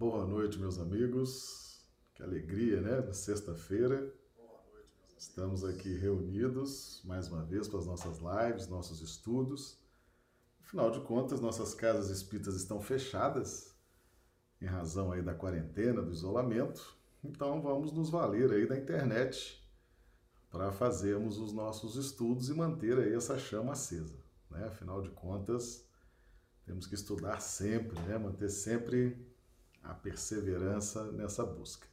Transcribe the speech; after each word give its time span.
Boa 0.00 0.24
noite, 0.24 0.58
meus 0.58 0.78
amigos. 0.78 1.84
Que 2.14 2.22
alegria, 2.22 2.80
né? 2.80 3.12
Sexta-feira. 3.12 4.10
Estamos 5.14 5.62
aqui 5.62 5.94
reunidos 5.94 7.02
mais 7.04 7.28
uma 7.28 7.44
vez 7.44 7.68
para 7.68 7.80
as 7.80 7.86
nossas 7.86 8.18
lives, 8.18 8.66
nossos 8.66 9.02
estudos. 9.02 9.78
Afinal 10.64 10.90
de 10.90 11.00
contas, 11.00 11.42
nossas 11.42 11.74
casas 11.74 12.08
espíritas 12.08 12.54
estão 12.54 12.80
fechadas 12.80 13.76
em 14.58 14.64
razão 14.64 15.12
aí 15.12 15.20
da 15.20 15.34
quarentena, 15.34 16.00
do 16.00 16.12
isolamento. 16.12 16.96
Então 17.22 17.60
vamos 17.60 17.92
nos 17.92 18.08
valer 18.08 18.50
aí 18.52 18.66
da 18.66 18.78
internet 18.78 19.62
para 20.50 20.72
fazermos 20.72 21.36
os 21.36 21.52
nossos 21.52 21.96
estudos 21.96 22.48
e 22.48 22.54
manter 22.54 22.98
aí 22.98 23.12
essa 23.12 23.38
chama 23.38 23.72
acesa, 23.72 24.16
né? 24.50 24.64
Afinal 24.64 25.02
de 25.02 25.10
contas, 25.10 25.86
temos 26.64 26.86
que 26.86 26.94
estudar 26.94 27.38
sempre, 27.40 28.00
né? 28.00 28.16
Manter 28.16 28.48
sempre 28.48 29.28
a 29.82 29.94
perseverança 29.94 31.10
nessa 31.12 31.44
busca. 31.44 31.86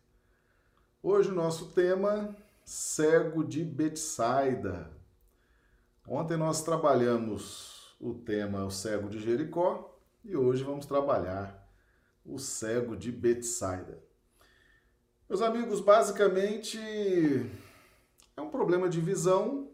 Hoje 1.01 1.29
o 1.29 1.35
nosso 1.35 1.71
tema 1.71 2.35
cego 2.63 3.43
de 3.43 3.63
Betsaida. 3.63 4.91
Ontem 6.05 6.37
nós 6.37 6.63
trabalhamos 6.63 7.95
o 7.99 8.13
tema 8.13 8.65
o 8.65 8.71
cego 8.71 9.09
de 9.09 9.19
Jericó 9.19 9.97
e 10.23 10.35
hoje 10.35 10.63
vamos 10.63 10.85
trabalhar 10.85 11.67
o 12.25 12.37
cego 12.37 12.95
de 12.95 13.11
Betsaida. 13.11 14.03
Meus 15.29 15.41
amigos, 15.41 15.81
basicamente 15.81 16.79
é 18.35 18.41
um 18.41 18.49
problema 18.49 18.87
de 18.89 18.99
visão, 19.01 19.71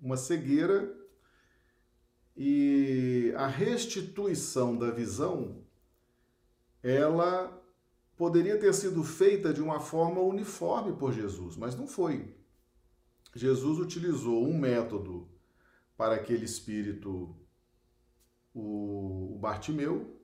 uma 0.00 0.16
cegueira 0.16 0.94
e 2.36 3.32
a 3.36 3.46
restituição 3.46 4.76
da 4.76 4.90
visão 4.90 5.61
ela 6.82 7.62
poderia 8.16 8.58
ter 8.58 8.72
sido 8.74 9.02
feita 9.04 9.52
de 9.52 9.62
uma 9.62 9.80
forma 9.80 10.20
uniforme 10.20 10.92
por 10.92 11.12
Jesus, 11.12 11.56
mas 11.56 11.76
não 11.76 11.86
foi. 11.86 12.36
Jesus 13.34 13.78
utilizou 13.78 14.46
um 14.46 14.58
método 14.58 15.28
para 15.96 16.16
aquele 16.16 16.44
espírito, 16.44 17.34
o 18.54 19.38
Bartimeu, 19.40 20.20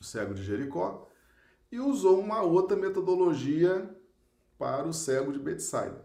o 0.00 0.04
cego 0.04 0.34
de 0.34 0.42
Jericó, 0.42 1.08
e 1.70 1.78
usou 1.78 2.18
uma 2.18 2.42
outra 2.42 2.76
metodologia 2.76 3.94
para 4.58 4.86
o 4.86 4.92
cego 4.92 5.32
de 5.32 5.38
Betsaida. 5.38 6.04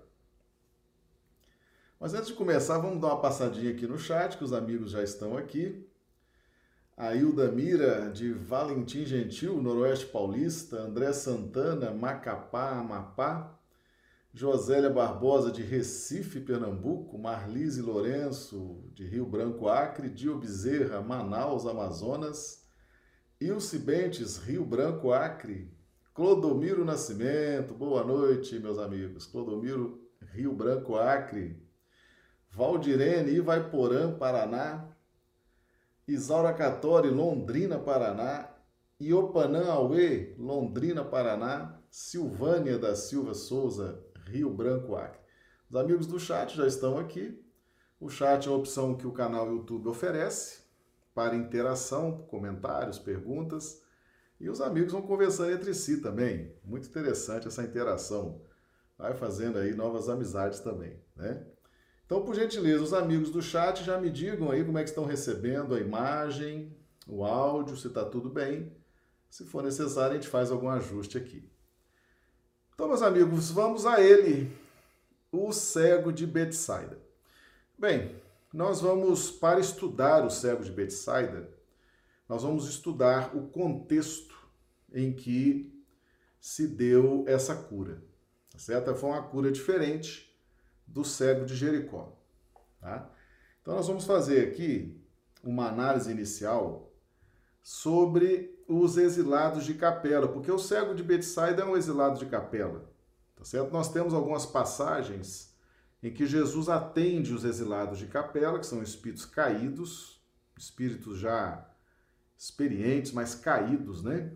Mas 2.00 2.14
antes 2.14 2.28
de 2.28 2.34
começar, 2.34 2.78
vamos 2.78 3.02
dar 3.02 3.10
uma 3.10 3.22
passadinha 3.22 3.72
aqui 3.72 3.86
no 3.86 3.98
chat, 3.98 4.38
que 4.38 4.44
os 4.44 4.54
amigos 4.54 4.92
já 4.92 5.04
estão 5.04 5.36
aqui 5.36 5.89
a 7.00 7.16
Hilda 7.16 7.50
Mira, 7.50 8.10
de 8.10 8.34
Valentim 8.34 9.06
Gentil, 9.06 9.62
Noroeste 9.62 10.08
Paulista, 10.08 10.82
André 10.82 11.14
Santana, 11.14 11.92
Macapá, 11.92 12.72
Amapá, 12.72 13.58
Josélia 14.34 14.90
Barbosa, 14.90 15.50
de 15.50 15.64
Recife, 15.64 16.42
Pernambuco, 16.42 17.18
Marlise 17.18 17.82
Lourenço, 17.82 18.84
de 18.94 19.06
Rio 19.06 19.26
Branco, 19.26 19.70
Acre, 19.70 20.10
Dio 20.10 20.38
Bezerra, 20.38 21.02
Manaus, 21.02 21.66
Amazonas, 21.66 22.66
Ilse 23.40 23.80
Bentes, 23.80 24.36
Rio 24.36 24.66
Branco, 24.66 25.14
Acre, 25.14 25.72
Clodomiro 26.14 26.84
Nascimento, 26.84 27.74
boa 27.74 28.04
noite, 28.04 28.60
meus 28.60 28.78
amigos, 28.78 29.26
Clodomiro, 29.26 30.06
Rio 30.34 30.52
Branco, 30.52 30.98
Acre, 30.98 31.66
Valdirene, 32.52 33.32
Ivaiporã, 33.32 34.12
Paraná, 34.18 34.99
Isaura 36.10 36.52
Catori, 36.54 37.08
Londrina, 37.08 37.78
Paraná, 37.78 38.50
Iopanã 39.00 39.70
Aue, 39.70 40.34
Londrina, 40.40 41.06
Paraná, 41.06 41.80
Silvânia 41.88 42.80
da 42.80 42.96
Silva 42.96 43.36
Souza, 43.36 44.04
Rio 44.26 44.50
Branco, 44.50 44.96
Acre. 44.96 45.20
Os 45.70 45.76
amigos 45.76 46.08
do 46.08 46.20
chat 46.20 46.58
já 46.58 46.66
estão 46.66 46.98
aqui. 46.98 47.40
O 48.00 48.10
chat 48.10 48.48
é 48.48 48.52
a 48.52 48.56
opção 48.56 48.98
que 48.98 49.06
o 49.06 49.12
canal 49.12 49.52
YouTube 49.52 49.88
oferece 49.88 50.64
para 51.14 51.36
interação, 51.36 52.26
comentários, 52.28 52.98
perguntas. 52.98 53.84
E 54.40 54.50
os 54.50 54.62
amigos 54.62 54.94
vão 54.94 55.04
conversando 55.04 55.52
entre 55.52 55.76
si 55.76 56.02
também. 56.02 56.56
Muito 56.64 56.88
interessante 56.88 57.48
essa 57.48 57.62
interação. 57.62 58.42
Vai 58.98 59.14
fazendo 59.14 59.60
aí 59.60 59.76
novas 59.76 60.10
amizades 60.10 60.60
também, 60.60 61.00
né? 61.16 61.46
Então, 62.10 62.24
por 62.24 62.34
gentileza, 62.34 62.82
os 62.82 62.92
amigos 62.92 63.30
do 63.30 63.40
chat 63.40 63.84
já 63.84 64.02
me 64.02 64.10
digam 64.10 64.50
aí 64.50 64.66
como 64.66 64.80
é 64.80 64.84
que 64.84 64.90
estão 64.90 65.06
recebendo 65.06 65.76
a 65.76 65.80
imagem, 65.80 66.76
o 67.08 67.24
áudio, 67.24 67.78
se 67.78 67.86
está 67.86 68.04
tudo 68.04 68.32
bem. 68.32 68.76
Se 69.30 69.46
for 69.46 69.62
necessário, 69.62 70.14
a 70.14 70.16
gente 70.16 70.28
faz 70.28 70.50
algum 70.50 70.70
ajuste 70.70 71.20
aqui. 71.20 71.48
Então, 72.74 72.88
meus 72.88 73.04
amigos, 73.04 73.52
vamos 73.52 73.86
a 73.86 74.02
ele, 74.02 74.52
o 75.32 75.54
cego 75.54 76.12
de 76.12 76.26
Betsaida. 76.26 76.98
Bem, 77.78 78.16
nós 78.52 78.82
vamos, 78.82 79.30
para 79.30 79.60
estudar 79.60 80.26
o 80.26 80.32
cego 80.32 80.64
de 80.64 80.72
Betsaida, 80.72 81.48
nós 82.28 82.42
vamos 82.42 82.68
estudar 82.68 83.38
o 83.38 83.50
contexto 83.50 84.36
em 84.92 85.14
que 85.14 85.80
se 86.42 86.68
deu 86.68 87.24
essa 87.28 87.56
cura. 87.56 88.02
Tá 88.52 88.58
certo? 88.58 88.96
Foi 88.96 89.12
uma 89.12 89.22
cura 89.22 89.52
diferente 89.52 90.29
do 90.92 91.04
cego 91.04 91.46
de 91.46 91.56
Jericó. 91.56 92.16
Tá? 92.80 93.10
Então, 93.62 93.76
nós 93.76 93.88
vamos 93.88 94.06
fazer 94.06 94.48
aqui 94.48 95.00
uma 95.44 95.68
análise 95.68 96.12
inicial 96.12 96.92
sobre 97.62 98.58
os 98.68 98.98
exilados 98.98 99.66
de 99.66 99.74
capela, 99.74 100.28
porque 100.28 100.52
o 100.52 100.60
cego 100.60 100.94
de 100.94 101.04
Betsaida 101.04 101.64
é 101.64 101.66
um 101.66 101.78
exilado 101.78 102.20
de 102.20 102.26
capela. 102.26 102.90
Tá 103.36 103.44
certo? 103.46 103.72
Nós 103.72 103.92
temos 103.92 104.14
algumas 104.14 104.46
passagens 104.46 105.56
em 106.02 106.12
que 106.12 106.26
Jesus 106.26 106.70
atende 106.70 107.34
os 107.34 107.44
exilados 107.44 108.00
de 108.00 108.08
capela, 108.08 108.60
que 108.60 108.66
são 108.66 108.82
espíritos 108.82 109.26
caídos, 109.26 110.22
espíritos 110.58 111.20
já 111.20 111.66
experientes, 112.38 113.12
mas 113.12 113.36
caídos, 113.36 114.02
né? 114.04 114.32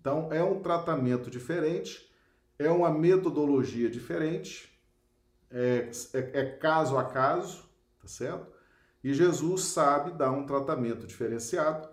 Então, 0.00 0.32
é 0.32 0.42
um 0.42 0.60
tratamento 0.60 1.30
diferente, 1.30 2.10
é 2.58 2.70
uma 2.70 2.90
metodologia 2.90 3.90
diferente, 3.90 4.71
é, 5.52 5.90
é, 6.14 6.40
é 6.40 6.44
caso 6.56 6.96
a 6.96 7.04
caso, 7.04 7.64
tá 8.00 8.08
certo? 8.08 8.50
E 9.04 9.12
Jesus 9.12 9.64
sabe 9.64 10.12
dar 10.12 10.30
um 10.30 10.46
tratamento 10.46 11.06
diferenciado. 11.06 11.88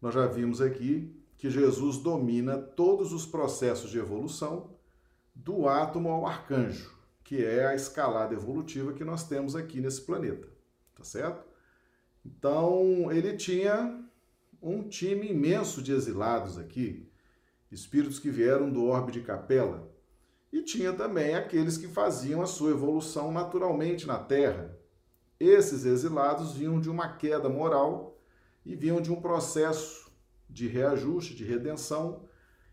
Nós 0.00 0.14
já 0.14 0.26
vimos 0.26 0.60
aqui 0.60 1.16
que 1.36 1.50
Jesus 1.50 1.98
domina 1.98 2.58
todos 2.58 3.12
os 3.12 3.24
processos 3.24 3.90
de 3.90 3.98
evolução 3.98 4.76
do 5.34 5.66
átomo 5.68 6.10
ao 6.10 6.26
arcanjo, 6.26 6.94
que 7.24 7.42
é 7.42 7.66
a 7.66 7.74
escalada 7.74 8.34
evolutiva 8.34 8.92
que 8.92 9.04
nós 9.04 9.26
temos 9.26 9.56
aqui 9.56 9.80
nesse 9.80 10.02
planeta, 10.02 10.48
tá 10.94 11.02
certo? 11.02 11.42
Então, 12.24 13.10
ele 13.10 13.36
tinha 13.36 14.04
um 14.60 14.86
time 14.86 15.30
imenso 15.30 15.82
de 15.82 15.92
exilados 15.92 16.58
aqui, 16.58 17.10
espíritos 17.72 18.18
que 18.18 18.30
vieram 18.30 18.70
do 18.70 18.84
orbe 18.84 19.10
de 19.10 19.22
Capela, 19.22 19.89
e 20.52 20.62
tinha 20.62 20.92
também 20.92 21.34
aqueles 21.34 21.76
que 21.76 21.86
faziam 21.86 22.42
a 22.42 22.46
sua 22.46 22.70
evolução 22.70 23.30
naturalmente 23.30 24.06
na 24.06 24.18
Terra. 24.18 24.76
Esses 25.38 25.84
exilados 25.84 26.52
vinham 26.52 26.80
de 26.80 26.90
uma 26.90 27.16
queda 27.16 27.48
moral 27.48 28.18
e 28.64 28.74
vinham 28.74 29.00
de 29.00 29.12
um 29.12 29.20
processo 29.20 30.10
de 30.48 30.66
reajuste, 30.66 31.34
de 31.34 31.44
redenção, 31.44 32.28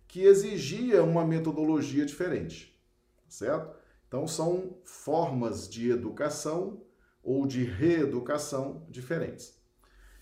que 0.07 0.23
exigia 0.23 1.03
uma 1.03 1.25
metodologia 1.25 2.05
diferente, 2.05 2.77
certo? 3.27 3.75
Então 4.07 4.27
são 4.27 4.77
formas 4.83 5.69
de 5.69 5.91
educação 5.91 6.81
ou 7.21 7.45
de 7.45 7.63
reeducação 7.63 8.85
diferentes. 8.89 9.57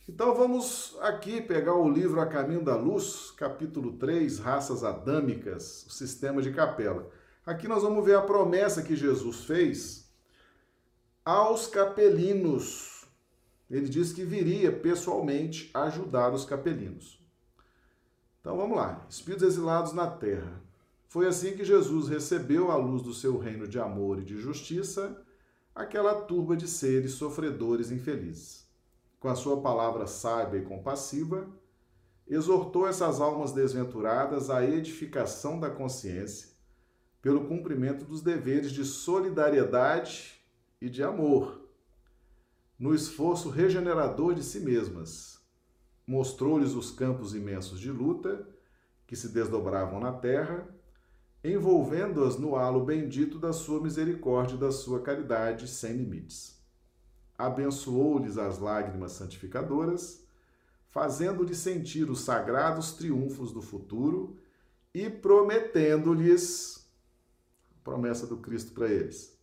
Então 0.08 0.36
vamos 0.36 0.96
aqui 1.02 1.42
pegar 1.42 1.76
o 1.76 1.90
livro 1.90 2.20
A 2.20 2.28
Caminho 2.28 2.64
da 2.64 2.76
Luz, 2.76 3.32
capítulo 3.32 3.94
3, 3.94 4.40
Raças 4.40 4.84
Adâmicas, 4.84 5.86
o 5.88 5.92
sistema 5.92 6.42
de 6.42 6.52
capela. 6.52 7.10
Aqui 7.46 7.68
nós 7.68 7.84
vamos 7.84 8.04
ver 8.04 8.16
a 8.16 8.24
promessa 8.24 8.82
que 8.82 8.96
Jesus 8.96 9.44
fez 9.44 10.12
aos 11.24 11.68
capelinos. 11.68 13.06
Ele 13.70 13.88
disse 13.88 14.16
que 14.16 14.26
viria 14.26 14.72
pessoalmente 14.72 15.70
ajudar 15.72 16.34
os 16.34 16.44
capelinos. 16.44 17.24
Então 18.42 18.58
vamos 18.58 18.76
lá. 18.76 19.06
Espíritos 19.08 19.48
exilados 19.48 19.94
na 19.94 20.10
terra. 20.10 20.60
Foi 21.08 21.28
assim 21.28 21.56
que 21.56 21.64
Jesus 21.64 22.08
recebeu 22.10 22.72
a 22.72 22.78
luz 22.78 23.04
do 23.04 23.14
seu 23.14 23.38
reino 23.38 23.68
de 23.68 23.80
amor 23.80 24.18
e 24.18 24.26
de 24.26 24.38
justiça 24.38 25.24
aquela 25.76 26.22
turba 26.22 26.58
de 26.58 26.68
seres 26.68 27.12
sofredores 27.12 27.92
infelizes. 27.92 28.68
Com 29.20 29.30
a 29.30 29.36
sua 29.36 29.62
palavra 29.62 30.08
sábia 30.08 30.58
e 30.58 30.66
compassiva, 30.66 31.48
exortou 32.28 32.88
essas 32.88 33.22
almas 33.22 33.52
desventuradas 33.52 34.50
à 34.50 34.66
edificação 34.66 35.60
da 35.60 35.70
consciência 35.70 36.55
pelo 37.26 37.48
cumprimento 37.48 38.06
dos 38.06 38.22
deveres 38.22 38.72
de 38.72 38.86
solidariedade 38.86 40.40
e 40.80 40.88
de 40.88 41.02
amor, 41.02 41.60
no 42.78 42.94
esforço 42.94 43.50
regenerador 43.50 44.36
de 44.36 44.44
si 44.44 44.60
mesmas. 44.60 45.42
Mostrou-lhes 46.06 46.76
os 46.76 46.92
campos 46.92 47.34
imensos 47.34 47.80
de 47.80 47.92
luta 47.92 48.48
que 49.08 49.16
se 49.16 49.30
desdobravam 49.30 50.00
na 50.00 50.12
terra, 50.12 50.70
envolvendo-as 51.44 52.38
no 52.38 52.56
halo 52.56 52.86
bendito 52.86 53.40
da 53.40 53.52
sua 53.52 53.82
misericórdia 53.82 54.54
e 54.54 54.60
da 54.60 54.72
sua 54.72 55.02
caridade 55.02 55.68
sem 55.68 55.94
limites. 55.94 56.64
Abençoou-lhes 57.36 58.38
as 58.38 58.60
lágrimas 58.60 59.14
santificadoras, 59.14 60.24
fazendo-lhes 60.90 61.58
sentir 61.58 62.08
os 62.08 62.20
sagrados 62.20 62.94
triunfos 62.94 63.52
do 63.52 63.64
futuro 63.64 64.38
e 64.94 65.10
prometendo-lhes 65.10 66.85
promessa 67.86 68.28
do 68.28 68.38
Cristo 68.38 68.74
para 68.74 68.90
eles 68.90 69.36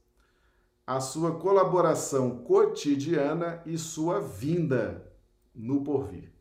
a 0.86 1.00
sua 1.00 1.38
colaboração 1.38 2.42
cotidiana 2.42 3.62
e 3.64 3.78
sua 3.78 4.20
vinda 4.20 5.10
no 5.54 5.82
porvir. 5.84 6.32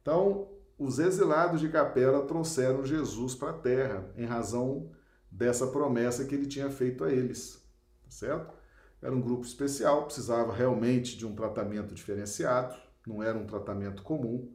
Então, 0.00 0.48
os 0.78 0.98
exilados 0.98 1.60
de 1.60 1.68
Capela 1.68 2.26
trouxeram 2.26 2.84
Jesus 2.84 3.34
para 3.34 3.50
a 3.50 3.58
terra 3.58 4.10
em 4.16 4.24
razão 4.24 4.90
dessa 5.30 5.66
promessa 5.66 6.24
que 6.24 6.34
ele 6.34 6.46
tinha 6.46 6.70
feito 6.70 7.04
a 7.04 7.12
eles, 7.12 7.62
tá 8.04 8.10
certo? 8.10 8.54
Era 9.02 9.14
um 9.14 9.20
grupo 9.20 9.44
especial, 9.44 10.06
precisava 10.06 10.52
realmente 10.52 11.16
de 11.16 11.26
um 11.26 11.34
tratamento 11.34 11.94
diferenciado, 11.94 12.74
não 13.06 13.22
era 13.22 13.36
um 13.36 13.46
tratamento 13.46 14.02
comum, 14.02 14.50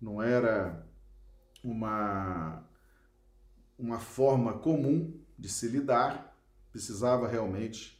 não 0.00 0.22
era 0.22 0.86
uma 1.64 2.64
uma 3.78 4.00
forma 4.00 4.58
comum 4.58 5.18
de 5.38 5.48
se 5.48 5.68
lidar, 5.68 6.36
precisava 6.72 7.28
realmente 7.28 7.98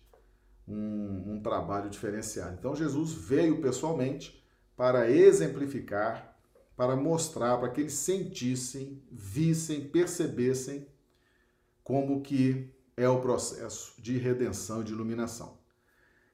um, 0.67 1.35
um 1.35 1.40
trabalho 1.43 1.88
diferenciado. 1.88 2.56
Então 2.58 2.75
Jesus 2.75 3.12
veio 3.12 3.61
pessoalmente 3.61 4.44
para 4.76 5.11
exemplificar, 5.11 6.37
para 6.76 6.94
mostrar, 6.94 7.58
para 7.58 7.70
que 7.70 7.81
eles 7.81 7.94
sentissem, 7.94 9.02
vissem, 9.11 9.88
percebessem 9.88 10.87
como 11.82 12.20
que 12.20 12.70
é 12.96 13.08
o 13.08 13.20
processo 13.20 13.94
de 14.00 14.19
redenção 14.19 14.81
e 14.81 14.85
de 14.85 14.93
iluminação. 14.93 15.58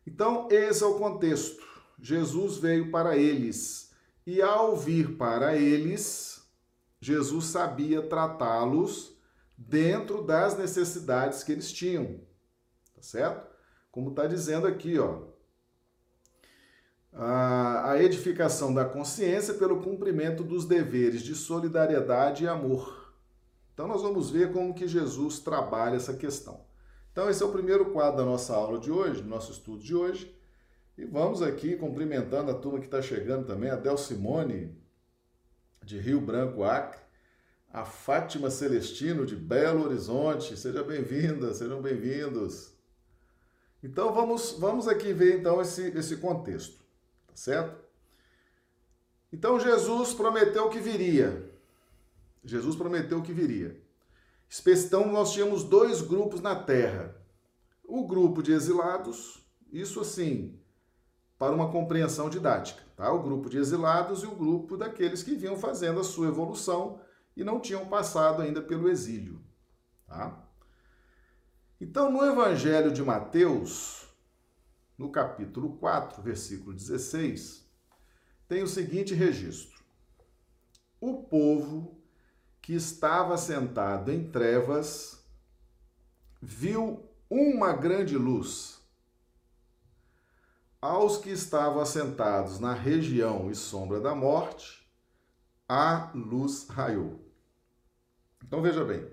Então, 0.06 0.48
esse 0.50 0.82
é 0.82 0.86
o 0.86 0.98
contexto. 0.98 1.64
Jesus 1.98 2.58
veio 2.58 2.90
para 2.90 3.16
eles 3.16 3.92
e 4.26 4.42
ao 4.42 4.76
vir 4.76 5.16
para 5.16 5.56
eles, 5.56 6.42
Jesus 7.00 7.46
sabia 7.46 8.02
tratá-los 8.02 9.13
dentro 9.56 10.22
das 10.22 10.56
necessidades 10.56 11.42
que 11.42 11.52
eles 11.52 11.72
tinham. 11.72 12.20
Tá 12.94 13.02
certo? 13.02 13.54
como 13.94 14.10
está 14.10 14.26
dizendo 14.26 14.66
aqui, 14.66 14.98
ó. 14.98 15.20
A 17.12 17.96
edificação 18.00 18.74
da 18.74 18.84
consciência 18.84 19.54
pelo 19.54 19.80
cumprimento 19.80 20.42
dos 20.42 20.64
deveres 20.64 21.22
de 21.22 21.36
solidariedade 21.36 22.42
e 22.42 22.48
amor. 22.48 23.14
Então 23.72 23.86
nós 23.86 24.02
vamos 24.02 24.32
ver 24.32 24.52
como 24.52 24.74
que 24.74 24.88
Jesus 24.88 25.38
trabalha 25.38 25.94
essa 25.94 26.12
questão. 26.14 26.64
Então 27.12 27.30
esse 27.30 27.40
é 27.40 27.46
o 27.46 27.52
primeiro 27.52 27.92
quadro 27.92 28.16
da 28.16 28.24
nossa 28.24 28.52
aula 28.52 28.80
de 28.80 28.90
hoje, 28.90 29.22
do 29.22 29.28
nosso 29.28 29.52
estudo 29.52 29.80
de 29.80 29.94
hoje. 29.94 30.36
E 30.98 31.04
vamos 31.04 31.40
aqui 31.40 31.76
cumprimentando 31.76 32.50
a 32.50 32.54
turma 32.54 32.80
que 32.80 32.86
está 32.86 33.00
chegando 33.00 33.46
também, 33.46 33.70
a 33.70 33.76
Del 33.76 33.96
Simone, 33.96 34.76
de 35.84 36.00
Rio 36.00 36.20
Branco, 36.20 36.64
Acre, 36.64 36.98
a 37.74 37.84
Fátima 37.84 38.50
Celestino, 38.50 39.26
de 39.26 39.34
Belo 39.34 39.84
Horizonte. 39.84 40.56
Seja 40.56 40.84
bem-vinda, 40.84 41.52
sejam 41.52 41.82
bem-vindos. 41.82 42.72
Então 43.82 44.14
vamos, 44.14 44.52
vamos 44.52 44.86
aqui 44.86 45.12
ver 45.12 45.40
então 45.40 45.60
esse, 45.60 45.88
esse 45.88 46.18
contexto, 46.18 46.78
tá 47.26 47.34
certo? 47.34 47.76
Então 49.32 49.58
Jesus 49.58 50.14
prometeu 50.14 50.70
que 50.70 50.78
viria. 50.78 51.50
Jesus 52.44 52.76
prometeu 52.76 53.20
que 53.20 53.32
viria. 53.32 53.76
Então 54.64 55.10
nós 55.10 55.32
tínhamos 55.32 55.64
dois 55.64 56.00
grupos 56.00 56.40
na 56.40 56.54
terra. 56.54 57.16
O 57.82 58.06
grupo 58.06 58.40
de 58.40 58.52
exilados, 58.52 59.44
isso 59.72 60.00
assim, 60.00 60.56
para 61.36 61.52
uma 61.52 61.72
compreensão 61.72 62.30
didática, 62.30 62.84
tá? 62.96 63.12
O 63.12 63.20
grupo 63.20 63.50
de 63.50 63.58
exilados 63.58 64.22
e 64.22 64.26
o 64.26 64.36
grupo 64.36 64.76
daqueles 64.76 65.24
que 65.24 65.34
vinham 65.34 65.56
fazendo 65.56 65.98
a 65.98 66.04
sua 66.04 66.28
evolução 66.28 67.00
e 67.36 67.42
não 67.42 67.60
tinham 67.60 67.86
passado 67.86 68.42
ainda 68.42 68.62
pelo 68.62 68.88
exílio, 68.88 69.40
tá? 70.06 70.44
Então, 71.80 72.10
no 72.10 72.24
Evangelho 72.24 72.92
de 72.92 73.02
Mateus, 73.02 74.08
no 74.96 75.10
capítulo 75.10 75.76
4, 75.76 76.22
versículo 76.22 76.72
16, 76.72 77.68
tem 78.46 78.62
o 78.62 78.68
seguinte 78.68 79.14
registro: 79.14 79.82
O 81.00 81.24
povo 81.24 82.00
que 82.62 82.74
estava 82.74 83.36
sentado 83.36 84.12
em 84.12 84.30
trevas 84.30 85.22
viu 86.40 87.08
uma 87.28 87.72
grande 87.72 88.16
luz. 88.16 88.80
Aos 90.80 91.16
que 91.16 91.30
estavam 91.30 91.80
assentados 91.80 92.60
na 92.60 92.74
região 92.74 93.50
e 93.50 93.54
sombra 93.54 94.00
da 94.00 94.14
morte, 94.14 94.86
a 95.68 96.12
luz 96.14 96.68
raiou. 96.68 97.23
Então 98.46 98.62
veja 98.62 98.84
bem, 98.84 99.04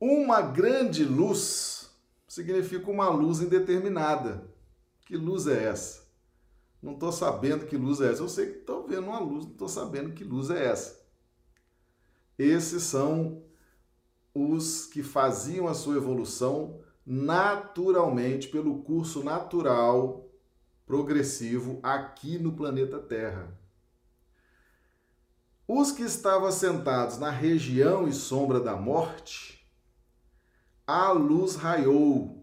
uma 0.00 0.40
grande 0.40 1.04
luz 1.04 1.90
significa 2.28 2.90
uma 2.90 3.08
luz 3.08 3.40
indeterminada. 3.40 4.46
Que 5.06 5.16
luz 5.16 5.46
é 5.46 5.64
essa? 5.64 6.06
Não 6.82 6.92
estou 6.92 7.10
sabendo 7.10 7.66
que 7.66 7.76
luz 7.76 8.00
é 8.00 8.12
essa. 8.12 8.22
Eu 8.22 8.28
sei 8.28 8.52
que 8.52 8.58
estou 8.58 8.86
vendo 8.86 9.08
uma 9.08 9.18
luz, 9.18 9.46
não 9.46 9.52
estou 9.52 9.68
sabendo 9.68 10.12
que 10.12 10.22
luz 10.22 10.50
é 10.50 10.66
essa. 10.66 11.00
Esses 12.38 12.82
são 12.84 13.42
os 14.32 14.86
que 14.86 15.02
faziam 15.02 15.66
a 15.66 15.74
sua 15.74 15.96
evolução 15.96 16.80
naturalmente, 17.04 18.48
pelo 18.48 18.82
curso 18.82 19.24
natural 19.24 20.30
progressivo 20.86 21.80
aqui 21.82 22.38
no 22.38 22.52
planeta 22.52 22.98
Terra. 22.98 23.57
Os 25.70 25.92
que 25.92 26.02
estavam 26.02 26.50
sentados 26.50 27.18
na 27.18 27.28
região 27.28 28.08
e 28.08 28.12
sombra 28.14 28.58
da 28.58 28.74
morte 28.74 29.62
a 30.86 31.12
luz 31.12 31.56
raiou. 31.56 32.42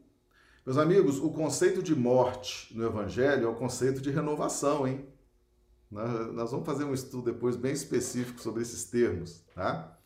Meus 0.63 0.77
amigos, 0.77 1.17
o 1.17 1.31
conceito 1.31 1.81
de 1.81 1.95
morte 1.95 2.71
no 2.77 2.85
Evangelho 2.85 3.47
é 3.47 3.49
o 3.49 3.55
conceito 3.55 3.99
de 3.99 4.11
renovação, 4.11 4.87
hein? 4.87 5.09
Nós 5.89 6.51
vamos 6.51 6.67
fazer 6.67 6.83
um 6.83 6.93
estudo 6.93 7.31
depois 7.31 7.55
bem 7.55 7.73
específico 7.73 8.39
sobre 8.39 8.61
esses 8.61 8.83
termos, 8.85 9.43
tá? 9.55 9.97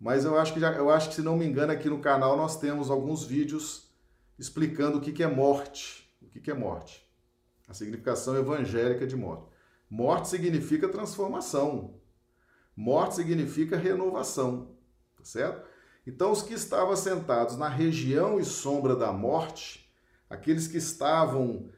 Mas 0.00 0.24
eu 0.24 0.36
acho 0.36 0.52
que, 0.54 0.58
já, 0.58 0.72
eu 0.72 0.90
acho 0.90 1.10
que 1.10 1.14
se 1.14 1.22
não 1.22 1.36
me 1.36 1.46
engano, 1.46 1.70
aqui 1.70 1.88
no 1.88 2.00
canal 2.00 2.36
nós 2.36 2.58
temos 2.58 2.90
alguns 2.90 3.22
vídeos 3.22 3.94
explicando 4.36 4.98
o 4.98 5.00
que, 5.00 5.12
que 5.12 5.22
é 5.22 5.28
morte. 5.28 6.12
O 6.20 6.26
que, 6.26 6.40
que 6.40 6.50
é 6.50 6.54
morte? 6.54 7.08
A 7.68 7.74
significação 7.74 8.36
evangélica 8.36 9.06
de 9.06 9.14
morte. 9.14 9.46
Morte 9.88 10.26
significa 10.26 10.88
transformação. 10.88 12.02
Morte 12.76 13.14
significa 13.14 13.76
renovação, 13.76 14.76
tá 15.16 15.24
certo? 15.24 15.68
Então, 16.06 16.32
os 16.32 16.42
que 16.42 16.54
estavam 16.54 16.94
sentados 16.96 17.56
na 17.56 17.68
região 17.68 18.38
e 18.38 18.44
sombra 18.44 18.94
da 18.94 19.12
morte, 19.12 19.90
aqueles 20.28 20.66
que 20.66 20.76
estavam 20.76 21.70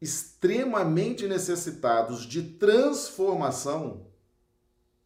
extremamente 0.00 1.26
necessitados 1.26 2.24
de 2.24 2.42
transformação, 2.42 4.06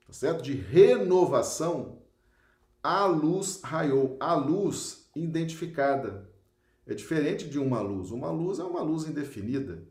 tá 0.06 0.12
certo? 0.12 0.42
De 0.42 0.52
renovação, 0.52 2.02
a 2.82 3.06
luz 3.06 3.60
raiou, 3.62 4.16
a 4.20 4.34
luz 4.34 5.10
identificada. 5.14 6.30
É 6.86 6.94
diferente 6.94 7.48
de 7.48 7.58
uma 7.58 7.80
luz. 7.80 8.10
Uma 8.10 8.30
luz 8.30 8.58
é 8.58 8.64
uma 8.64 8.82
luz 8.82 9.04
indefinida. 9.04 9.86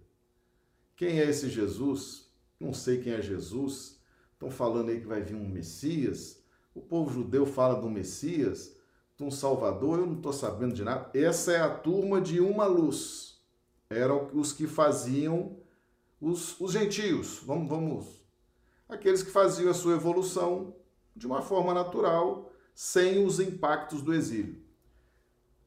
Quem 0.95 1.19
é 1.19 1.29
esse 1.29 1.49
Jesus? 1.49 2.29
Não 2.59 2.73
sei 2.73 2.99
quem 2.99 3.13
é 3.13 3.21
Jesus. 3.21 3.98
Estão 4.39 4.49
falando 4.49 4.87
aí 4.87 5.01
que 5.01 5.05
vai 5.05 5.21
vir 5.21 5.35
um 5.35 5.49
Messias. 5.49 6.41
O 6.73 6.79
povo 6.79 7.11
judeu 7.11 7.45
fala 7.45 7.75
do 7.75 7.89
Messias, 7.89 8.73
de 9.17 9.25
um 9.25 9.29
Salvador, 9.29 9.99
eu 9.99 10.05
não 10.05 10.15
estou 10.15 10.31
sabendo 10.31 10.73
de 10.73 10.81
nada. 10.81 11.09
Essa 11.13 11.51
é 11.51 11.59
a 11.59 11.69
turma 11.69 12.21
de 12.21 12.39
uma 12.39 12.65
luz. 12.65 13.37
Eram 13.89 14.29
os 14.33 14.53
que 14.53 14.65
faziam 14.65 15.57
os, 16.21 16.57
os 16.61 16.71
gentios, 16.71 17.41
vamos, 17.43 17.67
vamos, 17.67 18.05
aqueles 18.87 19.21
que 19.21 19.29
faziam 19.29 19.69
a 19.69 19.73
sua 19.73 19.95
evolução 19.95 20.73
de 21.13 21.27
uma 21.27 21.41
forma 21.41 21.73
natural, 21.73 22.49
sem 22.73 23.25
os 23.25 23.41
impactos 23.41 24.01
do 24.01 24.13
exílio. 24.13 24.61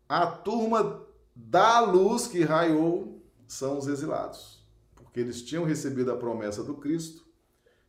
A 0.08 0.26
turma 0.26 1.04
da 1.36 1.80
luz 1.80 2.26
que 2.26 2.42
raiou 2.42 3.20
são 3.46 3.76
os 3.76 3.86
exilados, 3.86 4.64
porque 4.94 5.20
eles 5.20 5.42
tinham 5.42 5.64
recebido 5.64 6.10
a 6.10 6.16
promessa 6.16 6.64
do 6.64 6.74
Cristo 6.74 7.30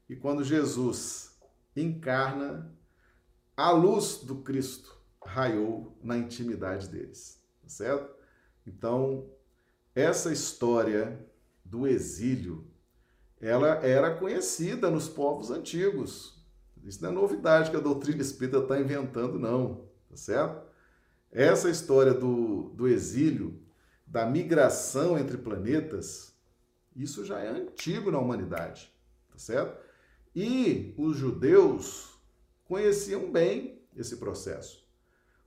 e 0.10 0.16
quando 0.16 0.44
Jesus 0.44 1.40
encarna, 1.76 2.72
a 3.56 3.72
luz 3.72 4.18
do 4.24 4.38
Cristo 4.38 4.98
raiou 5.26 5.98
na 6.04 6.18
intimidade 6.18 6.88
deles, 6.90 7.42
tá 7.62 7.70
certo? 7.70 8.14
Então, 8.66 9.30
essa 9.96 10.32
história 10.32 11.26
do 11.64 11.88
exílio, 11.88 12.68
ela 13.40 13.76
era 13.86 14.16
conhecida 14.16 14.90
nos 14.90 15.08
povos 15.08 15.52
antigos, 15.52 16.42
Isso 16.84 17.02
não 17.02 17.12
é 17.12 17.14
novidade 17.14 17.72
que 17.72 17.78
a 17.78 17.80
doutrina 17.80 18.22
espírita 18.22 18.58
está 18.58 18.78
inventando, 18.80 19.40
não, 19.40 19.88
tá 20.10 20.18
certo? 20.18 20.68
Essa 21.32 21.70
história 21.70 22.14
do, 22.14 22.70
do 22.76 22.88
exílio, 22.88 23.62
da 24.06 24.26
migração 24.26 25.18
entre 25.18 25.38
planetas, 25.38 26.38
isso 26.96 27.26
já 27.26 27.40
é 27.40 27.48
antigo 27.48 28.12
na 28.12 28.20
humanidade, 28.20 28.94
tá 29.32 29.38
certo? 29.38 29.83
E 30.36 30.94
os 30.98 31.18
judeus 31.18 32.18
conheciam 32.66 33.32
bem 33.32 33.82
esse 33.96 34.18
processo. 34.18 34.84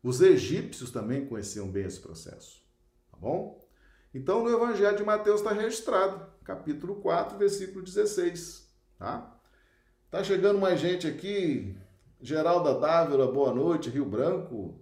Os 0.02 0.20
egípcios 0.20 0.90
também 0.90 1.26
conheciam 1.26 1.68
bem 1.68 1.84
esse 1.84 1.98
processo, 1.98 2.62
tá 3.10 3.16
bom? 3.16 3.60
Então, 4.14 4.42
no 4.44 4.50
Evangelho 4.50 4.96
de 4.96 5.02
Mateus 5.02 5.40
está 5.40 5.52
registrado, 5.52 6.24
capítulo 6.44 6.96
4, 6.96 7.36
versículo 7.36 7.82
16, 7.82 8.72
tá? 8.98 9.36
Tá 10.10 10.22
chegando 10.22 10.58
mais 10.60 10.78
gente 10.80 11.06
aqui. 11.06 11.76
Geralda 12.20 12.78
Dávila, 12.78 13.30
boa 13.30 13.52
noite, 13.52 13.90
Rio 13.90 14.06
Branco. 14.06 14.80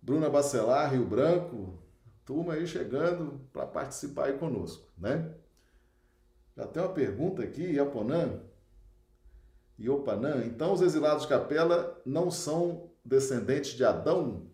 Bruna 0.00 0.30
Bacelar, 0.30 0.92
Rio 0.92 1.06
Branco. 1.06 1.78
Turma 2.24 2.52
aí 2.52 2.66
chegando 2.66 3.40
para 3.52 3.66
participar 3.66 4.26
aí 4.26 4.38
conosco, 4.38 4.86
né? 4.96 5.34
Já 6.56 6.66
tem 6.66 6.82
uma 6.82 6.92
pergunta 6.92 7.42
aqui, 7.42 7.62
Iaponã. 7.62 8.40
Iopanã. 9.78 10.44
Então, 10.44 10.72
os 10.72 10.80
exilados 10.80 11.22
de 11.22 11.28
capela 11.28 12.00
não 12.04 12.30
são 12.30 12.90
descendentes 13.04 13.72
de 13.72 13.84
Adão? 13.84 14.46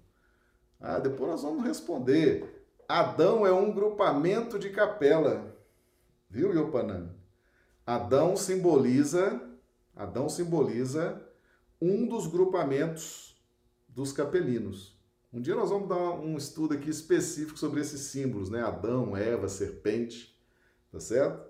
Ah, 0.81 0.99
depois 0.99 1.31
nós 1.31 1.43
vamos 1.43 1.65
responder. 1.65 2.67
Adão 2.89 3.47
é 3.47 3.53
um 3.53 3.73
grupamento 3.73 4.59
de 4.59 4.71
capela. 4.71 5.57
Viu, 6.29 6.53
Iopanã? 6.53 7.11
Adão 7.87 8.37
simboliza 8.37 9.41
Adão 9.95 10.29
simboliza 10.29 11.23
um 11.81 12.07
dos 12.07 12.27
grupamentos 12.27 13.37
dos 13.89 14.13
capelinos. 14.13 14.99
Um 15.33 15.41
dia 15.41 15.55
nós 15.55 15.71
vamos 15.71 15.89
dar 15.89 16.13
um 16.13 16.37
estudo 16.37 16.75
aqui 16.75 16.89
específico 16.89 17.59
sobre 17.59 17.81
esses 17.81 18.01
símbolos, 18.03 18.49
né? 18.49 18.63
Adão, 18.63 19.17
Eva, 19.17 19.49
serpente, 19.49 20.39
tá 20.91 20.99
certo? 20.99 21.47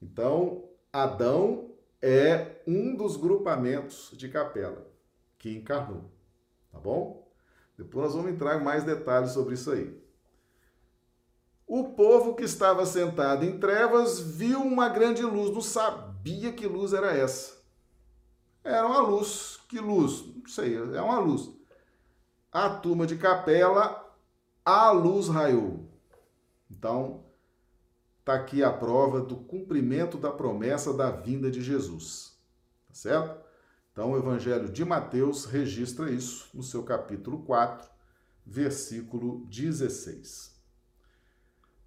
Então, 0.00 0.68
Adão 0.92 1.73
é 2.06 2.62
um 2.66 2.94
dos 2.94 3.16
grupamentos 3.16 4.10
de 4.12 4.28
capela 4.28 4.86
que 5.38 5.56
encarnou, 5.56 6.12
tá 6.70 6.78
bom? 6.78 7.26
Depois 7.78 8.04
nós 8.04 8.14
vamos 8.14 8.30
entrar 8.30 8.60
em 8.60 8.62
mais 8.62 8.84
detalhes 8.84 9.30
sobre 9.30 9.54
isso 9.54 9.72
aí. 9.72 9.98
O 11.66 11.94
povo 11.94 12.34
que 12.34 12.44
estava 12.44 12.84
sentado 12.84 13.46
em 13.46 13.58
trevas 13.58 14.20
viu 14.20 14.60
uma 14.60 14.90
grande 14.90 15.22
luz, 15.22 15.50
não 15.50 15.62
sabia 15.62 16.52
que 16.52 16.66
luz 16.66 16.92
era 16.92 17.16
essa. 17.16 17.56
Era 18.62 18.86
uma 18.86 19.00
luz. 19.00 19.58
Que 19.66 19.80
luz? 19.80 20.26
Não 20.36 20.46
sei, 20.46 20.76
é 20.76 21.00
uma 21.00 21.18
luz. 21.18 21.50
A 22.52 22.68
turma 22.68 23.06
de 23.06 23.16
capela, 23.16 24.14
a 24.62 24.90
luz 24.90 25.28
raiou. 25.28 25.88
Então, 26.70 27.23
está 28.24 28.36
aqui 28.36 28.64
a 28.64 28.72
prova 28.72 29.20
do 29.20 29.36
cumprimento 29.36 30.16
da 30.16 30.32
promessa 30.32 30.94
da 30.94 31.10
vinda 31.10 31.50
de 31.50 31.60
Jesus. 31.60 32.38
Tá 32.88 32.94
certo? 32.94 33.44
Então, 33.92 34.12
o 34.12 34.16
Evangelho 34.16 34.70
de 34.70 34.82
Mateus 34.82 35.44
registra 35.44 36.10
isso 36.10 36.48
no 36.54 36.62
seu 36.62 36.82
capítulo 36.82 37.42
4, 37.42 37.86
versículo 38.44 39.44
16. 39.50 40.58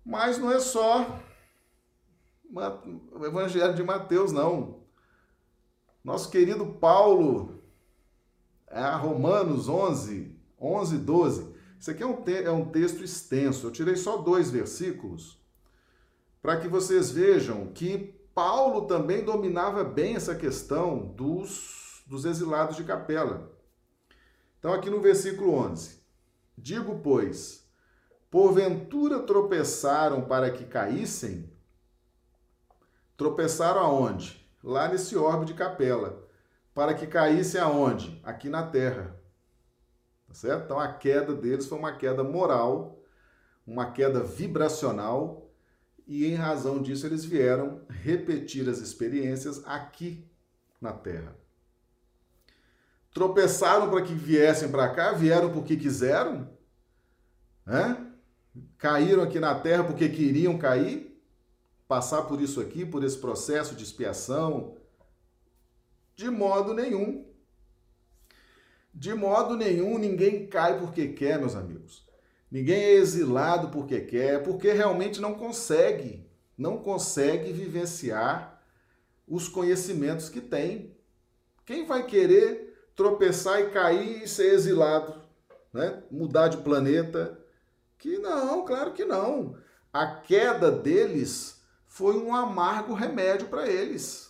Mas 0.06 0.38
não 0.38 0.52
é 0.52 0.60
só 0.60 1.20
o 2.54 3.26
Evangelho 3.26 3.74
de 3.74 3.82
Mateus, 3.82 4.32
não. 4.32 4.84
Nosso 6.04 6.30
querido 6.30 6.68
Paulo, 6.74 7.64
é, 8.68 8.88
Romanos 8.92 9.68
11, 9.68 10.40
11, 10.62 10.98
12. 11.00 11.56
Isso 11.80 11.90
aqui 11.90 12.04
é 12.04 12.06
um, 12.06 12.24
é 12.28 12.52
um 12.52 12.70
texto 12.70 13.04
extenso. 13.04 13.66
Eu 13.66 13.72
tirei 13.72 13.96
só 13.96 14.18
dois 14.18 14.52
versículos 14.52 15.38
para 16.48 16.62
que 16.62 16.70
vocês 16.70 17.12
vejam 17.12 17.74
que 17.74 18.18
Paulo 18.34 18.88
também 18.88 19.22
dominava 19.22 19.84
bem 19.84 20.16
essa 20.16 20.34
questão 20.34 21.00
dos, 21.06 22.02
dos 22.08 22.24
exilados 22.24 22.78
de 22.78 22.86
capela. 22.86 23.52
Então, 24.58 24.72
aqui 24.74 24.90
no 24.90 25.02
versículo 25.02 25.54
11: 25.56 26.02
Digo, 26.58 27.00
pois, 27.00 27.70
porventura 28.32 29.20
tropeçaram 29.24 30.22
para 30.22 30.50
que 30.50 30.64
caíssem? 30.64 31.52
Tropeçaram 33.18 33.82
aonde? 33.82 34.48
lá 34.64 34.88
nesse 34.88 35.18
orbe 35.18 35.44
de 35.44 35.54
capela, 35.54 36.26
para 36.74 36.94
que 36.94 37.08
caísse 37.08 37.58
aonde? 37.58 38.22
Aqui 38.24 38.48
na 38.48 38.66
terra. 38.66 39.20
Tá 40.30 40.34
certo? 40.34 40.64
Então 40.64 40.80
a 40.80 40.94
queda 40.94 41.34
deles 41.34 41.68
foi 41.68 41.78
uma 41.78 41.92
queda 41.92 42.24
moral, 42.24 43.04
uma 43.66 43.92
queda 43.92 44.24
vibracional, 44.24 45.47
e 46.08 46.26
em 46.26 46.36
razão 46.36 46.82
disso 46.82 47.06
eles 47.06 47.26
vieram 47.26 47.82
repetir 47.90 48.68
as 48.70 48.80
experiências 48.80 49.62
aqui 49.66 50.26
na 50.80 50.94
terra. 50.94 51.36
Tropeçaram 53.14 53.90
para 53.90 54.02
que 54.02 54.14
viessem 54.14 54.70
para 54.70 54.90
cá, 54.90 55.12
vieram 55.12 55.52
porque 55.52 55.76
quiseram, 55.76 56.50
né? 57.66 58.08
caíram 58.78 59.24
aqui 59.24 59.40
na 59.40 59.60
terra 59.60 59.84
porque 59.84 60.08
queriam 60.08 60.58
cair, 60.58 61.22
passar 61.88 62.24
por 62.24 62.42
isso 62.42 62.62
aqui, 62.62 62.86
por 62.86 63.04
esse 63.04 63.18
processo 63.18 63.76
de 63.76 63.84
expiação? 63.84 64.78
De 66.16 66.30
modo 66.30 66.74
nenhum. 66.74 67.26
De 68.94 69.14
modo 69.14 69.56
nenhum, 69.56 69.98
ninguém 69.98 70.48
cai 70.48 70.80
porque 70.80 71.10
quer, 71.10 71.38
meus 71.38 71.56
amigos. 71.56 72.07
Ninguém 72.50 72.82
é 72.82 72.94
exilado 72.94 73.70
porque 73.70 74.00
quer, 74.02 74.42
porque 74.44 74.72
realmente 74.72 75.20
não 75.20 75.34
consegue, 75.34 76.26
não 76.58 76.78
consegue 76.78 77.52
vivenciar 77.52 78.62
os 79.28 79.50
conhecimentos 79.50 80.30
que 80.30 80.40
tem. 80.40 80.96
Quem 81.66 81.86
vai 81.86 82.06
querer 82.06 82.90
tropeçar 82.96 83.60
e 83.60 83.70
cair 83.70 84.24
e 84.24 84.28
ser 84.28 84.54
exilado, 84.54 85.22
né? 85.74 86.02
Mudar 86.10 86.48
de 86.48 86.58
planeta? 86.58 87.38
Que 87.98 88.18
não, 88.18 88.64
claro 88.64 88.94
que 88.94 89.04
não. 89.04 89.58
A 89.92 90.08
queda 90.08 90.72
deles 90.72 91.62
foi 91.86 92.18
um 92.18 92.34
amargo 92.34 92.94
remédio 92.94 93.48
para 93.48 93.68
eles. 93.68 94.28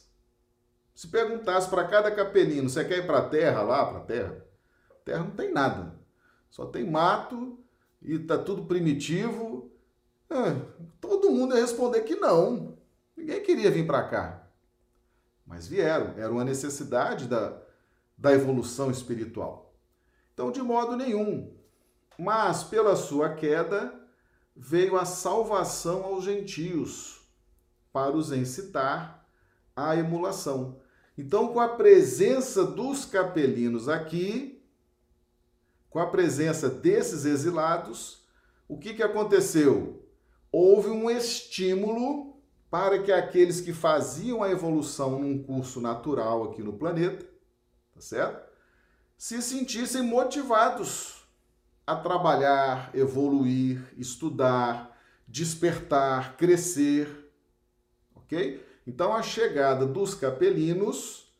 Se 0.95 1.07
perguntasse 1.07 1.69
para 1.69 1.87
cada 1.87 2.09
capelino, 2.09 2.67
você 2.67 2.83
quer 2.83 2.99
ir 2.99 3.05
para 3.05 3.19
a 3.19 3.29
terra 3.29 3.61
lá, 3.61 3.85
para 3.85 3.99
a 3.99 4.03
terra? 4.03 4.45
Terra 5.05 5.23
não 5.23 5.31
tem 5.31 5.53
nada. 5.53 5.95
Só 6.49 6.65
tem 6.65 6.89
mato 6.89 7.59
e 8.01 8.19
tá 8.19 8.37
tudo 8.37 8.65
primitivo. 8.65 9.71
É, 10.29 10.55
todo 10.99 11.31
mundo 11.31 11.55
ia 11.55 11.61
responder 11.61 12.01
que 12.01 12.15
não. 12.15 12.77
Ninguém 13.15 13.41
queria 13.41 13.71
vir 13.71 13.87
para 13.87 14.07
cá. 14.07 14.47
Mas 15.45 15.67
vieram, 15.67 16.13
era 16.17 16.31
uma 16.31 16.43
necessidade 16.43 17.25
da, 17.25 17.57
da 18.17 18.33
evolução 18.33 18.91
espiritual. 18.91 19.73
Então, 20.33 20.51
de 20.51 20.61
modo 20.61 20.95
nenhum. 20.95 21.55
Mas 22.19 22.63
pela 22.63 22.95
sua 22.95 23.33
queda 23.33 23.93
veio 24.55 24.97
a 24.97 25.05
salvação 25.05 26.03
aos 26.03 26.23
gentios 26.23 27.21
para 27.93 28.15
os 28.15 28.31
incitar 28.31 29.25
à 29.75 29.95
emulação. 29.95 30.79
Então, 31.17 31.47
com 31.47 31.59
a 31.59 31.69
presença 31.69 32.63
dos 32.63 33.05
capelinos 33.05 33.87
aqui, 33.87 34.56
com 35.89 35.99
a 35.99 36.07
presença 36.07 36.69
desses 36.69 37.25
exilados, 37.25 38.25
o 38.67 38.77
que, 38.77 38.93
que 38.93 39.03
aconteceu? 39.03 40.03
Houve 40.51 40.89
um 40.89 41.09
estímulo 41.09 42.37
para 42.69 42.99
que 43.01 43.11
aqueles 43.11 43.61
que 43.61 43.73
faziam 43.73 44.43
a 44.43 44.49
evolução 44.49 45.19
num 45.19 45.41
curso 45.41 45.79
natural 45.79 46.43
aqui 46.43 46.61
no 46.61 46.73
planeta, 46.73 47.25
tá 47.93 48.01
certo? 48.01 48.47
Se 49.17 49.41
sentissem 49.41 50.01
motivados 50.01 51.25
a 51.85 51.95
trabalhar, 51.95 52.91
evoluir, 52.93 53.81
estudar, 53.97 54.95
despertar, 55.27 56.35
crescer 56.35 57.27
ok? 58.27 58.61
Então, 58.85 59.13
a 59.13 59.23
chegada 59.23 59.85
dos 59.85 60.13
capelinos, 60.13 61.33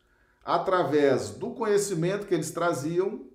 através 0.44 1.32
do 1.32 1.52
conhecimento 1.52 2.26
que 2.26 2.34
eles 2.34 2.52
traziam, 2.52 3.27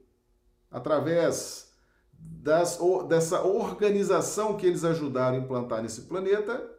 através 0.73 1.73
das, 2.11 2.79
dessa 3.09 3.43
organização 3.43 4.57
que 4.57 4.67
eles 4.67 4.85
ajudaram 4.85 5.37
a 5.37 5.41
implantar 5.41 5.83
nesse 5.83 6.03
planeta, 6.03 6.71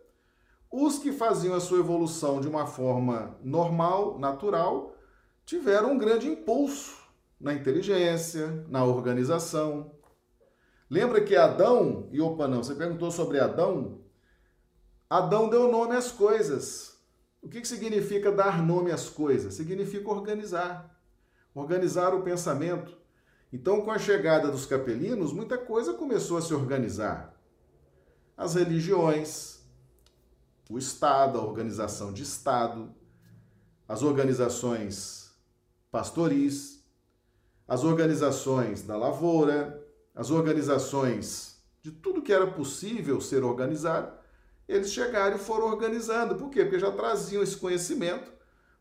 os 0.71 0.97
que 0.97 1.11
faziam 1.11 1.53
a 1.53 1.59
sua 1.59 1.79
evolução 1.79 2.41
de 2.41 2.47
uma 2.47 2.65
forma 2.65 3.37
normal, 3.43 4.17
natural, 4.17 4.95
tiveram 5.45 5.91
um 5.91 5.97
grande 5.97 6.27
impulso 6.27 6.97
na 7.39 7.53
inteligência, 7.53 8.65
na 8.67 8.83
organização. 8.83 9.91
Lembra 10.89 11.21
que 11.21 11.35
Adão, 11.35 12.07
e 12.11 12.19
opa, 12.19 12.47
não, 12.47 12.63
você 12.63 12.73
perguntou 12.73 13.11
sobre 13.11 13.39
Adão, 13.39 13.99
Adão 15.09 15.47
deu 15.47 15.71
nome 15.71 15.95
às 15.95 16.11
coisas. 16.11 16.97
O 17.39 17.47
que 17.47 17.63
significa 17.65 18.31
dar 18.31 18.63
nome 18.63 18.91
às 18.91 19.09
coisas? 19.09 19.53
Significa 19.53 20.09
organizar. 20.09 20.97
organizar 21.53 22.15
o 22.15 22.23
pensamento. 22.23 22.97
Então, 23.53 23.81
com 23.81 23.91
a 23.91 23.99
chegada 23.99 24.49
dos 24.49 24.65
capelinos, 24.65 25.31
muita 25.31 25.59
coisa 25.59 25.93
começou 25.93 26.37
a 26.37 26.41
se 26.41 26.55
organizar. 26.55 27.39
As 28.35 28.55
religiões, 28.55 29.59
o 30.67 30.79
Estado, 30.79 31.37
a 31.37 31.45
organização 31.45 32.11
de 32.11 32.23
Estado, 32.23 32.91
as 33.87 34.01
organizações 34.01 35.31
pastoris, 35.91 36.83
as 37.67 37.83
organizações 37.83 38.81
da 38.81 38.97
lavoura, 38.97 39.85
as 40.15 40.31
organizações 40.31 41.63
de 41.83 41.91
tudo 41.91 42.23
que 42.23 42.33
era 42.33 42.47
possível 42.47 43.21
ser 43.21 43.43
organizado, 43.43 44.17
eles 44.67 44.91
chegaram 44.91 45.35
e 45.35 45.39
foram 45.39 45.67
organizando. 45.67 46.33
Por 46.33 46.49
quê? 46.49 46.63
Porque 46.63 46.79
já 46.79 46.91
traziam 46.91 47.43
esse 47.43 47.57
conhecimento 47.57 48.33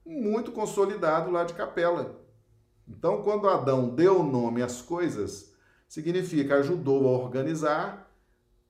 muito 0.02 0.50
consolidado 0.50 1.30
lá 1.30 1.44
de 1.44 1.52
Capela. 1.52 2.21
Então, 2.88 3.22
quando 3.22 3.48
Adão 3.48 3.88
deu 3.88 4.22
nome 4.22 4.62
às 4.62 4.82
coisas, 4.82 5.52
significa 5.88 6.56
ajudou 6.56 7.06
a 7.06 7.18
organizar 7.18 8.10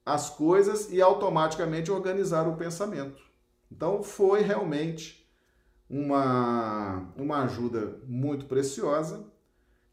as 0.04 0.28
coisas 0.31 0.90
e 0.92 1.00
automaticamente 1.00 1.90
organizar 1.90 2.49
o 2.49 2.57
pensamento. 2.57 3.23
Então, 3.71 4.02
foi 4.02 4.42
realmente 4.42 5.26
uma, 5.88 7.12
uma 7.16 7.45
ajuda 7.45 7.99
muito 8.07 8.47
preciosa 8.47 9.25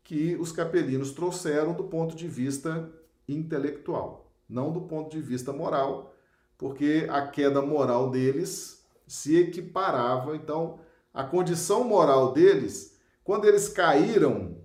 que 0.03 0.35
os 0.37 0.51
capelinos 0.51 1.11
trouxeram 1.11 1.73
do 1.73 1.83
ponto 1.83 2.15
de 2.15 2.27
vista 2.27 2.89
intelectual, 3.27 4.31
não 4.49 4.71
do 4.71 4.81
ponto 4.81 5.11
de 5.11 5.21
vista 5.21 5.53
moral, 5.53 6.15
porque 6.57 7.07
a 7.09 7.27
queda 7.27 7.61
moral 7.61 8.09
deles 8.09 8.83
se 9.07 9.37
equiparava. 9.37 10.35
Então, 10.35 10.79
a 11.13 11.23
condição 11.23 11.83
moral 11.83 12.33
deles 12.33 12.98
quando 13.29 13.45
eles 13.45 13.69
caíram, 13.69 14.57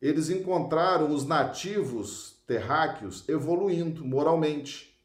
eles 0.00 0.30
encontraram 0.30 1.12
os 1.12 1.26
nativos 1.26 2.42
terráqueos 2.46 3.28
evoluindo 3.28 4.02
moralmente. 4.02 4.98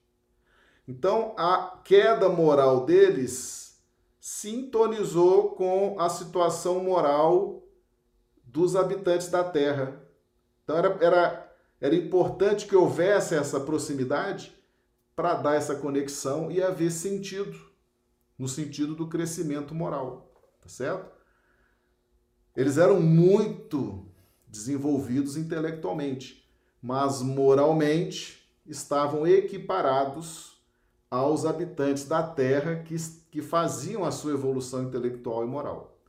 Então, 0.87 1.35
a 1.37 1.81
queda 1.83 2.29
moral 2.29 2.85
deles 2.85 3.77
sintonizou 4.21 5.49
com 5.49 5.99
a 5.99 6.07
situação 6.07 6.81
moral 6.81 7.67
dos 8.41 8.73
habitantes 8.73 9.27
da 9.27 9.43
Terra. 9.43 10.01
Então, 10.63 10.77
era, 10.77 10.97
era, 11.01 11.55
era 11.81 11.95
importante 11.95 12.65
que 12.65 12.75
houvesse 12.77 13.35
essa 13.35 13.59
proximidade 13.59 14.57
para 15.13 15.33
dar 15.33 15.55
essa 15.55 15.75
conexão 15.75 16.49
e 16.49 16.63
haver 16.63 16.89
sentido, 16.89 17.59
no 18.39 18.47
sentido 18.47 18.95
do 18.95 19.09
crescimento 19.09 19.75
moral, 19.75 20.33
tá 20.61 20.69
certo? 20.69 21.22
Eles 22.55 22.77
eram 22.77 22.99
muito 22.99 24.05
desenvolvidos 24.47 25.35
intelectualmente, 25.35 26.47
mas 26.81 27.21
moralmente 27.21 28.47
estavam 28.65 29.25
equiparados 29.25 30.61
aos 31.09 31.45
habitantes 31.45 32.05
da 32.05 32.23
Terra 32.23 32.77
que, 32.77 32.95
que 33.31 33.41
faziam 33.41 34.03
a 34.03 34.11
sua 34.11 34.33
evolução 34.33 34.83
intelectual 34.83 35.43
e 35.43 35.47
moral. 35.47 35.99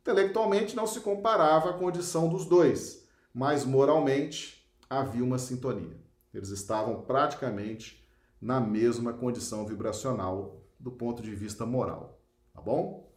Intelectualmente 0.00 0.74
não 0.74 0.86
se 0.86 1.00
comparava 1.00 1.70
a 1.70 1.74
condição 1.74 2.28
dos 2.28 2.46
dois, 2.46 3.06
mas 3.34 3.64
moralmente 3.64 4.68
havia 4.88 5.22
uma 5.22 5.38
sintonia. 5.38 5.96
Eles 6.32 6.48
estavam 6.48 7.02
praticamente 7.02 8.04
na 8.40 8.60
mesma 8.60 9.12
condição 9.12 9.66
vibracional 9.66 10.62
do 10.78 10.90
ponto 10.90 11.22
de 11.22 11.34
vista 11.34 11.66
moral, 11.66 12.20
tá 12.54 12.60
bom? 12.60 13.12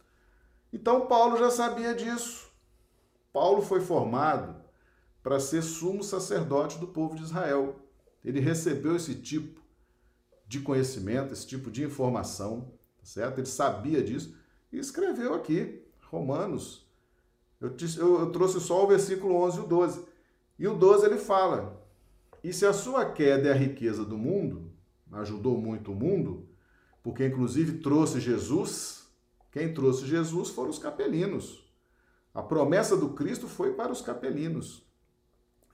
Então 0.72 1.06
Paulo 1.06 1.38
já 1.38 1.50
sabia 1.50 1.94
disso. 1.94 2.51
Paulo 3.32 3.62
foi 3.62 3.80
formado 3.80 4.62
para 5.22 5.40
ser 5.40 5.62
sumo 5.62 6.02
sacerdote 6.02 6.78
do 6.78 6.86
povo 6.86 7.14
de 7.14 7.22
Israel. 7.22 7.76
Ele 8.24 8.40
recebeu 8.40 8.96
esse 8.96 9.14
tipo 9.14 9.60
de 10.46 10.60
conhecimento, 10.60 11.32
esse 11.32 11.46
tipo 11.46 11.70
de 11.70 11.82
informação, 11.82 12.72
tá 12.98 13.04
certo? 13.04 13.38
Ele 13.38 13.46
sabia 13.46 14.02
disso 14.02 14.36
e 14.70 14.78
escreveu 14.78 15.34
aqui, 15.34 15.82
Romanos. 16.10 16.86
Eu, 17.60 17.74
eu, 17.98 18.20
eu 18.20 18.32
trouxe 18.32 18.60
só 18.60 18.84
o 18.84 18.88
versículo 18.88 19.34
11 19.36 19.58
e 19.58 19.60
o 19.60 19.66
12. 19.66 20.04
E 20.58 20.68
o 20.68 20.74
12 20.74 21.06
ele 21.06 21.18
fala: 21.18 21.80
E 22.42 22.52
se 22.52 22.66
a 22.66 22.72
sua 22.72 23.10
queda 23.10 23.48
é 23.48 23.52
a 23.52 23.56
riqueza 23.56 24.04
do 24.04 24.18
mundo, 24.18 24.70
ajudou 25.12 25.56
muito 25.56 25.92
o 25.92 25.94
mundo, 25.94 26.48
porque 27.02 27.26
inclusive 27.26 27.78
trouxe 27.78 28.20
Jesus, 28.20 29.06
quem 29.50 29.72
trouxe 29.72 30.06
Jesus 30.06 30.50
foram 30.50 30.70
os 30.70 30.78
capelinos. 30.78 31.61
A 32.34 32.42
promessa 32.42 32.96
do 32.96 33.10
Cristo 33.10 33.46
foi 33.46 33.74
para 33.74 33.92
os 33.92 34.00
capelinos, 34.00 34.86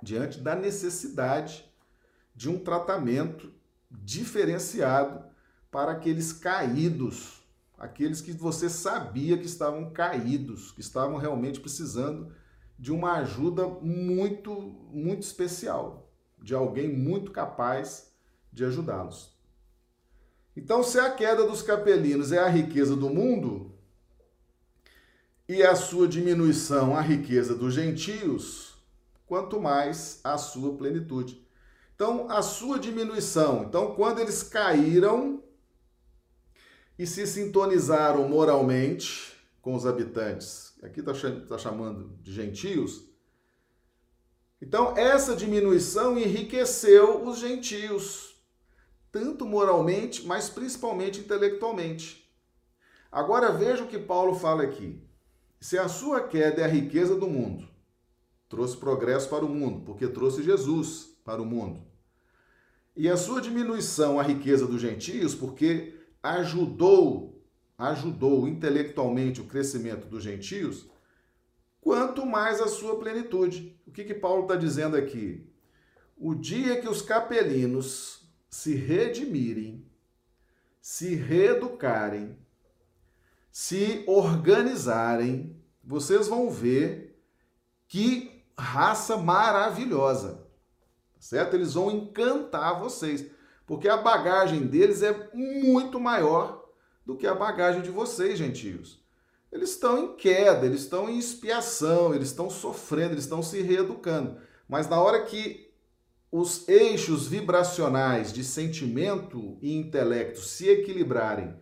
diante 0.02 0.40
da 0.40 0.56
necessidade 0.56 1.64
de 2.34 2.48
um 2.48 2.58
tratamento 2.58 3.52
diferenciado 3.90 5.24
para 5.70 5.92
aqueles 5.92 6.32
caídos, 6.32 7.44
aqueles 7.76 8.20
que 8.20 8.32
você 8.32 8.68
sabia 8.68 9.38
que 9.38 9.46
estavam 9.46 9.92
caídos, 9.92 10.72
que 10.72 10.80
estavam 10.80 11.16
realmente 11.16 11.60
precisando 11.60 12.32
de 12.78 12.92
uma 12.92 13.14
ajuda 13.14 13.66
muito, 13.66 14.52
muito 14.90 15.22
especial, 15.22 16.10
de 16.40 16.54
alguém 16.54 16.88
muito 16.88 17.30
capaz 17.30 18.12
de 18.52 18.64
ajudá-los. 18.64 19.36
Então, 20.56 20.82
se 20.82 20.98
a 20.98 21.10
queda 21.12 21.46
dos 21.46 21.62
capelinos 21.62 22.32
é 22.32 22.38
a 22.38 22.48
riqueza 22.48 22.96
do 22.96 23.08
mundo, 23.08 23.77
e 25.48 25.62
a 25.62 25.74
sua 25.74 26.06
diminuição 26.06 26.94
a 26.94 27.00
riqueza 27.00 27.54
dos 27.54 27.72
gentios, 27.72 28.74
quanto 29.26 29.58
mais 29.58 30.20
a 30.22 30.36
sua 30.36 30.76
plenitude. 30.76 31.42
Então, 31.94 32.30
a 32.30 32.42
sua 32.42 32.78
diminuição. 32.78 33.64
Então, 33.64 33.94
quando 33.94 34.18
eles 34.20 34.42
caíram 34.42 35.42
e 36.98 37.06
se 37.06 37.26
sintonizaram 37.26 38.28
moralmente 38.28 39.32
com 39.62 39.74
os 39.74 39.86
habitantes, 39.86 40.74
aqui 40.82 41.00
está 41.00 41.12
tá 41.48 41.58
chamando 41.58 42.12
de 42.22 42.32
gentios, 42.32 43.08
então 44.60 44.96
essa 44.96 45.36
diminuição 45.36 46.18
enriqueceu 46.18 47.24
os 47.24 47.38
gentios, 47.38 48.36
tanto 49.10 49.46
moralmente, 49.46 50.26
mas 50.26 50.48
principalmente 50.48 51.20
intelectualmente. 51.20 52.28
Agora 53.10 53.52
veja 53.52 53.84
o 53.84 53.88
que 53.88 53.98
Paulo 53.98 54.34
fala 54.34 54.64
aqui. 54.64 55.07
Se 55.60 55.76
a 55.76 55.88
sua 55.88 56.20
queda 56.22 56.62
é 56.62 56.64
a 56.64 56.68
riqueza 56.68 57.16
do 57.16 57.26
mundo, 57.26 57.68
trouxe 58.48 58.76
progresso 58.76 59.28
para 59.28 59.44
o 59.44 59.48
mundo, 59.48 59.82
porque 59.84 60.06
trouxe 60.06 60.42
Jesus 60.42 61.18
para 61.24 61.42
o 61.42 61.46
mundo. 61.46 61.82
E 62.96 63.08
a 63.08 63.16
sua 63.16 63.40
diminuição 63.40 64.18
a 64.18 64.22
riqueza 64.22 64.66
dos 64.66 64.80
gentios, 64.80 65.34
porque 65.34 65.98
ajudou, 66.22 67.44
ajudou 67.76 68.46
intelectualmente 68.46 69.40
o 69.40 69.46
crescimento 69.46 70.06
dos 70.06 70.22
gentios, 70.22 70.88
quanto 71.80 72.24
mais 72.24 72.60
a 72.60 72.68
sua 72.68 72.98
plenitude. 72.98 73.76
O 73.86 73.90
que, 73.90 74.04
que 74.04 74.14
Paulo 74.14 74.42
está 74.42 74.54
dizendo 74.54 74.96
aqui? 74.96 75.44
O 76.16 76.34
dia 76.34 76.80
que 76.80 76.88
os 76.88 77.02
capelinos 77.02 78.28
se 78.48 78.74
redimirem, 78.74 79.84
se 80.80 81.14
reeducarem, 81.14 82.37
se 83.60 84.04
organizarem, 84.06 85.60
vocês 85.82 86.28
vão 86.28 86.48
ver 86.48 87.20
que 87.88 88.44
raça 88.56 89.16
maravilhosa. 89.16 90.46
Certo? 91.18 91.54
Eles 91.54 91.74
vão 91.74 91.90
encantar 91.90 92.78
vocês, 92.78 93.26
porque 93.66 93.88
a 93.88 93.96
bagagem 93.96 94.64
deles 94.64 95.02
é 95.02 95.28
muito 95.34 95.98
maior 95.98 96.68
do 97.04 97.16
que 97.16 97.26
a 97.26 97.34
bagagem 97.34 97.82
de 97.82 97.90
vocês, 97.90 98.38
gentios. 98.38 99.04
Eles 99.50 99.70
estão 99.70 100.04
em 100.04 100.14
queda, 100.14 100.64
eles 100.64 100.82
estão 100.82 101.10
em 101.10 101.18
expiação, 101.18 102.14
eles 102.14 102.28
estão 102.28 102.48
sofrendo, 102.48 103.14
eles 103.14 103.24
estão 103.24 103.42
se 103.42 103.60
reeducando. 103.60 104.40
Mas 104.68 104.88
na 104.88 105.00
hora 105.00 105.24
que 105.24 105.68
os 106.30 106.68
eixos 106.68 107.26
vibracionais 107.26 108.32
de 108.32 108.44
sentimento 108.44 109.58
e 109.60 109.76
intelecto 109.76 110.42
se 110.42 110.68
equilibrarem 110.68 111.56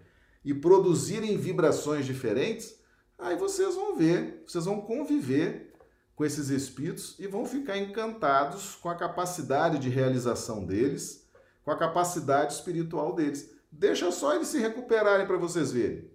e 0.46 0.54
produzirem 0.54 1.36
vibrações 1.36 2.06
diferentes, 2.06 2.80
aí 3.18 3.34
vocês 3.34 3.74
vão 3.74 3.96
ver, 3.96 4.44
vocês 4.46 4.64
vão 4.64 4.80
conviver 4.80 5.74
com 6.14 6.24
esses 6.24 6.50
espíritos 6.50 7.16
e 7.18 7.26
vão 7.26 7.44
ficar 7.44 7.76
encantados 7.76 8.76
com 8.76 8.88
a 8.88 8.94
capacidade 8.94 9.80
de 9.80 9.88
realização 9.88 10.64
deles, 10.64 11.28
com 11.64 11.72
a 11.72 11.76
capacidade 11.76 12.52
espiritual 12.52 13.12
deles. 13.12 13.50
Deixa 13.72 14.12
só 14.12 14.36
eles 14.36 14.46
se 14.46 14.58
recuperarem 14.58 15.26
para 15.26 15.36
vocês 15.36 15.72
verem. 15.72 16.08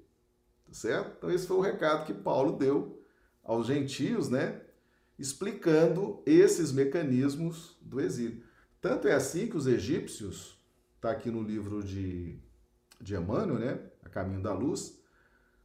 Tá 0.66 0.74
certo? 0.74 1.12
Então 1.18 1.30
esse 1.30 1.46
foi 1.46 1.58
o 1.58 1.62
recado 1.62 2.06
que 2.06 2.14
Paulo 2.14 2.58
deu 2.58 3.04
aos 3.44 3.68
gentios, 3.68 4.30
né? 4.30 4.62
Explicando 5.20 6.24
esses 6.26 6.72
mecanismos 6.72 7.76
do 7.82 8.00
exílio. 8.00 8.42
Tanto 8.80 9.10
é 9.10 9.14
assim 9.14 9.48
que 9.48 9.58
os 9.58 9.68
egípcios, 9.68 10.58
está 10.96 11.12
aqui 11.12 11.30
no 11.30 11.44
livro 11.44 11.84
de, 11.84 12.40
de 13.02 13.14
Emmanuel, 13.14 13.60
né? 13.60 13.91
Caminho 14.12 14.44
da 14.44 14.54
luz, 14.54 15.00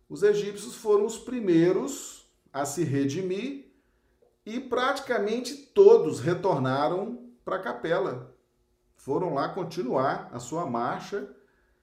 os 0.09 0.23
egípcios 0.23 0.77
foram 0.77 1.05
os 1.05 1.19
primeiros 1.19 2.27
a 2.53 2.65
se 2.65 2.85
redimir 2.85 3.67
e 4.45 4.61
praticamente 4.61 5.55
todos 5.55 6.21
retornaram 6.21 7.31
para 7.45 7.57
a 7.57 7.63
capela. 7.63 8.35
Foram 8.97 9.35
lá 9.35 9.49
continuar 9.49 10.31
a 10.33 10.39
sua 10.39 10.65
marcha 10.65 11.29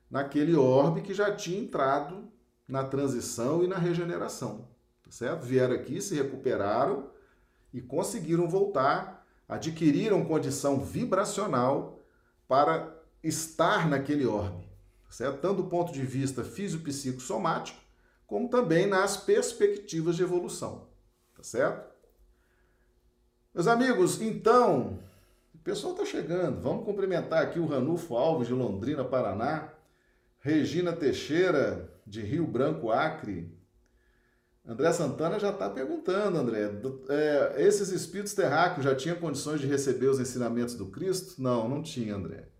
naquele 0.10 0.56
orbe 0.56 1.02
que 1.02 1.13
já 1.13 1.36
tinha 1.36 1.60
entrado 1.60 2.32
na 2.67 2.84
transição 2.84 3.63
e 3.63 3.67
na 3.67 3.78
regeneração, 3.78 4.67
tá 5.04 5.12
certo? 5.12 5.43
Vieram 5.43 5.76
aqui, 5.76 6.02
se 6.02 6.15
recuperaram 6.15 7.10
e 7.73 7.82
conseguiram 7.82 8.47
voltar, 8.47 9.26
adquiriram 9.47 10.26
condição 10.26 10.80
vibracional 10.80 11.99
para 12.47 12.95
estar 13.23 13.89
naquele 13.89 14.26
orbe, 14.26 14.62
certo? 15.13 15.41
Tanto 15.41 15.62
do 15.62 15.69
ponto 15.69 15.93
de 15.93 16.04
vista 16.04 16.43
físico-psicosomático, 16.43 17.80
como 18.26 18.49
também 18.49 18.88
nas 18.88 19.15
perspectivas 19.15 20.15
de 20.15 20.23
evolução, 20.23 20.88
tá 21.36 21.43
certo? 21.43 21.93
Meus 23.54 23.67
amigos, 23.67 24.19
então, 24.19 24.99
o 25.54 25.60
pessoal 25.60 25.93
está 25.93 26.04
chegando. 26.04 26.60
Vamos 26.60 26.84
cumprimentar 26.84 27.43
aqui 27.43 27.60
o 27.60 27.67
Ranulfo 27.67 28.15
Alves 28.15 28.47
de 28.47 28.54
Londrina, 28.54 29.06
Paraná, 29.06 29.71
Regina 30.39 30.91
Teixeira 30.91 31.93
de 32.08 32.21
Rio 32.21 32.47
Branco, 32.47 32.89
Acre. 32.89 33.56
André 34.65 34.91
Santana 34.93 35.38
já 35.39 35.52
está 35.52 35.69
perguntando, 35.69 36.39
André, 36.39 36.71
é, 37.10 37.62
esses 37.62 37.89
espíritos 37.89 38.34
terráqueos 38.34 38.84
já 38.84 38.95
tinham 38.95 39.17
condições 39.17 39.62
de 39.62 39.67
receber 39.67 40.08
os 40.08 40.19
ensinamentos 40.19 40.73
do 40.73 40.88
Cristo? 40.88 41.39
Não, 41.39 41.69
não 41.69 41.84
tinha, 41.84 42.15
André. 42.15 42.53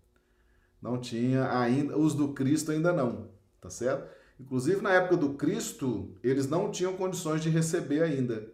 Não 0.84 0.98
tinha 0.98 1.50
ainda, 1.50 1.96
os 1.98 2.14
do 2.14 2.34
Cristo 2.34 2.70
ainda 2.70 2.92
não, 2.92 3.30
tá 3.58 3.70
certo? 3.70 4.06
Inclusive 4.38 4.82
na 4.82 4.92
época 4.92 5.16
do 5.16 5.32
Cristo, 5.32 6.14
eles 6.22 6.46
não 6.46 6.70
tinham 6.70 6.94
condições 6.94 7.40
de 7.40 7.48
receber 7.48 8.02
ainda. 8.02 8.52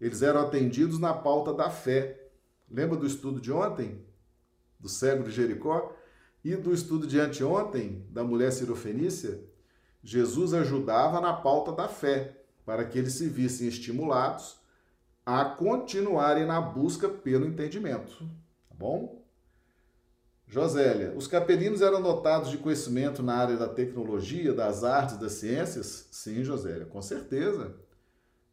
Eles 0.00 0.22
eram 0.22 0.42
atendidos 0.42 1.00
na 1.00 1.12
pauta 1.12 1.52
da 1.52 1.68
fé. 1.70 2.28
Lembra 2.70 2.96
do 2.96 3.04
estudo 3.04 3.40
de 3.40 3.50
ontem? 3.50 4.00
Do 4.78 4.88
cego 4.88 5.24
de 5.24 5.32
Jericó? 5.32 5.92
E 6.44 6.54
do 6.54 6.72
estudo 6.72 7.04
de 7.04 7.18
anteontem, 7.18 8.06
da 8.10 8.22
mulher 8.22 8.52
cirofenícia? 8.52 9.42
Jesus 10.04 10.54
ajudava 10.54 11.20
na 11.20 11.32
pauta 11.32 11.72
da 11.72 11.88
fé, 11.88 12.44
para 12.64 12.84
que 12.84 12.96
eles 12.96 13.14
se 13.14 13.28
vissem 13.28 13.66
estimulados 13.66 14.56
a 15.26 15.44
continuarem 15.44 16.46
na 16.46 16.60
busca 16.60 17.08
pelo 17.08 17.44
entendimento. 17.44 18.18
Tá 18.68 18.76
bom? 18.78 19.21
Josélia, 20.52 21.14
os 21.16 21.26
capelinos 21.26 21.80
eram 21.80 22.02
dotados 22.02 22.50
de 22.50 22.58
conhecimento 22.58 23.22
na 23.22 23.34
área 23.34 23.56
da 23.56 23.68
tecnologia, 23.68 24.52
das 24.52 24.84
artes, 24.84 25.16
das 25.16 25.32
ciências? 25.32 26.08
Sim, 26.12 26.44
Josélia, 26.44 26.84
com 26.84 27.00
certeza 27.00 27.74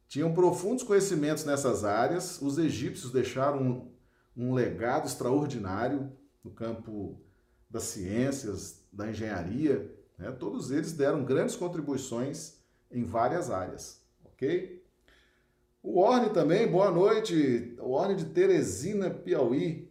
tinham 0.09 0.33
profundos 0.33 0.83
conhecimentos 0.83 1.45
nessas 1.45 1.85
áreas. 1.85 2.41
Os 2.41 2.57
egípcios 2.57 3.11
deixaram 3.11 3.61
um, 3.61 3.91
um 4.35 4.53
legado 4.53 5.05
extraordinário 5.05 6.11
no 6.43 6.49
campo 6.49 7.21
das 7.69 7.83
ciências, 7.83 8.83
da 8.91 9.07
engenharia. 9.07 9.95
Né? 10.17 10.31
Todos 10.31 10.71
eles 10.71 10.93
deram 10.93 11.23
grandes 11.23 11.55
contribuições 11.55 12.57
em 12.91 13.03
várias 13.03 13.51
áreas, 13.51 14.01
ok? 14.25 14.83
O 15.83 15.99
Orne 15.99 16.31
também, 16.31 16.67
boa 16.67 16.89
noite. 16.89 17.75
O 17.79 17.91
Orne 17.91 18.15
de 18.15 18.25
Teresina, 18.25 19.11
Piauí. 19.11 19.88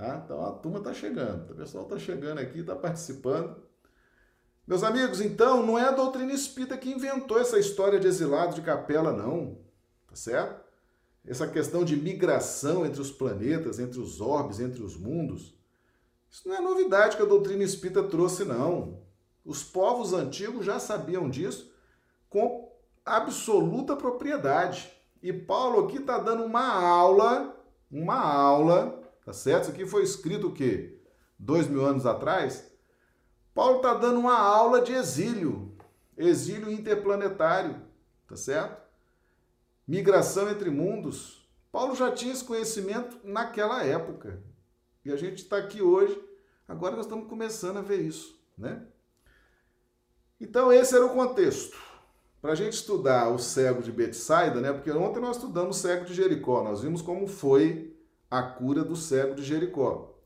Tá? 0.00 0.22
Então 0.24 0.42
a 0.46 0.52
turma 0.52 0.78
está 0.78 0.94
chegando, 0.94 1.50
o 1.50 1.54
pessoal 1.54 1.84
está 1.84 1.98
chegando 1.98 2.38
aqui, 2.38 2.60
está 2.60 2.74
participando. 2.74 3.54
Meus 4.66 4.82
amigos, 4.82 5.20
então, 5.20 5.62
não 5.62 5.78
é 5.78 5.82
a 5.82 5.90
doutrina 5.90 6.32
espírita 6.32 6.78
que 6.78 6.90
inventou 6.90 7.38
essa 7.38 7.58
história 7.58 8.00
de 8.00 8.06
exilado 8.06 8.54
de 8.54 8.62
capela, 8.62 9.12
não. 9.12 9.58
Tá 10.08 10.16
certo? 10.16 10.64
Essa 11.26 11.46
questão 11.46 11.84
de 11.84 11.96
migração 11.96 12.86
entre 12.86 12.98
os 12.98 13.10
planetas, 13.10 13.78
entre 13.78 14.00
os 14.00 14.22
orbes, 14.22 14.58
entre 14.58 14.82
os 14.82 14.96
mundos. 14.96 15.54
Isso 16.30 16.48
não 16.48 16.56
é 16.56 16.62
novidade 16.62 17.18
que 17.18 17.22
a 17.22 17.26
doutrina 17.26 17.62
espírita 17.62 18.02
trouxe, 18.04 18.46
não. 18.46 19.02
Os 19.44 19.62
povos 19.62 20.14
antigos 20.14 20.64
já 20.64 20.78
sabiam 20.78 21.28
disso 21.28 21.74
com 22.30 22.72
absoluta 23.04 23.94
propriedade. 23.94 24.90
E 25.22 25.30
Paulo 25.30 25.84
aqui 25.84 25.98
está 25.98 26.16
dando 26.16 26.42
uma 26.44 26.72
aula, 26.72 27.54
uma 27.90 28.18
aula, 28.18 28.99
tá 29.30 29.34
certo? 29.34 29.62
Isso 29.62 29.70
aqui 29.70 29.86
foi 29.86 30.02
escrito 30.02 30.48
o 30.48 30.52
quê? 30.52 30.98
Dois 31.38 31.68
mil 31.68 31.86
anos 31.86 32.04
atrás? 32.04 32.68
Paulo 33.54 33.76
está 33.76 33.94
dando 33.94 34.18
uma 34.18 34.36
aula 34.36 34.80
de 34.80 34.92
exílio, 34.92 35.72
exílio 36.18 36.68
interplanetário, 36.68 37.80
tá 38.26 38.34
certo? 38.34 38.82
Migração 39.86 40.50
entre 40.50 40.68
mundos. 40.68 41.48
Paulo 41.70 41.94
já 41.94 42.10
tinha 42.10 42.32
esse 42.32 42.42
conhecimento 42.42 43.20
naquela 43.22 43.84
época. 43.84 44.42
E 45.04 45.12
a 45.12 45.16
gente 45.16 45.44
está 45.44 45.58
aqui 45.58 45.80
hoje, 45.80 46.20
agora 46.66 46.96
nós 46.96 47.06
estamos 47.06 47.28
começando 47.28 47.76
a 47.76 47.82
ver 47.82 48.00
isso, 48.00 48.36
né? 48.58 48.84
Então 50.40 50.72
esse 50.72 50.92
era 50.92 51.06
o 51.06 51.14
contexto. 51.14 51.78
Para 52.42 52.52
a 52.52 52.56
gente 52.56 52.72
estudar 52.72 53.28
o 53.28 53.38
cego 53.38 53.80
de 53.80 53.92
Betsaida, 53.92 54.60
né? 54.60 54.72
Porque 54.72 54.90
ontem 54.90 55.20
nós 55.20 55.36
estudamos 55.36 55.76
o 55.76 55.80
cego 55.80 56.04
de 56.04 56.14
Jericó, 56.14 56.64
nós 56.64 56.82
vimos 56.82 57.00
como 57.00 57.28
foi 57.28 57.99
a 58.30 58.42
cura 58.42 58.84
do 58.84 58.94
cego 58.94 59.34
de 59.34 59.42
Jericó. 59.42 60.16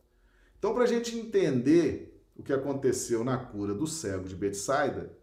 Então, 0.59 0.75
para 0.75 0.85
a 0.85 0.87
gente 0.87 1.17
entender 1.17 2.23
o 2.37 2.43
que 2.43 2.53
aconteceu 2.53 3.25
na 3.25 3.39
cura 3.39 3.75
do 3.75 3.87
cego 3.87 4.29
de 4.29 4.35
Betsaida, 4.35 5.17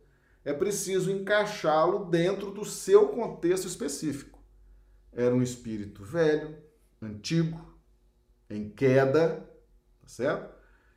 é 0.44 0.54
preciso 0.54 1.12
encaixá-lo 1.12 2.06
dentro 2.06 2.52
do 2.52 2.66
seu 2.66 3.10
contexto 3.10 3.68
específico. 3.68 4.40
Era 5.12 5.36
um 5.36 5.42
espírito 5.42 6.04
velho, 6.04 6.58
antigo, 7.02 7.78
em 8.50 8.70
queda, 8.70 9.48
tá 10.02 10.08
certo? 10.08 10.56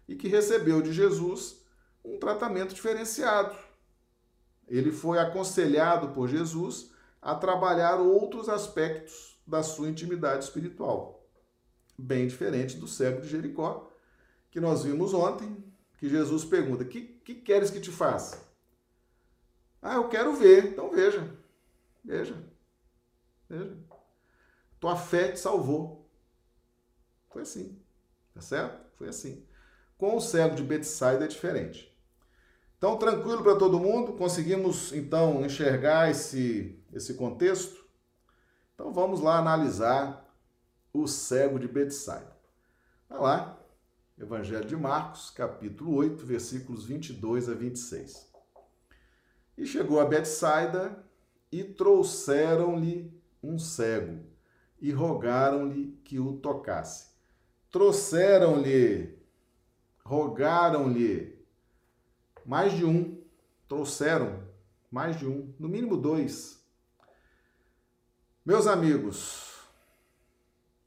E 0.09 0.14
que 0.14 0.29
recebeu 0.29 0.81
de 0.81 0.92
Jesus 0.92 1.62
um 2.05 2.18
tratamento 2.18 2.75
diferenciado. 2.75 3.55
Ele 4.66 4.92
foi 4.92 5.18
aconselhado 5.18 6.09
por 6.09 6.29
Jesus 6.29 6.90
a 7.20 7.35
trabalhar 7.35 7.97
outros 7.97 8.49
aspectos 8.49 9.38
da 9.47 9.62
sua 9.62 9.88
intimidade 9.88 10.44
espiritual, 10.44 11.13
bem 11.96 12.26
diferente 12.26 12.76
do 12.76 12.88
cego 12.88 13.20
de 13.20 13.28
Jericó, 13.28 13.90
que 14.50 14.61
nós 14.61 14.85
vimos 14.85 15.14
ontem, 15.14 15.57
que 15.98 16.09
Jesus 16.09 16.44
pergunta: 16.44 16.85
que, 16.85 17.00
que 17.02 17.35
queres 17.35 17.70
que 17.70 17.80
te 17.80 17.90
faça? 17.90 18.42
Ah, 19.80 19.96
eu 19.96 20.09
quero 20.09 20.35
ver. 20.35 20.66
Então 20.66 20.90
veja. 20.90 21.37
Veja. 22.04 22.37
Veja. 23.48 23.76
Tua 24.80 24.96
fé 24.96 25.33
te 25.33 25.38
salvou. 25.38 26.09
Foi 27.30 27.42
assim. 27.42 27.78
Tá 28.35 28.40
certo? 28.40 28.80
Foi 28.96 29.09
assim. 29.09 29.46
Com 29.96 30.16
o 30.16 30.20
cego 30.20 30.54
de 30.54 30.62
Betsaida 30.62 31.24
é 31.24 31.28
diferente. 31.28 31.94
Então, 32.76 32.98
tranquilo 32.98 33.42
para 33.42 33.57
todo 33.57 33.80
mundo? 33.80 34.12
Conseguimos, 34.12 34.92
então, 34.92 35.44
enxergar 35.44 36.11
esse, 36.11 36.78
esse 36.92 37.14
contexto? 37.14 37.83
Então, 38.74 38.92
vamos 38.92 39.20
lá 39.20 39.38
analisar 39.38 40.24
o 40.94 41.09
cego 41.09 41.59
de 41.59 41.66
Betsaida. 41.66 42.33
Vai 43.09 43.18
lá. 43.18 43.61
Evangelho 44.16 44.64
de 44.64 44.76
Marcos, 44.76 45.28
capítulo 45.28 45.96
8, 45.96 46.24
versículos 46.24 46.85
22 46.85 47.48
a 47.48 47.54
26. 47.54 48.33
E 49.59 49.66
chegou 49.66 49.98
a 49.98 50.04
Betsaida 50.04 51.04
e 51.50 51.64
trouxeram-lhe 51.64 53.12
um 53.42 53.59
cego 53.59 54.24
e 54.80 54.92
rogaram-lhe 54.92 55.98
que 56.04 56.20
o 56.20 56.35
tocasse. 56.37 57.09
Trouxeram-lhe, 57.72 59.18
rogaram-lhe, 60.04 61.44
mais 62.46 62.72
de 62.72 62.85
um, 62.85 63.20
trouxeram 63.68 64.44
mais 64.92 65.18
de 65.18 65.26
um, 65.26 65.52
no 65.59 65.68
mínimo 65.68 65.96
dois. 65.96 66.64
Meus 68.46 68.68
amigos, 68.68 69.43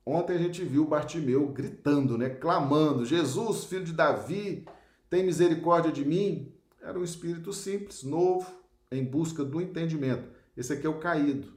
Ontem 0.09 0.37
a 0.37 0.39
gente 0.39 0.63
viu 0.63 0.85
Bartimeu 0.85 1.49
gritando, 1.49 2.17
né, 2.17 2.29
clamando: 2.29 3.03
Jesus, 3.03 3.65
filho 3.65 3.83
de 3.83 3.91
Davi, 3.91 4.65
tem 5.09 5.25
misericórdia 5.25 5.91
de 5.91 6.05
mim. 6.05 6.49
Era 6.81 6.97
um 6.97 7.03
espírito 7.03 7.51
simples, 7.51 8.03
novo, 8.03 8.49
em 8.89 9.03
busca 9.03 9.43
do 9.43 9.59
entendimento. 9.59 10.31
Esse 10.55 10.71
aqui 10.71 10.87
é 10.87 10.89
o 10.89 10.97
caído. 10.97 11.53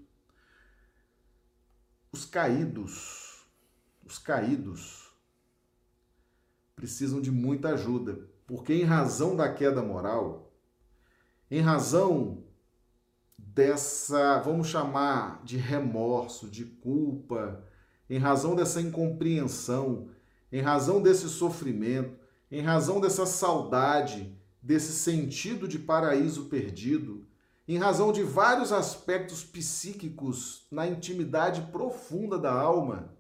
Os 2.11 2.25
caídos, 2.25 3.47
os 4.05 4.19
caídos 4.19 5.15
precisam 6.75 7.21
de 7.21 7.31
muita 7.31 7.69
ajuda, 7.69 8.29
porque 8.49 8.75
em 8.75 8.83
razão 8.83 9.37
da 9.37 9.55
queda 9.55 9.81
moral, 9.81 10.53
em 11.49 11.61
razão 11.61 12.43
dessa, 13.39 14.41
vamos 14.41 14.67
chamar 14.67 15.41
de 15.45 15.57
remorso, 15.57 16.51
de 16.51 16.65
culpa, 16.65 17.65
em 18.11 18.19
razão 18.19 18.57
dessa 18.57 18.81
incompreensão, 18.81 20.09
em 20.51 20.61
razão 20.61 21.01
desse 21.01 21.29
sofrimento, 21.29 22.19
em 22.51 22.61
razão 22.61 23.01
dessa 23.01 23.25
saudade, 23.25 24.37
desse 24.61 24.93
sentido 24.93 25.69
de 25.69 25.79
paraíso 25.79 26.47
perdido, 26.47 27.25
em 27.69 27.79
razão 27.79 28.11
de 28.13 28.25
vários 28.25 28.73
aspectos 28.73 29.45
psíquicos 29.45 30.67
na 30.73 30.89
intimidade 30.89 31.71
profunda 31.71 32.37
da 32.37 32.53
alma. 32.53 33.15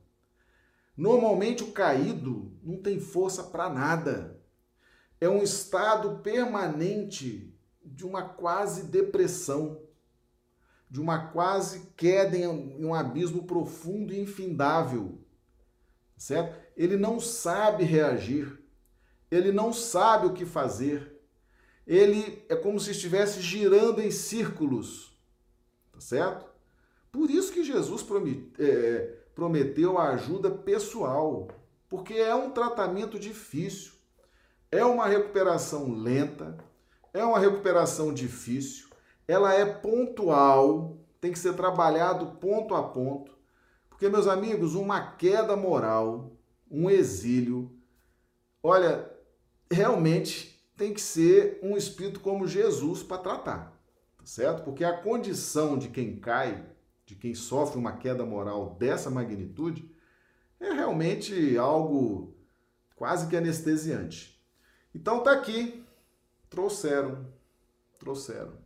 Normalmente 0.97 1.63
o 1.63 1.71
caído 1.71 2.53
não 2.61 2.83
tem 2.83 2.99
força 2.99 3.45
para 3.45 3.71
nada. 3.71 4.43
É 5.21 5.29
um 5.29 5.41
estado 5.41 6.19
permanente 6.19 7.57
de 7.85 8.05
uma 8.05 8.23
quase 8.25 8.89
depressão, 8.89 9.81
de 10.91 11.01
uma 11.01 11.29
quase 11.29 11.93
queda 11.97 12.37
em 12.37 12.85
um 12.85 12.93
abismo 12.93 13.45
profundo 13.45 14.13
e 14.13 14.21
infindável. 14.21 15.19
Certo? 16.17 16.59
Ele 16.77 16.97
não 16.97 17.21
sabe 17.21 17.85
reagir. 17.85 18.59
Ele 19.31 19.53
não 19.53 19.73
sabe 19.73 20.27
o 20.27 20.33
que 20.33 20.45
fazer 20.45 21.21
ele 21.91 22.45
é 22.49 22.55
como 22.55 22.79
se 22.79 22.93
estivesse 22.93 23.41
girando 23.41 24.01
em 24.01 24.13
círculos, 24.13 25.13
tá 25.93 26.01
certo? 26.01 26.47
Por 27.11 27.29
isso 27.29 27.53
que 27.53 27.65
Jesus 27.65 28.07
é, 28.61 29.17
prometeu 29.35 29.99
a 29.99 30.11
ajuda 30.11 30.53
pessoal, 30.53 31.49
porque 31.89 32.15
é 32.15 32.33
um 32.33 32.53
tratamento 32.53 33.19
difícil, 33.19 33.95
é 34.71 34.85
uma 34.85 35.09
recuperação 35.09 35.93
lenta, 35.93 36.57
é 37.13 37.25
uma 37.25 37.41
recuperação 37.41 38.15
difícil, 38.15 38.89
ela 39.31 39.55
é 39.55 39.65
pontual, 39.65 40.99
tem 41.21 41.31
que 41.31 41.39
ser 41.39 41.55
trabalhado 41.55 42.39
ponto 42.41 42.75
a 42.75 42.83
ponto, 42.83 43.39
porque, 43.89 44.09
meus 44.09 44.27
amigos, 44.27 44.75
uma 44.75 45.13
queda 45.13 45.57
moral, 45.57 46.33
um 46.69 46.91
exílio, 46.91 47.71
olha, 48.61 49.09
realmente 49.71 50.61
tem 50.77 50.93
que 50.93 51.01
ser 51.01 51.61
um 51.63 51.77
espírito 51.77 52.19
como 52.19 52.49
Jesus 52.49 53.05
para 53.05 53.23
tratar, 53.23 53.81
tá 54.19 54.27
certo? 54.27 54.65
Porque 54.65 54.83
a 54.83 55.01
condição 55.01 55.79
de 55.79 55.91
quem 55.91 56.19
cai, 56.19 56.67
de 57.07 57.15
quem 57.15 57.33
sofre 57.33 57.79
uma 57.79 57.93
queda 57.93 58.27
moral 58.27 58.75
dessa 58.81 59.11
magnitude, 59.11 59.95
é 60.59 60.73
realmente 60.73 61.57
algo 61.57 62.35
quase 62.97 63.29
que 63.29 63.37
anestesiante. 63.37 64.43
Então 64.93 65.23
tá 65.23 65.31
aqui, 65.31 65.87
trouxeram, 66.49 67.33
trouxeram. 67.97 68.60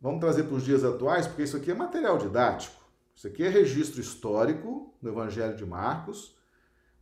Vamos 0.00 0.20
trazer 0.20 0.44
para 0.44 0.54
os 0.54 0.64
dias 0.64 0.84
atuais, 0.84 1.26
porque 1.26 1.42
isso 1.42 1.56
aqui 1.56 1.70
é 1.70 1.74
material 1.74 2.18
didático. 2.18 2.76
Isso 3.14 3.26
aqui 3.26 3.42
é 3.42 3.48
registro 3.48 4.00
histórico 4.00 4.94
no 5.02 5.10
Evangelho 5.10 5.56
de 5.56 5.66
Marcos, 5.66 6.36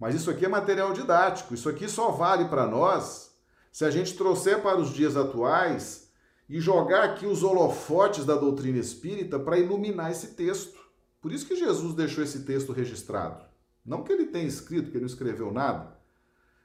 mas 0.00 0.14
isso 0.14 0.30
aqui 0.30 0.46
é 0.46 0.48
material 0.48 0.92
didático. 0.92 1.52
Isso 1.52 1.68
aqui 1.68 1.88
só 1.88 2.10
vale 2.10 2.46
para 2.46 2.66
nós 2.66 3.36
se 3.70 3.84
a 3.84 3.90
gente 3.90 4.16
trouxer 4.16 4.62
para 4.62 4.78
os 4.78 4.94
dias 4.94 5.16
atuais 5.16 6.10
e 6.48 6.60
jogar 6.60 7.04
aqui 7.04 7.26
os 7.26 7.42
holofotes 7.42 8.24
da 8.24 8.34
doutrina 8.34 8.78
espírita 8.78 9.38
para 9.38 9.58
iluminar 9.58 10.10
esse 10.10 10.28
texto. 10.28 10.78
Por 11.20 11.32
isso 11.32 11.46
que 11.46 11.56
Jesus 11.56 11.94
deixou 11.94 12.24
esse 12.24 12.44
texto 12.44 12.72
registrado. 12.72 13.44
Não 13.84 14.02
que 14.02 14.12
ele 14.12 14.26
tenha 14.26 14.46
escrito, 14.46 14.90
que 14.90 14.96
ele 14.96 15.04
não 15.04 15.06
escreveu 15.06 15.52
nada, 15.52 15.96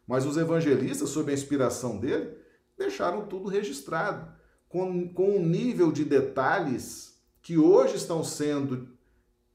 mas 0.07 0.25
os 0.25 0.37
evangelistas, 0.37 1.09
sob 1.09 1.31
a 1.31 1.33
inspiração 1.33 1.97
dele, 1.97 2.37
deixaram 2.77 3.27
tudo 3.27 3.49
registrado, 3.49 4.31
com, 4.71 5.13
com 5.13 5.35
um 5.35 5.45
nível 5.45 5.91
de 5.91 6.05
detalhes 6.05 7.19
que 7.41 7.57
hoje 7.57 7.97
estão 7.97 8.23
sendo 8.23 8.87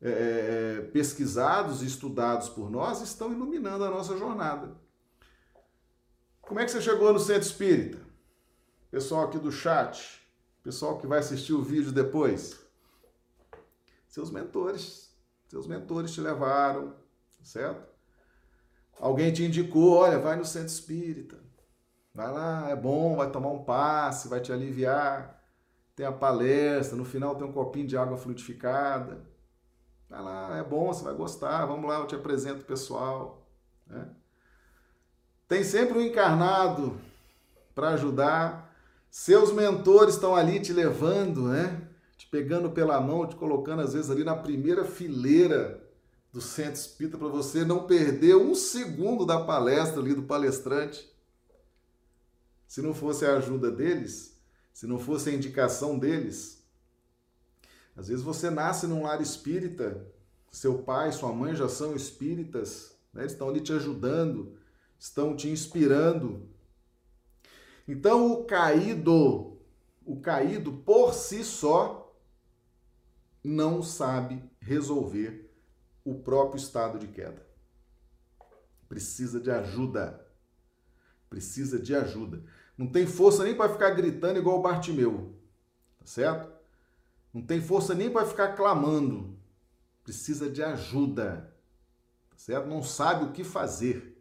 é, 0.01 0.11
é 0.11 0.83
pesquisados 0.93 1.83
e 1.83 1.87
estudados 1.87 2.51
por 2.51 2.71
nós, 2.71 3.01
estão 3.01 3.33
iluminando 3.33 3.83
a 3.85 3.91
nossa 3.91 4.17
jornada. 4.17 4.77
Como 6.43 6.61
é 6.61 6.65
que 6.67 6.71
você 6.71 6.83
chegou 6.83 7.13
no 7.15 7.19
centro 7.19 7.49
espírita? 7.49 7.99
Pessoal 8.91 9.25
aqui 9.25 9.39
do 9.39 9.51
chat, 9.51 10.21
pessoal 10.63 10.99
que 10.99 11.07
vai 11.07 11.21
assistir 11.21 11.55
o 11.55 11.63
vídeo 11.63 11.93
depois. 11.93 12.61
Seus 14.07 14.31
mentores, 14.31 15.17
seus 15.49 15.67
mentores 15.67 16.13
te 16.13 16.21
levaram, 16.21 16.95
certo? 17.43 17.89
Alguém 19.01 19.33
te 19.33 19.45
indicou, 19.45 19.95
olha, 19.95 20.19
vai 20.19 20.37
no 20.37 20.45
centro 20.45 20.69
espírita. 20.69 21.46
Vai 22.17 22.33
lá, 22.33 22.71
é 22.71 22.75
bom, 22.75 23.15
vai 23.15 23.31
tomar 23.31 23.51
um 23.51 23.63
passe, 23.63 24.27
vai 24.27 24.41
te 24.41 24.51
aliviar. 24.51 25.39
Tem 25.95 26.07
a 26.07 26.11
palestra, 26.11 26.97
no 26.97 27.05
final 27.05 27.35
tem 27.35 27.47
um 27.47 27.53
copinho 27.53 27.87
de 27.87 27.95
água 27.95 28.17
fluidificada. 28.17 29.23
Vai 30.09 30.23
lá, 30.23 30.57
é 30.57 30.65
bom, 30.65 30.87
você 30.87 31.05
vai 31.05 31.13
gostar. 31.13 31.67
Vamos 31.67 31.87
lá, 31.87 31.99
eu 31.99 32.07
te 32.07 32.15
apresento 32.15 32.63
o 32.63 32.65
pessoal. 32.65 33.47
Né? 33.87 34.09
Tem 35.47 35.63
sempre 35.63 35.99
um 35.99 36.01
encarnado 36.01 36.99
para 37.75 37.91
ajudar. 37.91 38.75
Seus 39.11 39.53
mentores 39.53 40.15
estão 40.15 40.35
ali 40.35 40.59
te 40.59 40.73
levando, 40.73 41.49
né? 41.49 41.87
Te 42.17 42.27
pegando 42.29 42.71
pela 42.71 42.99
mão, 42.99 43.27
te 43.27 43.37
colocando 43.37 43.83
às 43.83 43.93
vezes 43.93 44.11
ali 44.11 44.25
na 44.25 44.35
primeira 44.35 44.87
fileira 44.87 45.87
do 46.33 46.41
centro 46.41 46.81
espírita 46.81 47.19
para 47.19 47.29
você 47.29 47.63
não 47.63 47.87
perder 47.87 48.37
um 48.37 48.55
segundo 48.55 49.27
da 49.27 49.45
palestra 49.45 50.01
ali 50.01 50.15
do 50.15 50.23
palestrante. 50.23 51.15
Se 52.67 52.83
não 52.83 52.95
fosse 52.95 53.25
a 53.25 53.37
ajuda 53.37 53.71
deles, 53.71 54.41
se 54.73 54.87
não 54.87 54.99
fosse 54.99 55.31
a 55.31 55.33
indicação 55.33 55.99
deles, 55.99 56.65
às 57.97 58.09
vezes 58.09 58.23
você 58.23 58.51
nasce 58.51 58.87
num 58.87 59.05
lar 59.05 59.21
espírita, 59.21 60.07
seu 60.51 60.83
pai, 60.83 61.13
sua 61.13 61.33
mãe 61.33 61.55
já 61.55 61.69
são 61.69 61.95
espíritas, 61.95 62.97
né? 63.13 63.23
eles 63.23 63.33
estão 63.33 63.49
ali 63.49 63.61
te 63.61 63.73
ajudando, 63.73 64.59
estão 64.99 65.35
te 65.35 65.49
inspirando. 65.49 66.49
Então, 67.89 68.33
o 68.33 68.45
caído, 68.45 69.59
o 70.05 70.21
caído 70.21 70.73
por 70.73 71.15
si 71.15 71.45
só, 71.45 72.15
não 73.43 73.83
sabe 73.83 74.43
resolver 74.61 75.55
o 76.05 76.15
próprio 76.17 76.59
estado 76.59 76.99
de 76.99 77.07
queda. 77.07 77.47
Precisa 78.89 79.41
de 79.41 79.51
ajuda. 79.51 80.27
Precisa 81.29 81.79
de 81.79 81.95
ajuda. 81.95 82.45
Não 82.77 82.87
tem 82.87 83.07
força 83.07 83.43
nem 83.43 83.55
para 83.55 83.73
ficar 83.73 83.91
gritando 83.91 84.39
igual 84.39 84.59
o 84.59 84.63
Bartimeu. 84.63 85.35
Tá 85.99 86.07
certo? 86.07 86.53
Não 87.33 87.43
tem 87.43 87.61
força 87.61 87.95
nem 87.95 88.11
para 88.11 88.27
ficar 88.27 88.55
clamando. 88.55 89.39
Precisa 90.05 90.51
de 90.51 90.63
ajuda. 90.63 91.55
Tá 92.31 92.37
certo? 92.37 92.69
Não 92.69 92.83
sabe 92.83 93.25
o 93.25 93.33
que 93.33 93.45
fazer. 93.45 94.17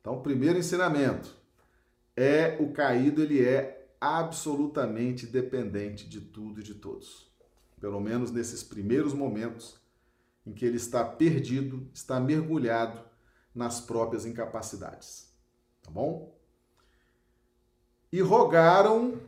Então, 0.00 0.14
o 0.14 0.22
primeiro 0.22 0.58
ensinamento 0.58 1.36
é 2.16 2.56
o 2.60 2.72
caído, 2.72 3.22
ele 3.22 3.44
é 3.44 3.88
absolutamente 4.00 5.26
dependente 5.26 6.08
de 6.08 6.20
tudo 6.20 6.60
e 6.60 6.62
de 6.62 6.74
todos. 6.74 7.30
Pelo 7.80 8.00
menos 8.00 8.30
nesses 8.30 8.62
primeiros 8.62 9.12
momentos 9.12 9.80
em 10.46 10.52
que 10.52 10.64
ele 10.64 10.76
está 10.76 11.04
perdido, 11.04 11.90
está 11.92 12.20
mergulhado 12.20 13.00
nas 13.54 13.80
próprias 13.80 14.24
incapacidades. 14.24 15.34
Tá 15.82 15.90
bom? 15.90 16.35
E 18.12 18.20
rogaram, 18.20 19.20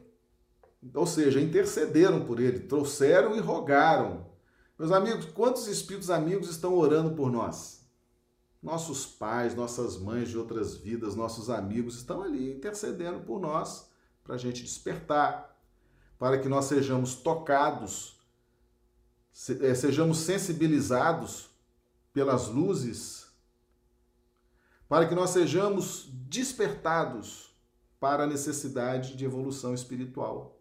ou 0.95 1.07
seja, 1.07 1.41
intercederam 1.41 2.25
por 2.25 2.41
ele, 2.41 2.61
trouxeram 2.61 3.37
e 3.37 3.41
rogaram. 3.41 4.27
Meus 4.79 4.93
amigos, 4.93 5.27
quantos 5.27 5.67
espíritos 5.67 6.11
amigos 6.11 6.49
estão 6.49 6.75
orando 6.75 7.15
por 7.15 7.31
nós? 7.31 7.85
Nossos 8.63 9.05
pais, 9.07 9.55
nossas 9.55 9.97
mães 9.99 10.29
de 10.29 10.39
outras 10.39 10.77
vidas, 10.77 11.15
nossos 11.15 11.51
amigos 11.51 11.97
estão 11.97 12.23
ali 12.23 12.53
intercedendo 12.55 13.21
por 13.21 13.41
nós 13.41 13.89
para 14.23 14.35
a 14.35 14.39
gente 14.39 14.63
despertar, 14.63 15.57
para 16.19 16.39
que 16.39 16.49
nós 16.49 16.67
sejamos 16.67 17.15
tocados, 17.15 18.21
eh, 19.61 19.75
sejamos 19.75 20.19
sensibilizados 20.19 21.49
pelas 22.13 22.49
luzes, 22.49 23.27
para 24.89 25.07
que 25.07 25.15
nós 25.15 25.31
sejamos 25.31 26.09
despertados 26.13 27.48
para 28.01 28.25
a 28.25 28.27
necessidade 28.27 29.17
de 29.17 29.25
evolução 29.25 29.75
espiritual. 29.75 30.61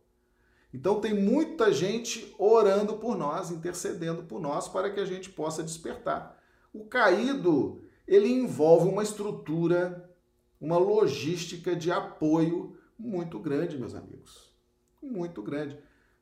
Então 0.74 1.00
tem 1.00 1.14
muita 1.14 1.72
gente 1.72 2.36
orando 2.38 2.98
por 2.98 3.18
nós, 3.18 3.52
intercedendo 3.52 4.24
por 4.24 4.40
nós 4.40 4.68
para 4.68 4.90
que 4.90 5.00
a 5.00 5.06
gente 5.06 5.30
possa 5.30 5.64
despertar. 5.64 6.38
O 6.74 6.86
caído, 6.86 7.82
ele 8.08 8.28
envolve 8.28 8.90
uma 8.90 9.04
estrutura, 9.04 10.10
uma 10.60 10.78
logística 10.78 11.76
de 11.76 11.92
apoio 11.92 12.78
muito 12.98 13.40
grande, 13.40 13.78
meus 13.78 13.96
amigos. 13.96 14.54
Muito 15.02 15.42
grande. 15.42 15.78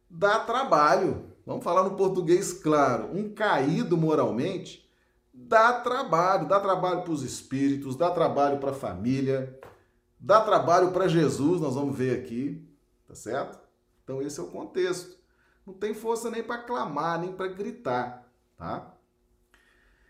Dá 0.10 0.40
trabalho. 0.40 1.34
Vamos 1.46 1.64
falar 1.64 1.84
no 1.84 1.96
português 1.96 2.54
claro. 2.54 3.10
Um 3.14 3.34
caído 3.34 3.98
moralmente 3.98 4.90
dá 5.34 5.74
trabalho. 5.74 6.48
Dá 6.48 6.60
trabalho 6.60 7.02
para 7.02 7.12
os 7.12 7.24
espíritos, 7.24 7.96
dá 7.96 8.10
trabalho 8.10 8.60
para 8.60 8.72
a 8.72 8.76
família, 8.76 9.60
dá 10.26 10.42
trabalho 10.42 10.92
para 10.92 11.08
Jesus, 11.08 11.62
nós 11.62 11.76
vamos 11.76 11.96
ver 11.96 12.20
aqui. 12.20 12.68
Tá 13.08 13.14
certo? 13.14 13.60
Então, 14.04 14.22
esse 14.22 14.40
é 14.40 14.44
o 14.44 14.48
contexto. 14.48 15.18
Não 15.66 15.74
tem 15.74 15.94
força 15.94 16.32
nem 16.32 16.44
para 16.44 16.64
clamar, 16.64 17.20
nem 17.20 17.32
para 17.32 17.48
gritar, 17.48 18.28
tá? 18.58 18.94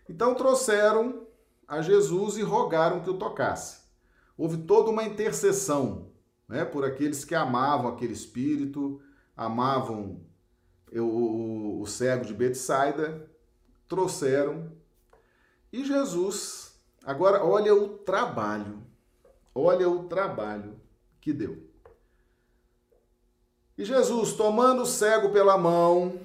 Então 0.08 0.34
trouxeram 0.34 1.26
a 1.66 1.82
Jesus 1.82 2.36
e 2.36 2.42
rogaram 2.42 3.00
que 3.00 3.10
o 3.10 3.18
tocasse. 3.18 3.80
Houve 4.36 4.58
toda 4.58 4.90
uma 4.90 5.02
intercessão 5.02 6.10
né, 6.46 6.64
por 6.64 6.84
aqueles 6.84 7.24
que 7.24 7.34
amavam 7.34 7.88
aquele 7.88 8.12
espírito, 8.12 9.00
amavam 9.36 10.20
o, 10.92 11.80
o, 11.80 11.86
cego 11.86 12.24
de 12.24 12.34
Betsaida, 12.34 13.28
trouxeram. 13.88 14.72
E 15.72 15.84
Jesus, 15.84 16.78
agora 17.04 17.42
olha 17.44 17.74
o 17.74 17.98
trabalho, 17.98 18.85
olha 19.56 19.88
o 19.88 20.04
trabalho 20.04 20.78
que 21.20 21.32
deu. 21.32 21.66
E 23.78 23.84
Jesus, 23.84 24.34
tomando 24.34 24.82
o 24.82 24.86
cego 24.86 25.30
pela 25.30 25.56
mão, 25.56 26.20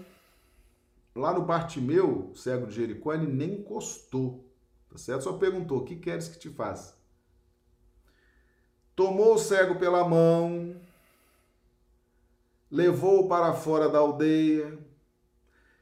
lá 1.15 1.33
no 1.33 1.41
Bartimeu, 1.41 2.31
cego 2.35 2.67
de 2.67 2.75
Jericó, 2.75 3.13
ele 3.13 3.27
nem 3.27 3.55
encostou, 3.55 4.45
tá 4.89 4.97
certo? 4.97 5.23
Só 5.23 5.33
perguntou: 5.33 5.79
O 5.79 5.85
que 5.85 5.95
queres 5.95 6.27
que 6.27 6.39
te 6.39 6.49
faça? 6.49 6.95
Tomou 8.95 9.35
o 9.35 9.39
cego 9.39 9.79
pela 9.79 10.07
mão, 10.07 10.75
levou-o 12.69 13.27
para 13.27 13.53
fora 13.53 13.89
da 13.89 13.99
aldeia 13.99 14.77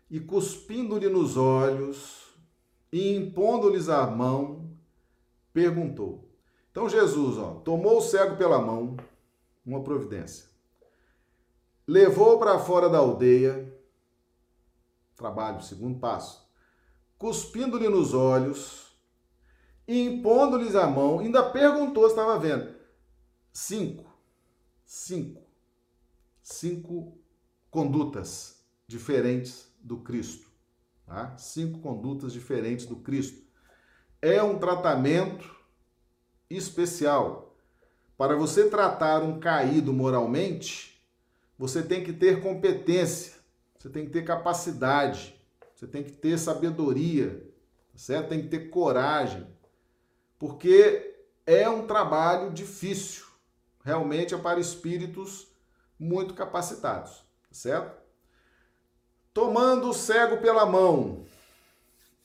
e, 0.10 0.20
cuspindo-lhe 0.20 1.10
nos 1.10 1.36
olhos 1.36 2.34
e 2.92 3.16
impondo-lhes 3.16 3.90
a 3.90 4.08
mão, 4.08 4.72
perguntou. 5.54 6.29
Então 6.72 6.88
Jesus, 6.88 7.38
ó, 7.38 7.56
tomou 7.56 7.98
o 7.98 8.02
cego 8.02 8.38
pela 8.38 8.60
mão, 8.60 8.98
uma 9.66 9.84
providência, 9.84 10.48
levou 11.88 12.40
para 12.40 12.60
fora 12.60 12.90
da 12.90 13.00
aldeia, 13.00 13.76
trabalho, 15.16 15.62
segundo 15.62 16.00
passo, 16.00 16.48
cuspindo-lhe 17.18 17.90
nos 17.90 18.14
olhos 18.14 18.96
e 19.88 20.06
impondo-lhes 20.06 20.76
a 20.76 20.88
mão, 20.88 21.20
ainda 21.20 21.50
perguntou 21.50 22.04
se 22.06 22.12
estava 22.12 22.38
vendo. 22.38 22.76
Cinco, 23.52 24.06
cinco 24.86 25.50
cinco 26.50 27.16
condutas 27.70 28.66
diferentes 28.88 29.72
do 29.80 29.98
Cristo. 29.98 30.50
Tá? 31.06 31.38
Cinco 31.38 31.80
condutas 31.80 32.34
diferentes 32.34 32.86
do 32.86 32.98
Cristo. 32.98 33.48
É 34.22 34.42
um 34.42 34.58
tratamento 34.58 35.56
especial. 36.50 37.56
Para 38.18 38.36
você 38.36 38.70
tratar 38.70 39.24
um 39.24 39.40
caído 39.40 39.94
moralmente, 39.94 41.02
você 41.58 41.82
tem 41.82 42.04
que 42.04 42.14
ter 42.14 42.42
competência, 42.42 43.34
você 43.78 43.90
tem 43.90 44.06
que 44.06 44.12
ter 44.12 44.24
capacidade, 44.24 45.36
você 45.74 45.88
tem 45.88 46.04
que 46.04 46.12
ter 46.12 46.38
sabedoria, 46.38 47.50
certo? 47.96 48.30
Tem 48.30 48.42
que 48.42 48.50
ter 48.50 48.70
coragem, 48.70 49.48
porque 50.38 51.16
é 51.46 51.70
um 51.70 51.88
trabalho 51.88 52.52
difícil. 52.52 53.26
Realmente 53.84 54.36
é 54.36 54.38
para 54.38 54.60
espíritos 54.60 55.48
muito 55.98 56.34
capacitados, 56.34 57.24
certo? 57.50 57.98
Tomando 59.34 59.90
o 59.90 59.94
cego 59.94 60.42
pela 60.42 60.66
mão. 60.66 61.26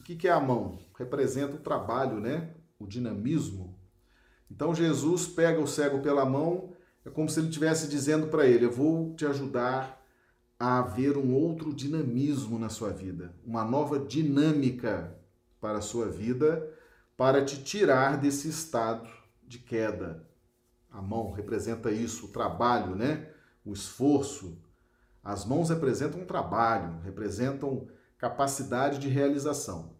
O 0.00 0.02
que, 0.02 0.26
é 0.26 0.32
a 0.32 0.40
mão? 0.40 0.78
Representa 0.98 1.54
o 1.54 1.60
trabalho, 1.60 2.18
né? 2.18 2.52
O 2.78 2.86
dinamismo. 2.86 3.63
Então 4.50 4.74
Jesus 4.74 5.26
pega 5.26 5.60
o 5.60 5.66
cego 5.66 6.00
pela 6.00 6.24
mão, 6.24 6.72
é 7.04 7.10
como 7.10 7.28
se 7.28 7.40
ele 7.40 7.48
estivesse 7.48 7.88
dizendo 7.88 8.28
para 8.28 8.46
ele: 8.46 8.64
Eu 8.64 8.72
vou 8.72 9.14
te 9.14 9.26
ajudar 9.26 10.02
a 10.58 10.78
haver 10.78 11.16
um 11.16 11.34
outro 11.34 11.74
dinamismo 11.74 12.58
na 12.58 12.68
sua 12.68 12.90
vida, 12.90 13.34
uma 13.44 13.64
nova 13.64 13.98
dinâmica 13.98 15.16
para 15.60 15.78
a 15.78 15.82
sua 15.82 16.08
vida, 16.08 16.68
para 17.16 17.44
te 17.44 17.62
tirar 17.62 18.18
desse 18.18 18.48
estado 18.48 19.08
de 19.46 19.58
queda. 19.58 20.26
A 20.90 21.02
mão 21.02 21.32
representa 21.32 21.90
isso, 21.90 22.26
o 22.26 22.32
trabalho, 22.32 22.94
né? 22.94 23.28
o 23.64 23.72
esforço. 23.72 24.58
As 25.22 25.44
mãos 25.44 25.70
representam 25.70 26.20
um 26.20 26.26
trabalho, 26.26 27.00
representam 27.02 27.88
capacidade 28.18 28.98
de 28.98 29.08
realização. 29.08 29.96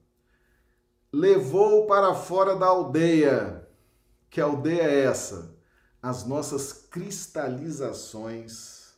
Levou 1.12 1.86
para 1.86 2.14
fora 2.14 2.56
da 2.56 2.66
aldeia. 2.66 3.63
Que 4.34 4.40
aldeia 4.40 4.82
é 4.82 5.04
essa? 5.04 5.56
As 6.02 6.26
nossas 6.26 6.72
cristalizações 6.72 8.92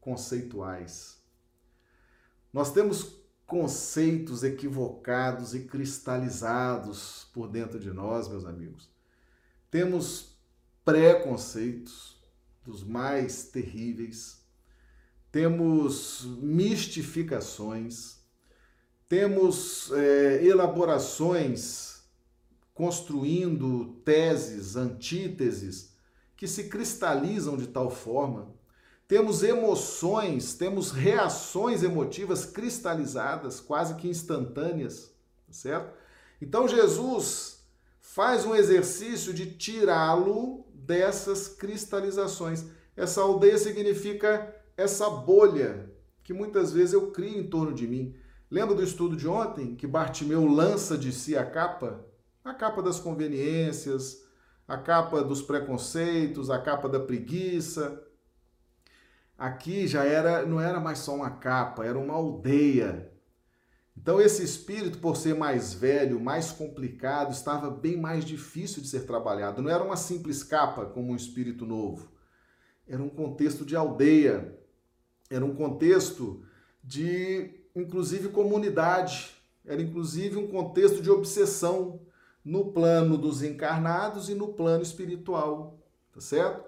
conceituais. 0.00 1.18
Nós 2.50 2.72
temos 2.72 3.20
conceitos 3.46 4.42
equivocados 4.42 5.54
e 5.54 5.64
cristalizados 5.64 7.28
por 7.34 7.48
dentro 7.48 7.78
de 7.78 7.90
nós, 7.90 8.28
meus 8.28 8.46
amigos. 8.46 8.88
Temos 9.70 10.38
preconceitos, 10.86 12.16
dos 12.64 12.82
mais 12.82 13.44
terríveis, 13.44 14.42
temos 15.30 16.24
mistificações, 16.40 18.20
temos 19.06 19.92
é, 19.92 20.42
elaborações 20.46 21.97
construindo 22.78 23.86
teses, 24.04 24.76
antíteses, 24.76 25.96
que 26.36 26.46
se 26.46 26.68
cristalizam 26.68 27.56
de 27.56 27.66
tal 27.66 27.90
forma. 27.90 28.54
Temos 29.08 29.42
emoções, 29.42 30.54
temos 30.54 30.92
reações 30.92 31.82
emotivas 31.82 32.46
cristalizadas, 32.46 33.58
quase 33.58 33.96
que 33.96 34.06
instantâneas, 34.06 35.12
tá 35.44 35.52
certo? 35.52 35.92
Então 36.40 36.68
Jesus 36.68 37.66
faz 38.00 38.46
um 38.46 38.54
exercício 38.54 39.34
de 39.34 39.46
tirá-lo 39.56 40.64
dessas 40.72 41.48
cristalizações. 41.48 42.64
Essa 42.96 43.22
aldeia 43.22 43.58
significa 43.58 44.54
essa 44.76 45.10
bolha 45.10 45.90
que 46.22 46.32
muitas 46.32 46.72
vezes 46.72 46.92
eu 46.92 47.10
crio 47.10 47.40
em 47.40 47.48
torno 47.48 47.74
de 47.74 47.88
mim. 47.88 48.14
Lembra 48.48 48.76
do 48.76 48.84
estudo 48.84 49.16
de 49.16 49.26
ontem 49.26 49.74
que 49.74 49.84
Bartimeu 49.84 50.46
lança 50.46 50.96
de 50.96 51.10
si 51.10 51.36
a 51.36 51.44
capa? 51.44 52.06
A 52.48 52.54
capa 52.54 52.82
das 52.82 52.98
conveniências, 52.98 54.24
a 54.66 54.76
capa 54.76 55.22
dos 55.22 55.42
preconceitos, 55.42 56.50
a 56.50 56.58
capa 56.58 56.88
da 56.88 57.00
preguiça. 57.00 58.02
Aqui 59.36 59.86
já 59.86 60.04
era, 60.04 60.44
não 60.44 60.60
era 60.60 60.80
mais 60.80 60.98
só 60.98 61.14
uma 61.14 61.30
capa, 61.30 61.84
era 61.84 61.98
uma 61.98 62.14
aldeia 62.14 63.12
então, 64.00 64.20
esse 64.20 64.44
espírito, 64.44 64.98
por 64.98 65.16
ser 65.16 65.34
mais 65.34 65.74
velho, 65.74 66.20
mais 66.20 66.52
complicado, 66.52 67.32
estava 67.32 67.68
bem 67.68 67.96
mais 67.96 68.24
difícil 68.24 68.80
de 68.80 68.86
ser 68.88 69.00
trabalhado. 69.00 69.60
Não 69.60 69.68
era 69.68 69.82
uma 69.82 69.96
simples 69.96 70.44
capa 70.44 70.86
como 70.86 71.12
um 71.12 71.16
espírito 71.16 71.66
novo. 71.66 72.08
Era 72.86 73.02
um 73.02 73.08
contexto 73.08 73.64
de 73.64 73.74
aldeia, 73.74 74.56
era 75.28 75.44
um 75.44 75.54
contexto 75.54 76.44
de, 76.82 77.50
inclusive, 77.74 78.28
comunidade, 78.28 79.34
era 79.66 79.82
inclusive 79.82 80.36
um 80.36 80.46
contexto 80.46 81.02
de 81.02 81.10
obsessão 81.10 82.00
no 82.44 82.72
plano 82.72 83.18
dos 83.18 83.42
encarnados 83.42 84.28
e 84.28 84.34
no 84.34 84.54
plano 84.54 84.82
espiritual, 84.82 85.78
tá 86.12 86.20
certo? 86.20 86.64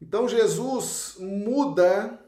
Então, 0.00 0.28
Jesus 0.28 1.16
muda, 1.18 2.22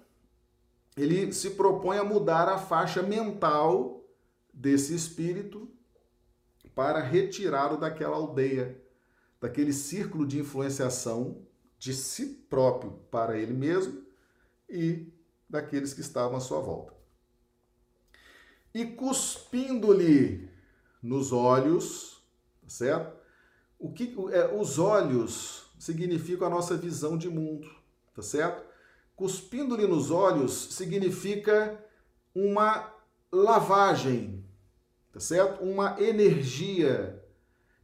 ele 0.96 1.32
se 1.32 1.50
propõe 1.50 1.98
a 1.98 2.04
mudar 2.04 2.48
a 2.48 2.58
faixa 2.58 3.02
mental 3.02 4.04
desse 4.52 4.94
espírito 4.94 5.70
para 6.74 7.00
retirá-lo 7.00 7.76
daquela 7.76 8.16
aldeia, 8.16 8.80
daquele 9.40 9.72
círculo 9.72 10.26
de 10.26 10.38
influenciação 10.38 11.46
de 11.78 11.94
si 11.94 12.26
próprio 12.26 12.92
para 13.10 13.38
ele 13.38 13.52
mesmo 13.52 14.02
e 14.68 15.12
daqueles 15.48 15.94
que 15.94 16.00
estavam 16.00 16.36
à 16.36 16.40
sua 16.40 16.60
volta. 16.60 16.92
E 18.74 18.84
cuspindo-lhe 18.84 20.48
nos 21.02 21.32
olhos, 21.32 22.17
certo? 22.68 23.16
O 23.78 23.92
que 23.92 24.14
é, 24.32 24.54
os 24.54 24.78
olhos 24.78 25.70
significam 25.78 26.46
a 26.46 26.50
nossa 26.50 26.76
visão 26.76 27.16
de 27.16 27.28
mundo, 27.28 27.68
tá 28.14 28.22
certo? 28.22 28.64
Cuspindo-lhe 29.14 29.86
nos 29.86 30.10
olhos 30.10 30.52
significa 30.74 31.82
uma 32.34 32.92
lavagem 33.32 34.44
tá 35.18 35.20
certo? 35.20 35.64
Uma 35.64 36.00
energia. 36.00 37.22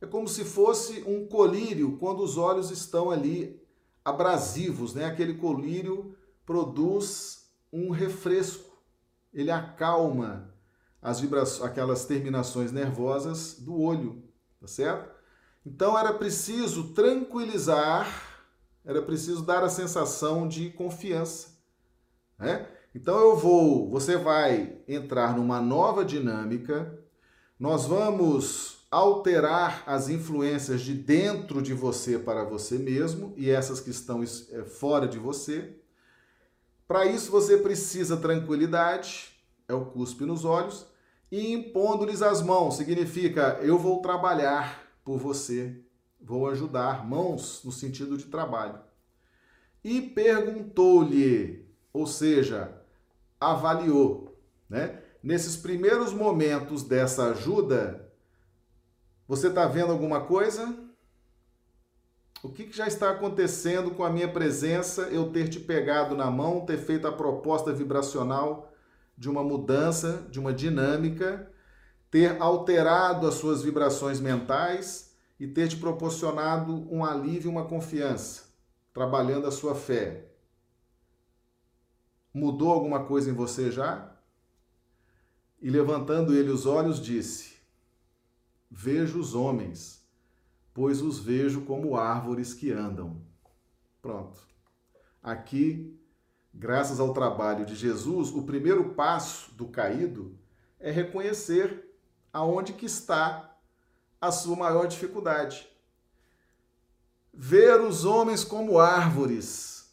É 0.01 0.07
como 0.07 0.29
se 0.29 0.45
fosse 0.45 1.03
um 1.07 1.27
colírio 1.27 1.97
quando 1.99 2.23
os 2.23 2.37
olhos 2.37 2.71
estão 2.71 3.11
ali 3.11 3.61
abrasivos, 4.05 4.95
né? 4.95 5.07
Aquele 5.07 5.35
colírio 5.35 6.17
produz 6.47 7.49
um 7.73 7.91
refresco. 7.91 8.71
Ele 9.33 9.51
acalma 9.51 10.55
as 11.03 11.21
vibrações, 11.21 11.69
aquelas 11.69 12.05
terminações 12.05 12.71
nervosas 12.71 13.55
do 13.59 13.81
olho, 13.81 14.23
tá 14.65 14.69
certo? 14.69 15.15
Então 15.67 15.99
era 15.99 16.13
preciso 16.13 16.95
tranquilizar, 16.95 18.09
era 18.85 19.03
preciso 19.03 19.43
dar 19.43 19.63
a 19.63 19.69
sensação 19.69 20.49
de 20.49 20.71
confiança, 20.71 21.49
né? 22.39 22.67
Então 22.95 23.19
eu 23.19 23.37
vou, 23.37 23.91
você 23.91 24.17
vai 24.17 24.79
entrar 24.89 25.37
numa 25.37 25.61
nova 25.61 26.05
dinâmica 26.05 27.05
nós 27.59 27.87
vamos 27.87 28.87
alterar 28.91 29.85
as 29.87 30.09
influências 30.09 30.81
de 30.83 30.93
dentro 30.95 31.63
de 31.63 31.73
você 31.73 32.19
para 32.19 32.45
você 32.45 32.79
mesmo 32.79 33.33
e 33.37 33.51
essas 33.51 33.81
que 33.81 33.91
estão 33.91 34.23
eh, 34.23 34.65
fora 34.65 35.07
de 35.09 35.19
você, 35.19 35.75
Para 36.87 37.07
isso 37.07 37.31
você 37.31 37.57
precisa 37.57 38.17
tranquilidade, 38.17 39.31
é 39.67 39.75
o 39.75 39.87
cuspe 39.87 40.25
nos 40.27 40.45
olhos, 40.45 40.87
e 41.35 41.53
impondo-lhes 41.53 42.23
as 42.23 42.41
mãos, 42.41 42.77
significa 42.77 43.59
eu 43.61 43.77
vou 43.77 44.01
trabalhar 44.01 44.89
por 45.05 45.19
você, 45.19 45.83
vou 46.21 46.49
ajudar, 46.49 47.05
mãos 47.05 47.61
no 47.65 47.73
sentido 47.73 48.17
de 48.17 48.27
trabalho. 48.27 48.79
E 49.83 50.01
perguntou-lhe, 50.01 51.69
ou 51.93 52.07
seja, 52.07 52.81
avaliou, 53.41 54.39
né? 54.71 55.03
Nesses 55.21 55.57
primeiros 55.57 56.13
momentos 56.13 56.85
dessa 56.85 57.31
ajuda, 57.31 58.09
você 59.27 59.49
está 59.49 59.67
vendo 59.67 59.91
alguma 59.91 60.21
coisa? 60.21 60.73
O 62.45 62.49
que, 62.49 62.63
que 62.63 62.77
já 62.77 62.87
está 62.87 63.11
acontecendo 63.11 63.91
com 63.91 64.05
a 64.05 64.11
minha 64.11 64.33
presença, 64.33 65.09
eu 65.09 65.33
ter 65.33 65.49
te 65.49 65.59
pegado 65.59 66.17
na 66.17 66.31
mão, 66.31 66.65
ter 66.65 66.79
feito 66.79 67.09
a 67.09 67.13
proposta 67.13 67.73
vibracional 67.73 68.73
de 69.17 69.29
uma 69.29 69.43
mudança, 69.43 70.27
de 70.31 70.39
uma 70.39 70.53
dinâmica, 70.53 71.51
ter 72.11 72.41
alterado 72.41 73.27
as 73.27 73.35
suas 73.35 73.63
vibrações 73.63 74.21
mentais 74.21 75.15
e 75.39 75.47
ter 75.47 75.69
te 75.69 75.77
proporcionado 75.77 76.87
um 76.93 77.05
alívio, 77.05 77.51
uma 77.51 77.65
confiança, 77.65 78.45
trabalhando 78.93 79.47
a 79.47 79.51
sua 79.51 79.75
fé. 79.75 80.29
Mudou 82.33 82.71
alguma 82.73 83.05
coisa 83.05 83.31
em 83.31 83.35
você 83.35 83.71
já? 83.71 84.13
E 85.61 85.71
levantando 85.71 86.35
ele 86.35 86.51
os 86.51 86.67
olhos, 86.67 87.01
disse: 87.01 87.55
Vejo 88.71 89.19
os 89.19 89.35
homens, 89.35 90.05
pois 90.73 91.01
os 91.01 91.19
vejo 91.19 91.63
como 91.63 91.97
árvores 91.97 92.53
que 92.53 92.71
andam. 92.73 93.23
Pronto. 94.03 94.47
Aqui 95.23 95.94
graças 96.55 97.01
ao 97.01 97.13
trabalho 97.13 97.67
de 97.67 97.75
Jesus, 97.75 98.31
o 98.31 98.45
primeiro 98.45 98.91
passo 98.91 99.53
do 99.55 99.67
caído 99.67 100.39
é 100.79 100.91
reconhecer 100.91 101.85
aonde 102.33 102.73
que 102.73 102.87
está 102.87 103.57
a 104.21 104.31
sua 104.31 104.57
maior 104.57 104.87
dificuldade. 104.87 105.69
Ver 107.33 107.81
os 107.81 108.05
homens 108.05 108.45
como 108.45 108.79
árvores. 108.79 109.93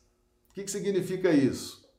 O 0.50 0.54
que, 0.54 0.64
que 0.64 0.72
significa 0.72 1.32
isso? 1.32 1.90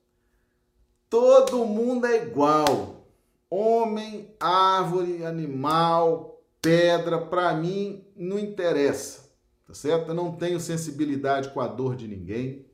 Todo 1.11 1.65
mundo 1.65 2.07
é 2.07 2.23
igual. 2.25 3.07
Homem, 3.51 4.35
árvore, 4.39 5.27
animal, 5.27 6.41
pedra, 6.63 7.21
para 7.21 7.53
mim 7.55 8.07
não 8.17 8.39
interessa, 8.39 9.31
tá 9.67 9.75
certo? 9.75 10.09
Eu 10.09 10.15
não 10.15 10.37
tenho 10.37 10.59
sensibilidade 10.59 11.51
com 11.51 11.61
a 11.61 11.67
dor 11.67 11.97
de 11.97 12.09
ninguém 12.09 12.72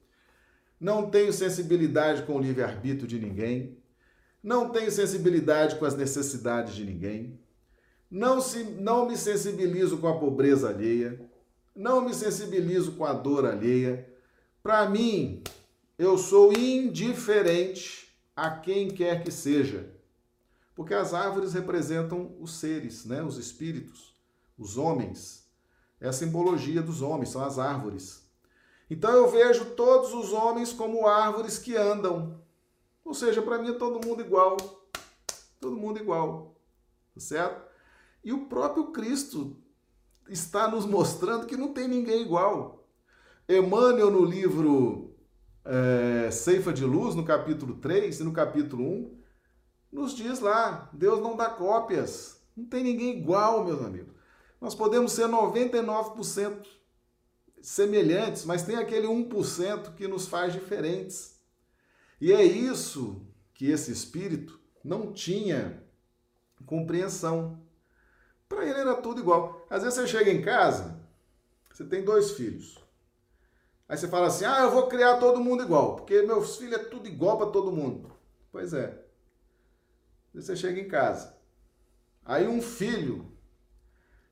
não 0.81 1.11
tenho 1.11 1.33
sensibilidade 1.33 2.23
com 2.23 2.37
o 2.37 2.41
livre-arbítrio 2.41 3.09
de 3.09 3.19
ninguém, 3.19 3.77
não 4.43 4.71
tenho 4.71 4.91
sensibilidade 4.91 5.77
com 5.77 5.85
as 5.85 5.97
necessidades 5.97 6.75
de 6.75 6.85
ninguém, 6.85 7.39
não, 8.11 8.41
se, 8.41 8.65
não 8.65 9.07
me 9.07 9.17
sensibilizo 9.17 9.99
com 9.99 10.09
a 10.09 10.19
pobreza 10.19 10.71
alheia, 10.71 11.21
não 11.75 12.01
me 12.01 12.15
sensibilizo 12.15 12.93
com 12.93 13.05
a 13.05 13.13
dor 13.13 13.45
alheia. 13.45 14.09
Para 14.63 14.89
mim, 14.89 15.43
eu 15.99 16.17
sou 16.17 16.53
indiferente 16.53 18.09
a 18.35 18.51
quem 18.51 18.89
quer 18.89 19.23
que 19.23 19.31
seja. 19.31 19.95
Porque 20.75 20.95
as 20.95 21.13
árvores 21.13 21.53
representam 21.53 22.37
os 22.41 22.59
seres, 22.59 23.05
né? 23.05 23.23
os 23.23 23.37
espíritos, 23.37 24.15
os 24.57 24.77
homens. 24.79 25.47
É 26.01 26.09
a 26.09 26.13
simbologia 26.13 26.81
dos 26.81 27.03
homens, 27.03 27.31
são 27.31 27.45
as 27.45 27.59
árvores. 27.59 28.28
Então 28.91 29.11
eu 29.11 29.29
vejo 29.29 29.75
todos 29.77 30.15
os 30.15 30.33
homens 30.33 30.73
como 30.73 31.07
árvores 31.07 31.59
que 31.59 31.77
andam. 31.77 32.41
Ou 33.05 33.13
seja, 33.13 33.43
para 33.43 33.59
mim 33.59 33.71
é 33.71 33.75
todo 33.75 34.07
mundo 34.07 34.23
igual. 34.23 34.57
Todo 35.61 35.77
mundo 35.77 35.99
igual. 35.99 36.55
Tá 37.15 37.21
certo? 37.21 37.69
E 38.25 38.33
o 38.33 38.47
próprio 38.47 38.93
Cristo 38.93 39.57
está 40.29 40.69
nos 40.69 40.87
mostrando 40.87 41.47
que 41.47 41.57
não 41.57 41.73
tem 41.73 41.89
ninguém 41.89 42.23
igual. 42.23 42.87
Emmanuel, 43.49 44.11
no 44.11 44.25
livro 44.25 45.15
é, 45.65 46.31
Ceifa 46.31 46.73
de 46.73 46.85
Luz, 46.85 47.15
no 47.15 47.25
capítulo 47.25 47.77
3 47.77 48.21
e 48.21 48.25
no 48.25 48.33
capítulo 48.33 48.85
1, 48.85 49.19
nos 49.93 50.15
diz 50.15 50.41
lá: 50.41 50.91
Deus 50.93 51.21
não 51.21 51.37
dá 51.37 51.51
cópias. 51.51 52.43
Não 52.57 52.65
tem 52.65 52.83
ninguém 52.83 53.19
igual, 53.19 53.65
meus 53.65 53.83
amigos. 53.83 54.13
Nós 54.61 54.75
podemos 54.75 55.13
ser 55.13 55.29
99% 55.29 56.67
semelhantes, 57.63 58.45
mas 58.45 58.63
tem 58.63 58.77
aquele 58.77 59.07
1% 59.07 59.95
que 59.95 60.09
nos 60.09 60.27
faz 60.27 60.53
diferentes. 60.53 61.39
E 62.21 62.33
é 62.33 62.43
isso 62.43 63.27
que 63.55 63.71
esse 63.71 63.93
espírito 63.93 64.59
não 64.85 65.13
tinha 65.13 65.83
compreensão. 66.67 67.61
Para 68.49 68.65
ele 68.65 68.81
era 68.81 68.97
tudo 68.97 69.21
igual. 69.21 69.67
Às 69.69 69.83
vezes 69.83 69.99
você 69.99 70.07
chega 70.07 70.31
em 70.31 70.43
casa, 70.43 71.01
você 71.73 71.85
tem 71.85 72.05
dois 72.05 72.33
filhos. 72.33 72.79
Aí 73.89 73.97
você 73.97 74.09
fala 74.09 74.27
assim: 74.27 74.45
ah, 74.45 74.61
eu 74.61 74.71
vou 74.71 74.87
criar 74.87 75.17
todo 75.17 75.41
mundo 75.41 75.63
igual, 75.63 75.97
porque 75.97 76.23
meus 76.23 76.57
filhos 76.57 76.81
é 76.81 76.85
tudo 76.85 77.09
igual 77.09 77.39
para 77.39 77.51
todo 77.51 77.73
mundo. 77.73 78.13
Pois 78.53 78.73
é. 78.73 79.03
Você 80.35 80.55
chega 80.55 80.81
em 80.81 80.89
casa. 80.89 81.37
Aí 82.25 82.47
um 82.47 82.61
filho, 82.61 83.33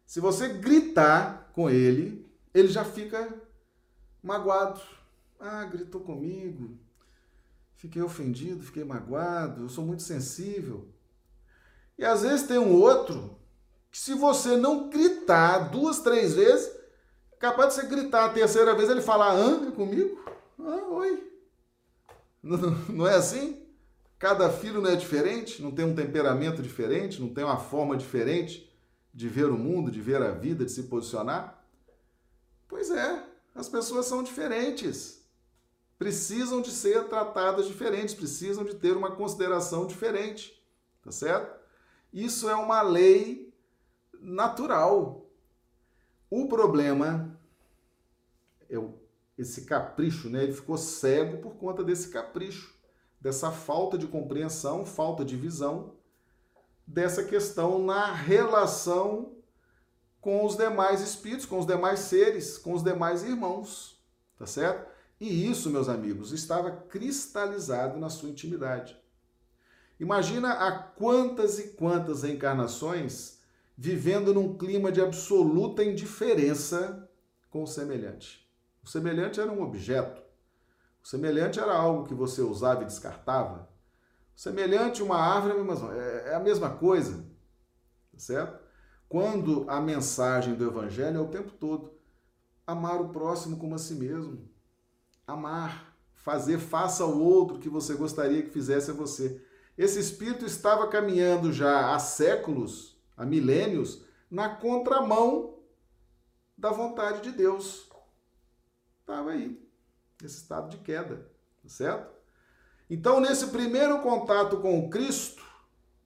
se 0.04 0.20
você 0.20 0.48
gritar 0.48 1.50
com 1.54 1.70
ele, 1.70 2.25
ele 2.59 2.68
já 2.68 2.84
fica 2.84 3.34
magoado. 4.22 4.80
Ah, 5.38 5.64
gritou 5.64 6.00
comigo, 6.00 6.78
fiquei 7.74 8.00
ofendido, 8.00 8.64
fiquei 8.64 8.82
magoado, 8.82 9.64
eu 9.64 9.68
sou 9.68 9.84
muito 9.84 10.02
sensível. 10.02 10.88
E 11.98 12.04
às 12.04 12.22
vezes 12.22 12.46
tem 12.46 12.59
um 12.59 12.72
outro 12.74 13.38
que, 13.90 13.98
se 13.98 14.14
você 14.14 14.57
não 14.57 14.88
gritar 14.88 15.70
duas, 15.70 16.00
três 16.00 16.34
vezes, 16.34 16.74
é 17.32 17.36
capaz 17.38 17.74
de 17.74 17.80
você 17.80 17.86
gritar 17.86 18.24
a 18.24 18.32
terceira 18.32 18.74
vez 18.74 18.88
ele 18.88 19.02
falar, 19.02 19.32
ah, 19.32 19.70
comigo? 19.72 20.18
Ah, 20.59 20.88
oi. 20.90 21.24
Não, 22.42 22.59
não 22.88 23.07
é 23.09 23.16
assim? 23.16 23.61
Cada 24.20 24.48
filho 24.48 24.80
não 24.80 24.88
é 24.88 24.94
diferente, 24.94 25.61
não 25.61 25.72
tem 25.72 25.84
um 25.84 25.96
temperamento 25.96 26.62
diferente, 26.62 27.20
não 27.20 27.34
tem 27.34 27.42
uma 27.42 27.57
forma 27.57 27.96
diferente 27.96 28.72
de 29.12 29.28
ver 29.28 29.46
o 29.46 29.59
mundo, 29.59 29.90
de 29.90 30.00
ver 30.00 30.22
a 30.22 30.30
vida, 30.30 30.64
de 30.64 30.70
se 30.70 30.84
posicionar. 30.84 31.65
Pois 32.68 32.90
é, 32.90 33.24
as 33.54 33.68
pessoas 33.68 34.06
são 34.06 34.22
diferentes. 34.22 35.24
Precisam 35.98 36.60
de 36.60 36.70
ser 36.70 37.08
tratadas 37.08 37.66
diferentes, 37.66 38.14
precisam 38.14 38.64
de 38.64 38.74
ter 38.74 38.96
uma 38.96 39.16
consideração 39.16 39.86
diferente. 39.86 40.62
Tá 41.02 41.10
certo? 41.10 41.58
Isso 42.12 42.48
é 42.48 42.54
uma 42.54 42.82
lei 42.82 43.54
natural. 44.20 45.26
O 46.28 46.48
problema 46.48 47.38
é 48.68 48.76
esse 49.38 49.64
capricho, 49.64 50.28
né? 50.28 50.42
Ele 50.42 50.52
ficou 50.52 50.76
cego 50.76 51.38
por 51.38 51.56
conta 51.56 51.84
desse 51.84 52.08
capricho, 52.08 52.74
dessa 53.20 53.52
falta 53.52 53.96
de 53.96 54.06
compreensão, 54.06 54.84
falta 54.84 55.24
de 55.24 55.36
visão 55.36 55.94
dessa 56.86 57.24
questão 57.24 57.82
na 57.82 58.12
relação 58.12 59.36
com 60.26 60.44
os 60.44 60.56
demais 60.56 61.00
espíritos, 61.02 61.46
com 61.46 61.60
os 61.60 61.66
demais 61.68 62.00
seres, 62.00 62.58
com 62.58 62.72
os 62.72 62.82
demais 62.82 63.22
irmãos, 63.22 64.04
tá 64.36 64.44
certo? 64.44 64.90
E 65.20 65.48
isso, 65.48 65.70
meus 65.70 65.88
amigos, 65.88 66.32
estava 66.32 66.68
cristalizado 66.72 67.96
na 67.96 68.10
sua 68.10 68.30
intimidade. 68.30 69.00
Imagina 70.00 70.54
a 70.54 70.76
quantas 70.76 71.60
e 71.60 71.68
quantas 71.74 72.24
encarnações 72.24 73.38
vivendo 73.78 74.34
num 74.34 74.58
clima 74.58 74.90
de 74.90 75.00
absoluta 75.00 75.84
indiferença 75.84 77.08
com 77.48 77.62
o 77.62 77.66
semelhante. 77.68 78.50
O 78.82 78.88
semelhante 78.88 79.38
era 79.38 79.52
um 79.52 79.62
objeto. 79.62 80.20
O 81.04 81.06
semelhante 81.06 81.60
era 81.60 81.72
algo 81.72 82.02
que 82.02 82.14
você 82.14 82.42
usava 82.42 82.82
e 82.82 82.86
descartava. 82.86 83.70
O 84.36 84.40
semelhante, 84.40 85.04
uma 85.04 85.18
árvore, 85.18 85.54
é, 85.96 86.30
é 86.30 86.34
a 86.34 86.40
mesma 86.40 86.70
coisa. 86.70 87.24
Tá 88.10 88.18
certo? 88.18 88.65
Quando 89.09 89.64
a 89.68 89.80
mensagem 89.80 90.54
do 90.54 90.66
Evangelho 90.66 91.18
é 91.18 91.20
o 91.20 91.28
tempo 91.28 91.52
todo 91.52 91.96
amar 92.66 93.00
o 93.00 93.11
próximo 93.11 93.57
como 93.57 93.74
a 93.74 93.78
si 93.78 93.94
mesmo. 93.94 94.48
Amar, 95.26 95.96
fazer, 96.14 96.59
faça 96.59 97.04
ao 97.04 97.16
outro 97.16 97.59
que 97.59 97.68
você 97.68 97.94
gostaria 97.94 98.42
que 98.42 98.50
fizesse 98.50 98.90
a 98.90 98.94
você. 98.94 99.40
Esse 99.78 100.00
espírito 100.00 100.44
estava 100.44 100.88
caminhando 100.88 101.52
já 101.52 101.94
há 101.94 101.98
séculos, 101.98 102.98
há 103.16 103.24
milênios, 103.24 104.02
na 104.30 104.48
contramão 104.48 105.59
da 106.57 106.70
vontade 106.70 107.20
de 107.20 107.30
Deus. 107.30 107.88
Estava 109.00 109.30
aí, 109.30 109.62
nesse 110.20 110.38
estado 110.38 110.70
de 110.70 110.78
queda, 110.78 111.30
tá 111.62 111.68
certo? 111.68 112.16
Então, 112.88 113.20
nesse 113.20 113.48
primeiro 113.48 114.00
contato 114.00 114.57
com 114.57 114.88
Cristo, 114.88 115.44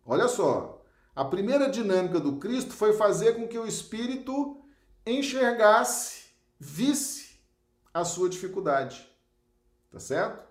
olha 0.05 0.29
só, 0.29 0.70
a 1.21 1.25
primeira 1.27 1.69
dinâmica 1.69 2.19
do 2.19 2.37
Cristo 2.37 2.73
foi 2.73 2.95
fazer 2.95 3.35
com 3.35 3.47
que 3.47 3.59
o 3.59 3.67
espírito 3.67 4.59
enxergasse, 5.05 6.31
visse 6.59 7.39
a 7.93 8.07
sua 8.07 8.27
dificuldade. 8.27 9.07
Tá 9.93 10.01
certo? 10.01 10.49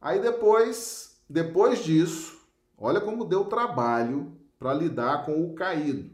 Aí 0.00 0.20
depois, 0.20 1.20
depois 1.30 1.84
disso, 1.84 2.40
olha 2.76 3.00
como 3.00 3.24
deu 3.24 3.44
trabalho 3.44 4.36
para 4.58 4.74
lidar 4.74 5.24
com 5.24 5.44
o 5.44 5.54
caído. 5.54 6.10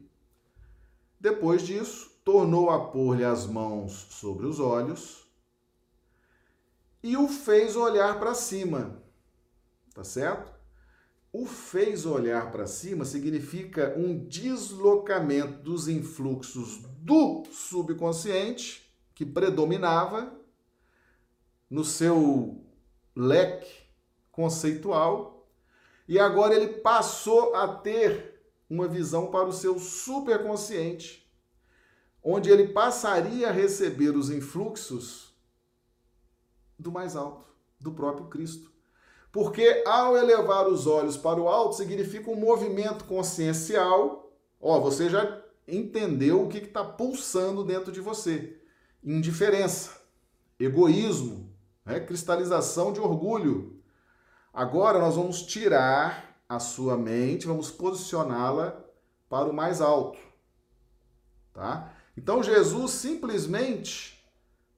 Depois 1.18 1.62
disso, 1.62 2.10
tornou 2.22 2.68
a 2.68 2.88
pôr-lhe 2.88 3.24
as 3.24 3.46
mãos 3.46 3.92
sobre 4.10 4.44
os 4.44 4.60
olhos 4.60 5.26
e 7.02 7.16
o 7.16 7.28
fez 7.28 7.76
olhar 7.76 8.18
para 8.18 8.34
cima. 8.34 9.02
Tá 9.94 10.04
certo? 10.04 10.53
O 11.36 11.46
fez 11.46 12.06
olhar 12.06 12.52
para 12.52 12.64
cima 12.64 13.04
significa 13.04 13.92
um 13.98 14.24
deslocamento 14.24 15.64
dos 15.64 15.88
influxos 15.88 16.78
do 17.00 17.42
subconsciente 17.50 18.88
que 19.12 19.26
predominava 19.26 20.32
no 21.68 21.84
seu 21.84 22.64
leque 23.16 23.68
conceitual 24.30 25.50
e 26.06 26.20
agora 26.20 26.54
ele 26.54 26.74
passou 26.74 27.52
a 27.56 27.66
ter 27.66 28.40
uma 28.70 28.86
visão 28.86 29.28
para 29.32 29.48
o 29.48 29.52
seu 29.52 29.76
superconsciente, 29.80 31.28
onde 32.22 32.48
ele 32.48 32.68
passaria 32.68 33.48
a 33.48 33.52
receber 33.52 34.10
os 34.10 34.30
influxos 34.30 35.34
do 36.78 36.92
mais 36.92 37.16
alto, 37.16 37.44
do 37.80 37.90
próprio 37.90 38.28
Cristo. 38.28 38.73
Porque 39.34 39.82
ao 39.84 40.16
elevar 40.16 40.68
os 40.68 40.86
olhos 40.86 41.16
para 41.16 41.40
o 41.40 41.48
alto 41.48 41.74
significa 41.74 42.30
um 42.30 42.36
movimento 42.36 43.04
consciencial. 43.04 44.32
Ó, 44.60 44.78
você 44.78 45.10
já 45.10 45.42
entendeu 45.66 46.44
o 46.44 46.48
que 46.48 46.58
está 46.58 46.84
pulsando 46.84 47.64
dentro 47.64 47.90
de 47.90 48.00
você: 48.00 48.56
indiferença, 49.02 50.00
egoísmo, 50.56 51.52
né? 51.84 51.98
cristalização 51.98 52.92
de 52.92 53.00
orgulho. 53.00 53.82
Agora 54.52 55.00
nós 55.00 55.16
vamos 55.16 55.42
tirar 55.42 56.38
a 56.48 56.60
sua 56.60 56.96
mente, 56.96 57.48
vamos 57.48 57.72
posicioná-la 57.72 58.84
para 59.28 59.50
o 59.50 59.52
mais 59.52 59.80
alto. 59.80 60.20
Tá? 61.52 61.92
Então 62.16 62.40
Jesus 62.40 62.92
simplesmente 62.92 64.24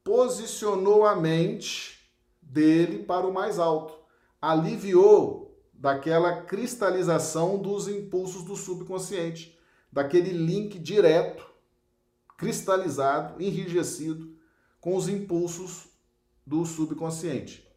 posicionou 0.03 1.05
a 1.05 1.15
mente 1.15 2.11
dele 2.41 3.05
para 3.05 3.27
o 3.27 3.35
mais 3.35 3.59
alto 3.59 4.06
aliviou 4.47 5.61
daquela 5.75 6.43
cristalização 6.43 7.59
dos 7.59 7.89
impulsos 7.89 8.45
do 8.45 8.55
subconsciente, 8.55 9.59
daquele 9.91 10.31
link 10.31 10.79
direto, 10.79 11.45
cristalizado, 12.39 13.43
enrijecido 13.43 14.37
com 14.81 14.95
os 14.95 15.09
impulsos 15.09 15.89
do 16.47 16.65
subconsciente. 16.65 17.69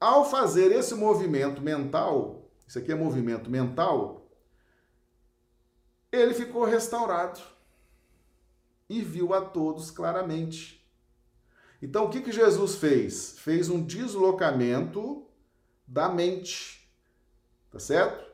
Ao 0.00 0.28
fazer 0.28 0.72
esse 0.72 0.96
movimento 0.96 1.62
mental, 1.62 2.50
isso 2.66 2.78
aqui 2.80 2.90
é 2.90 2.96
movimento 2.96 3.48
mental, 3.48 4.28
ele 6.10 6.34
ficou 6.34 6.64
restaurado 6.64 7.40
e 8.88 9.00
viu 9.00 9.32
a 9.32 9.40
todos 9.40 9.92
claramente. 9.92 10.84
Então, 11.80 12.06
o 12.06 12.10
que, 12.10 12.20
que 12.20 12.32
Jesus 12.32 12.74
fez? 12.76 13.38
Fez 13.38 13.68
um 13.68 13.84
deslocamento 13.84 15.24
da 15.86 16.08
mente. 16.08 16.88
Tá 17.70 17.78
certo? 17.78 18.24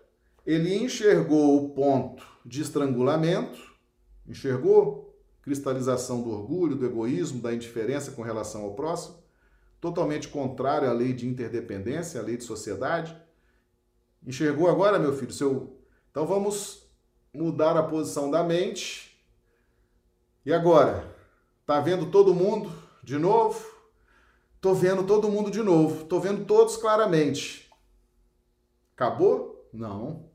Ele 0.46 0.74
enxergou 0.74 1.64
o 1.64 1.70
ponto 1.70 2.24
de 2.44 2.62
estrangulamento, 2.62 3.60
enxergou 4.26 5.10
cristalização 5.42 6.22
do 6.22 6.30
orgulho, 6.30 6.76
do 6.76 6.86
egoísmo, 6.86 7.40
da 7.40 7.52
indiferença 7.52 8.12
com 8.12 8.22
relação 8.22 8.62
ao 8.62 8.74
próximo, 8.74 9.16
totalmente 9.80 10.28
contrário 10.28 10.88
à 10.88 10.92
lei 10.92 11.12
de 11.12 11.26
interdependência, 11.26 12.20
à 12.20 12.22
lei 12.22 12.36
de 12.36 12.44
sociedade. 12.44 13.16
Enxergou 14.26 14.68
agora, 14.68 14.98
meu 14.98 15.16
filho, 15.16 15.32
seu 15.32 15.78
Então 16.10 16.26
vamos 16.26 16.86
mudar 17.32 17.76
a 17.76 17.82
posição 17.82 18.30
da 18.30 18.44
mente. 18.44 19.18
E 20.44 20.52
agora? 20.52 21.16
Tá 21.64 21.80
vendo 21.80 22.10
todo 22.10 22.34
mundo 22.34 22.70
de 23.02 23.18
novo? 23.18 23.79
Tô 24.60 24.74
vendo 24.74 25.06
todo 25.06 25.30
mundo 25.30 25.50
de 25.50 25.62
novo, 25.62 26.04
tô 26.04 26.20
vendo 26.20 26.44
todos 26.44 26.76
claramente. 26.76 27.70
Acabou? 28.94 29.66
Não. 29.72 30.28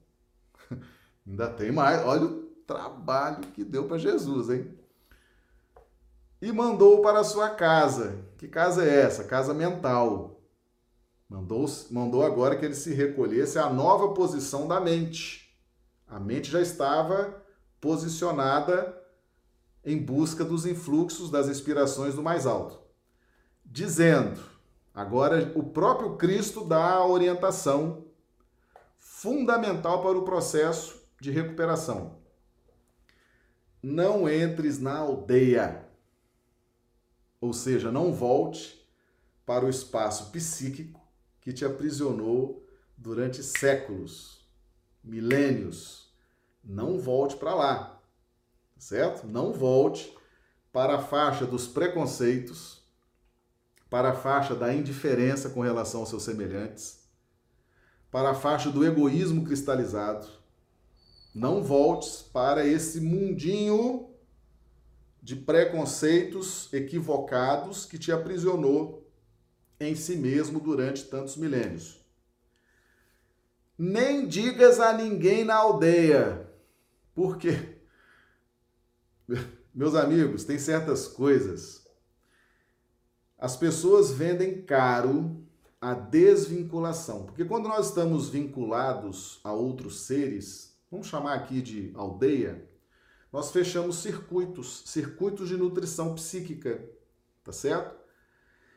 Ainda 1.28 1.48
tem 1.48 1.72
mais. 1.72 2.04
Olha 2.04 2.26
o 2.26 2.42
trabalho 2.66 3.42
que 3.54 3.64
deu 3.64 3.88
para 3.88 4.00
Jesus, 4.00 4.50
hein? 4.50 4.76
E 6.42 6.52
mandou 6.52 7.04
para 7.04 7.20
a 7.20 7.24
sua 7.24 7.52
casa. 7.52 8.26
Que 8.40 8.48
casa 8.48 8.84
é 8.84 9.02
essa? 9.02 9.24
Casa 9.26 9.54
mental. 9.54 10.42
Mandou, 11.30 11.66
mandou 11.92 12.24
agora 12.24 12.56
que 12.56 12.66
ele 12.66 12.74
se 12.74 12.96
recolhesse 12.96 13.60
à 13.60 13.70
nova 13.70 14.14
posição 14.16 14.68
da 14.68 14.82
mente. 14.82 15.56
A 16.08 16.20
mente 16.20 16.50
já 16.50 16.62
estava 16.62 17.44
posicionada 17.80 19.00
em 19.84 20.04
busca 20.04 20.44
dos 20.44 20.66
influxos 20.66 21.30
das 21.30 21.48
inspirações 21.48 22.16
do 22.16 22.24
mais 22.24 22.48
alto 22.48 22.85
dizendo: 23.66 24.40
agora 24.94 25.52
o 25.56 25.64
próprio 25.64 26.16
Cristo 26.16 26.64
dá 26.64 26.92
a 26.92 27.08
orientação 27.08 28.06
fundamental 28.98 30.02
para 30.04 30.18
o 30.18 30.24
processo 30.24 31.02
de 31.20 31.32
recuperação. 31.32 32.20
Não 33.82 34.30
entres 34.30 34.80
na 34.80 34.98
aldeia, 34.98 35.88
ou 37.40 37.54
seja, 37.54 37.92
não 37.92 38.14
volte 38.14 38.86
para 39.46 39.66
o 39.66 39.70
espaço 39.70 40.32
psíquico 40.32 41.00
que 41.40 41.54
te 41.54 41.64
aprisionou 41.64 42.68
durante 42.98 43.44
séculos, 43.44 44.48
milênios. 45.04 46.12
Não 46.64 46.98
volte 46.98 47.36
para 47.36 47.54
lá, 47.54 48.02
certo? 48.78 49.28
Não 49.28 49.54
volte 49.54 50.16
para 50.74 50.96
a 50.96 51.02
faixa 51.02 51.46
dos 51.46 51.68
preconceitos, 51.68 52.84
para 53.96 54.10
a 54.10 54.14
faixa 54.14 54.54
da 54.54 54.74
indiferença 54.74 55.50
com 55.50 55.62
relação 55.62 56.02
aos 56.02 56.10
seus 56.10 56.24
semelhantes, 56.24 57.00
para 58.12 58.32
a 58.32 58.36
faixa 58.36 58.70
do 58.70 58.86
egoísmo 58.86 59.46
cristalizado. 59.46 60.28
Não 61.34 61.64
voltes 61.64 62.22
para 62.22 62.68
esse 62.68 63.00
mundinho 63.00 64.10
de 65.24 65.38
preconceitos 65.38 66.68
equivocados 66.74 67.86
que 67.86 67.98
te 67.98 68.12
aprisionou 68.12 69.10
em 69.80 69.96
si 69.96 70.18
mesmo 70.18 70.60
durante 70.60 71.06
tantos 71.06 71.38
milênios. 71.38 72.06
Nem 73.78 74.28
digas 74.28 74.82
a 74.82 74.92
ninguém 74.92 75.46
na 75.46 75.56
aldeia, 75.56 76.52
porque, 77.14 77.78
meus 79.74 79.96
amigos, 79.96 80.44
tem 80.44 80.60
certas 80.60 81.08
coisas 81.08 81.85
as 83.46 83.56
pessoas 83.56 84.12
vendem 84.12 84.64
caro 84.64 85.46
a 85.80 85.94
desvinculação. 85.94 87.28
Porque 87.28 87.46
quando 87.46 87.70
nós 87.70 87.90
estamos 87.90 88.28
vinculados 88.28 89.40
a 89.44 89.54
outros 89.54 90.00
seres, 90.00 90.76
vamos 90.90 91.06
chamar 91.06 91.36
aqui 91.36 91.62
de 91.62 91.92
aldeia, 91.94 92.68
nós 93.32 93.52
fechamos 93.52 93.98
circuitos, 93.98 94.82
circuitos 94.88 95.48
de 95.48 95.58
nutrição 95.58 96.16
psíquica, 96.16 96.90
tá 97.44 97.52
certo? 97.52 97.96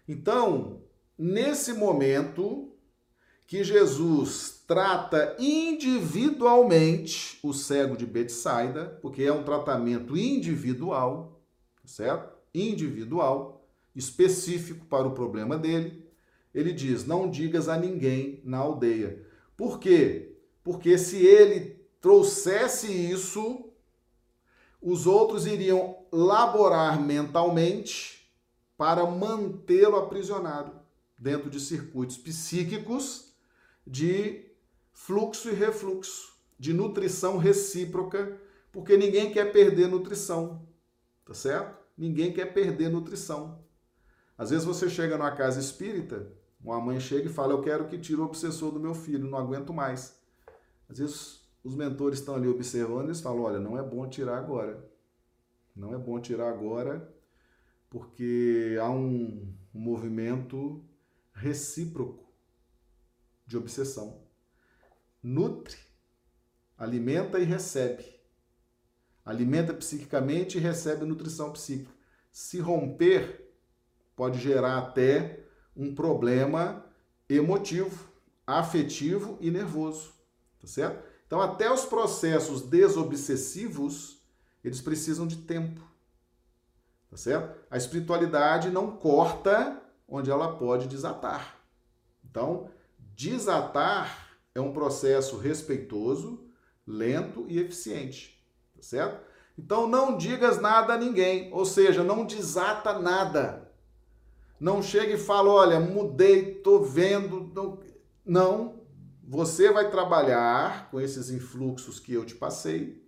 Então, 0.06 0.82
nesse 1.16 1.72
momento 1.72 2.70
que 3.46 3.64
Jesus 3.64 4.64
trata 4.66 5.34
individualmente 5.38 7.38
o 7.42 7.54
cego 7.54 7.96
de 7.96 8.04
Betsaida, 8.04 8.98
porque 9.00 9.22
é 9.22 9.32
um 9.32 9.44
tratamento 9.44 10.14
individual, 10.14 11.40
tá 11.80 11.88
certo? 11.88 12.36
Individual 12.54 13.57
específico 13.98 14.86
para 14.86 15.08
o 15.08 15.14
problema 15.14 15.58
dele. 15.58 16.08
Ele 16.54 16.72
diz: 16.72 17.04
Não 17.04 17.28
digas 17.28 17.68
a 17.68 17.76
ninguém 17.76 18.40
na 18.44 18.58
aldeia. 18.58 19.26
Por 19.56 19.78
quê? 19.78 20.36
Porque 20.62 20.96
se 20.96 21.16
ele 21.16 21.84
trouxesse 22.00 22.86
isso, 22.86 23.70
os 24.80 25.06
outros 25.06 25.46
iriam 25.46 25.98
laborar 26.12 27.00
mentalmente 27.00 28.32
para 28.76 29.04
mantê-lo 29.04 29.96
aprisionado 29.96 30.72
dentro 31.18 31.50
de 31.50 31.58
circuitos 31.58 32.16
psíquicos 32.16 33.32
de 33.84 34.46
fluxo 34.92 35.48
e 35.48 35.54
refluxo, 35.54 36.36
de 36.58 36.72
nutrição 36.72 37.38
recíproca, 37.38 38.40
porque 38.70 38.96
ninguém 38.96 39.32
quer 39.32 39.50
perder 39.50 39.88
nutrição, 39.88 40.68
tá 41.24 41.34
certo? 41.34 41.76
Ninguém 41.96 42.32
quer 42.32 42.52
perder 42.52 42.90
nutrição. 42.90 43.66
Às 44.38 44.50
vezes 44.50 44.64
você 44.64 44.88
chega 44.88 45.18
numa 45.18 45.32
casa 45.32 45.60
espírita, 45.60 46.32
uma 46.62 46.80
mãe 46.80 47.00
chega 47.00 47.28
e 47.28 47.32
fala: 47.32 47.52
Eu 47.52 47.60
quero 47.60 47.88
que 47.88 47.98
tire 47.98 48.20
o 48.20 48.24
obsessor 48.24 48.70
do 48.70 48.80
meu 48.80 48.94
filho, 48.94 49.28
não 49.28 49.36
aguento 49.36 49.74
mais. 49.74 50.16
Às 50.88 50.98
vezes 50.98 51.42
os 51.62 51.74
mentores 51.74 52.20
estão 52.20 52.36
ali 52.36 52.48
observando 52.48 53.06
e 53.06 53.08
eles 53.08 53.20
falam: 53.20 53.42
Olha, 53.42 53.58
não 53.58 53.76
é 53.76 53.82
bom 53.82 54.08
tirar 54.08 54.38
agora. 54.38 54.88
Não 55.74 55.92
é 55.92 55.98
bom 55.98 56.20
tirar 56.20 56.48
agora, 56.48 57.12
porque 57.90 58.76
há 58.80 58.90
um, 58.90 59.54
movimento 59.72 60.84
recíproco 61.32 62.28
de 63.46 63.56
obsessão. 63.56 64.20
Nutre, 65.22 65.76
alimenta 66.76 67.38
e 67.38 67.44
recebe. 67.44 68.04
Alimenta 69.24 69.72
psiquicamente 69.74 70.58
e 70.58 70.60
recebe 70.60 71.04
nutrição 71.04 71.52
psíquica. 71.52 71.92
Se 72.32 72.58
romper, 72.58 73.47
pode 74.18 74.40
gerar 74.40 74.78
até 74.78 75.44
um 75.76 75.94
problema 75.94 76.84
emotivo, 77.28 78.10
afetivo 78.44 79.38
e 79.40 79.48
nervoso, 79.48 80.12
tá 80.60 80.66
certo? 80.66 81.06
Então, 81.24 81.40
até 81.40 81.72
os 81.72 81.84
processos 81.84 82.62
desobsessivos, 82.62 84.20
eles 84.64 84.80
precisam 84.80 85.24
de 85.24 85.36
tempo. 85.36 85.80
Tá 87.08 87.16
certo? 87.16 87.64
A 87.70 87.76
espiritualidade 87.76 88.70
não 88.70 88.96
corta 88.96 89.80
onde 90.08 90.32
ela 90.32 90.56
pode 90.56 90.88
desatar. 90.88 91.56
Então, 92.28 92.68
desatar 93.14 94.36
é 94.52 94.60
um 94.60 94.72
processo 94.72 95.38
respeitoso, 95.38 96.44
lento 96.84 97.46
e 97.48 97.60
eficiente. 97.60 98.44
Tá 98.74 98.82
certo? 98.82 99.24
Então, 99.56 99.86
não 99.86 100.16
digas 100.16 100.60
nada 100.60 100.94
a 100.94 100.98
ninguém, 100.98 101.52
ou 101.52 101.64
seja, 101.64 102.02
não 102.02 102.26
desata 102.26 102.98
nada. 102.98 103.67
Não 104.60 104.82
chega 104.82 105.14
e 105.14 105.18
fala, 105.18 105.50
olha, 105.50 105.78
mudei, 105.80 106.54
tô 106.54 106.80
vendo. 106.80 107.52
Não. 108.24 108.80
Você 109.22 109.70
vai 109.70 109.90
trabalhar 109.90 110.90
com 110.90 111.00
esses 111.00 111.30
influxos 111.30 112.00
que 112.00 112.14
eu 112.14 112.24
te 112.24 112.34
passei. 112.34 113.06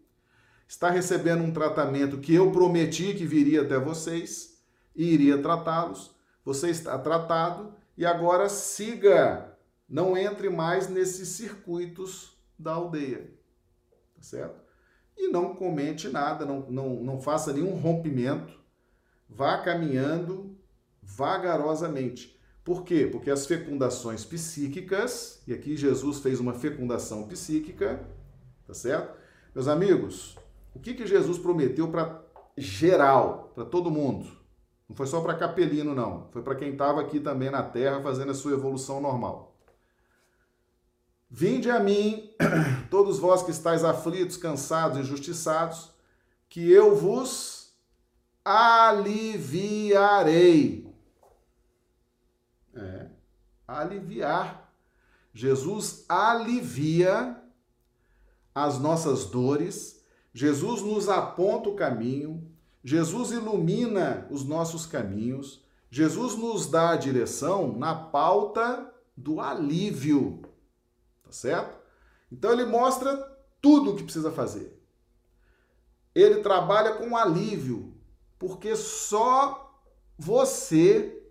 Está 0.68 0.90
recebendo 0.90 1.42
um 1.42 1.52
tratamento 1.52 2.18
que 2.18 2.34
eu 2.34 2.52
prometi 2.52 3.14
que 3.14 3.26
viria 3.26 3.62
até 3.62 3.78
vocês 3.78 4.62
e 4.94 5.12
iria 5.12 5.42
tratá-los. 5.42 6.14
Você 6.44 6.70
está 6.70 6.98
tratado 6.98 7.74
e 7.96 8.06
agora 8.06 8.48
siga. 8.48 9.56
Não 9.88 10.16
entre 10.16 10.48
mais 10.48 10.88
nesses 10.88 11.30
circuitos 11.30 12.38
da 12.56 12.74
aldeia. 12.74 13.34
Tá 14.14 14.22
certo? 14.22 14.60
E 15.16 15.28
não 15.28 15.54
comente 15.54 16.08
nada, 16.08 16.46
não, 16.46 16.70
não, 16.70 17.02
não 17.02 17.20
faça 17.20 17.52
nenhum 17.52 17.74
rompimento. 17.74 18.54
Vá 19.28 19.58
caminhando 19.58 20.49
vagarosamente. 21.16 22.38
Por 22.64 22.84
quê? 22.84 23.08
Porque 23.10 23.30
as 23.30 23.46
fecundações 23.46 24.24
psíquicas, 24.24 25.42
e 25.46 25.52
aqui 25.52 25.76
Jesus 25.76 26.18
fez 26.18 26.38
uma 26.40 26.54
fecundação 26.54 27.26
psíquica, 27.26 28.00
tá 28.66 28.74
certo? 28.74 29.18
Meus 29.54 29.66
amigos, 29.66 30.36
o 30.74 30.78
que, 30.78 30.94
que 30.94 31.06
Jesus 31.06 31.38
prometeu 31.38 31.88
para 31.88 32.22
geral, 32.56 33.52
para 33.54 33.64
todo 33.64 33.90
mundo? 33.90 34.26
Não 34.88 34.94
foi 34.94 35.06
só 35.06 35.20
para 35.20 35.34
capelino, 35.34 35.94
não. 35.94 36.28
Foi 36.32 36.42
para 36.42 36.54
quem 36.54 36.72
estava 36.72 37.00
aqui 37.00 37.18
também 37.18 37.50
na 37.50 37.62
terra 37.62 38.02
fazendo 38.02 38.30
a 38.32 38.34
sua 38.34 38.52
evolução 38.52 39.00
normal. 39.00 39.56
Vinde 41.30 41.70
a 41.70 41.78
mim, 41.80 42.30
todos 42.90 43.18
vós 43.18 43.42
que 43.42 43.52
estáis 43.52 43.84
aflitos, 43.84 44.36
cansados, 44.36 44.98
injustiçados, 44.98 45.92
que 46.48 46.70
eu 46.70 46.94
vos 46.96 47.72
aliviarei 48.44 49.70
aliviar. 53.70 54.72
Jesus 55.32 56.04
alivia 56.08 57.40
as 58.54 58.78
nossas 58.78 59.26
dores, 59.26 60.04
Jesus 60.34 60.82
nos 60.82 61.08
aponta 61.08 61.68
o 61.68 61.76
caminho, 61.76 62.50
Jesus 62.82 63.30
ilumina 63.30 64.26
os 64.30 64.44
nossos 64.44 64.86
caminhos, 64.86 65.64
Jesus 65.88 66.36
nos 66.36 66.66
dá 66.66 66.90
a 66.90 66.96
direção 66.96 67.76
na 67.76 67.94
pauta 67.94 68.92
do 69.16 69.40
alívio. 69.40 70.42
Tá 71.22 71.30
certo? 71.30 71.78
Então 72.30 72.52
ele 72.52 72.64
mostra 72.64 73.16
tudo 73.60 73.92
o 73.92 73.96
que 73.96 74.02
precisa 74.02 74.32
fazer. 74.32 74.76
Ele 76.14 76.40
trabalha 76.40 76.94
com 76.94 77.16
alívio, 77.16 77.94
porque 78.38 78.74
só 78.74 79.80
você 80.18 81.22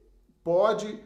pode 0.44 1.04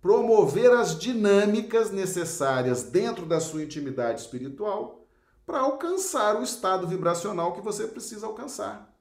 promover 0.00 0.70
as 0.72 0.98
dinâmicas 0.98 1.90
necessárias 1.90 2.84
dentro 2.84 3.26
da 3.26 3.40
sua 3.40 3.64
intimidade 3.64 4.20
espiritual 4.20 5.06
para 5.44 5.60
alcançar 5.60 6.38
o 6.38 6.42
estado 6.42 6.86
vibracional 6.86 7.52
que 7.54 7.60
você 7.60 7.86
precisa 7.86 8.26
alcançar. 8.26 8.94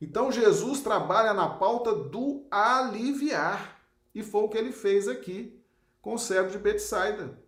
Então 0.00 0.30
Jesus 0.30 0.80
trabalha 0.80 1.34
na 1.34 1.48
pauta 1.48 1.94
do 1.94 2.46
aliviar, 2.50 3.80
e 4.14 4.22
foi 4.22 4.42
o 4.42 4.48
que 4.48 4.56
ele 4.56 4.72
fez 4.72 5.08
aqui 5.08 5.60
com 6.00 6.14
o 6.14 6.18
servo 6.18 6.50
de 6.50 6.58
Betsaida. 6.58 7.42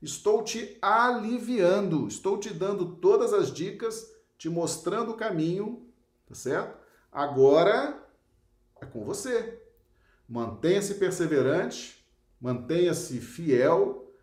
Estou 0.00 0.42
te 0.42 0.78
aliviando, 0.80 2.08
estou 2.08 2.38
te 2.38 2.54
dando 2.54 2.96
todas 2.96 3.34
as 3.34 3.52
dicas, 3.52 4.10
te 4.38 4.48
mostrando 4.48 5.12
o 5.12 5.16
caminho, 5.16 5.86
tá 6.26 6.34
certo? 6.34 6.78
Agora 7.12 8.02
é 8.80 8.86
com 8.86 9.04
você. 9.04 9.59
Mantenha-se 10.30 10.94
perseverante, 10.94 12.06
mantenha-se 12.40 13.20
fiel, 13.20 14.14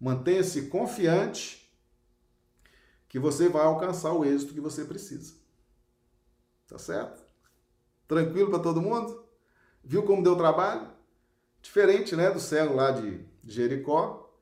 mantenha-se 0.00 0.68
confiante 0.68 1.68
que 3.08 3.18
você 3.18 3.48
vai 3.48 3.66
alcançar 3.66 4.12
o 4.12 4.24
êxito 4.24 4.54
que 4.54 4.60
você 4.60 4.84
precisa. 4.84 5.34
Tá 6.68 6.78
certo? 6.78 7.20
Tranquilo 8.06 8.48
para 8.48 8.60
todo 8.60 8.80
mundo? 8.80 9.24
Viu 9.82 10.04
como 10.04 10.22
deu 10.22 10.36
trabalho? 10.36 10.88
Diferente, 11.60 12.14
né, 12.14 12.30
do 12.30 12.38
cego 12.38 12.72
lá 12.72 12.92
de 12.92 13.24
Jericó. 13.42 14.32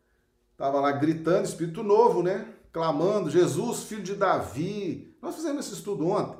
Tava 0.58 0.78
lá 0.78 0.92
gritando, 0.92 1.46
espírito 1.46 1.82
novo, 1.82 2.22
né? 2.22 2.54
Clamando, 2.70 3.30
Jesus, 3.30 3.84
filho 3.84 4.02
de 4.02 4.14
Davi. 4.14 5.16
Nós 5.22 5.36
fizemos 5.36 5.64
esse 5.64 5.76
estudo 5.76 6.06
ontem. 6.06 6.38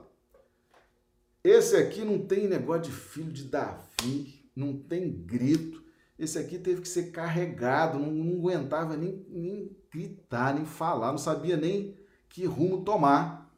Esse 1.43 1.75
aqui 1.75 2.05
não 2.05 2.27
tem 2.27 2.47
negócio 2.47 2.83
de 2.83 2.93
filho 2.93 3.33
de 3.33 3.45
Davi 3.45 4.44
não 4.55 4.77
tem 4.77 5.11
grito. 5.11 5.83
Esse 6.19 6.39
aqui 6.39 6.59
teve 6.59 6.81
que 6.81 6.89
ser 6.89 7.11
carregado, 7.11 7.99
não, 7.99 8.13
não 8.13 8.39
aguentava 8.39 8.97
nem, 8.97 9.27
nem 9.29 9.77
gritar, 9.91 10.55
nem 10.55 10.65
falar, 10.65 11.11
não 11.11 11.19
sabia 11.19 11.57
nem 11.57 11.99
que 12.29 12.45
rumo 12.45 12.85
tomar. 12.85 13.53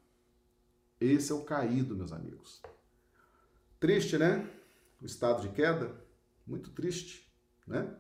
Esse 1.00 1.32
é 1.32 1.34
o 1.34 1.44
caído, 1.44 1.96
meus 1.96 2.12
amigos. 2.12 2.62
Triste, 3.78 4.16
né? 4.16 4.48
O 5.00 5.06
estado 5.06 5.42
de 5.42 5.50
queda. 5.50 5.94
Muito 6.46 6.70
triste, 6.70 7.30
né? 7.66 7.94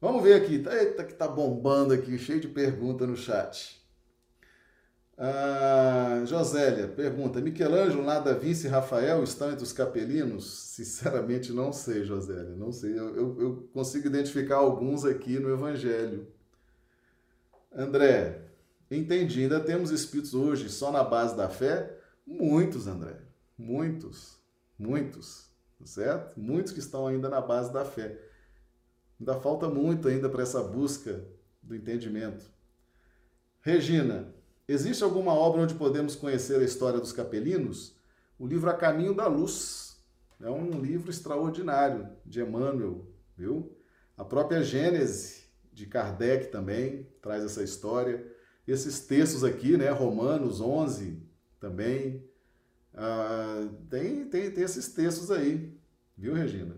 Vamos 0.00 0.22
ver 0.22 0.34
aqui. 0.34 0.54
Eita, 0.54 1.04
que 1.04 1.14
tá 1.14 1.28
bombando 1.28 1.94
aqui, 1.94 2.18
cheio 2.18 2.40
de 2.40 2.48
pergunta 2.48 3.06
no 3.06 3.16
chat. 3.16 3.79
Ah, 5.22 6.24
Josélia 6.24 6.88
pergunta: 6.88 7.42
Michelangelo, 7.42 8.02
Nada 8.02 8.32
Vinci 8.32 8.66
e 8.66 8.70
Rafael 8.70 9.22
estão 9.22 9.52
entre 9.52 9.62
os 9.62 9.70
capelinos? 9.72 10.50
Sinceramente, 10.50 11.52
não 11.52 11.74
sei, 11.74 12.04
Josélia, 12.04 12.56
não 12.56 12.72
sei. 12.72 12.98
Eu, 12.98 13.14
eu, 13.14 13.40
eu, 13.40 13.68
consigo 13.74 14.06
identificar 14.06 14.56
alguns 14.56 15.04
aqui 15.04 15.38
no 15.38 15.52
Evangelho. 15.52 16.26
André, 17.70 18.46
entendi. 18.90 19.42
Ainda 19.42 19.60
temos 19.60 19.90
espíritos 19.90 20.32
hoje 20.32 20.70
só 20.70 20.90
na 20.90 21.04
base 21.04 21.36
da 21.36 21.50
fé? 21.50 21.94
Muitos, 22.26 22.86
André. 22.86 23.20
Muitos. 23.58 24.38
Muitos. 24.78 25.50
Tá 25.78 25.84
certo? 25.84 26.40
Muitos 26.40 26.72
que 26.72 26.80
estão 26.80 27.06
ainda 27.06 27.28
na 27.28 27.42
base 27.42 27.70
da 27.70 27.84
fé. 27.84 28.18
Ainda 29.20 29.34
falta 29.34 29.68
muito 29.68 30.08
ainda 30.08 30.30
para 30.30 30.42
essa 30.42 30.62
busca 30.62 31.22
do 31.62 31.76
entendimento. 31.76 32.50
Regina, 33.60 34.39
Existe 34.70 35.02
alguma 35.02 35.34
obra 35.34 35.62
onde 35.62 35.74
podemos 35.74 36.14
conhecer 36.14 36.60
a 36.60 36.64
história 36.64 37.00
dos 37.00 37.10
capelinos? 37.10 37.96
O 38.38 38.46
livro 38.46 38.70
A 38.70 38.72
Caminho 38.72 39.12
da 39.12 39.26
Luz. 39.26 40.00
É 40.40 40.48
um 40.48 40.80
livro 40.80 41.10
extraordinário 41.10 42.08
de 42.24 42.40
Emmanuel, 42.40 43.04
viu? 43.36 43.76
A 44.16 44.24
própria 44.24 44.62
Gênese 44.62 45.46
de 45.72 45.86
Kardec 45.86 46.52
também 46.52 47.08
traz 47.20 47.42
essa 47.42 47.64
história. 47.64 48.24
Esses 48.64 49.00
textos 49.00 49.42
aqui, 49.42 49.76
né? 49.76 49.90
Romanos 49.90 50.60
11 50.60 51.20
também. 51.58 52.24
Ah, 52.94 53.68
tem, 53.88 54.26
tem, 54.26 54.52
tem 54.52 54.62
esses 54.62 54.92
textos 54.92 55.32
aí, 55.32 55.76
viu, 56.16 56.32
Regina? 56.32 56.76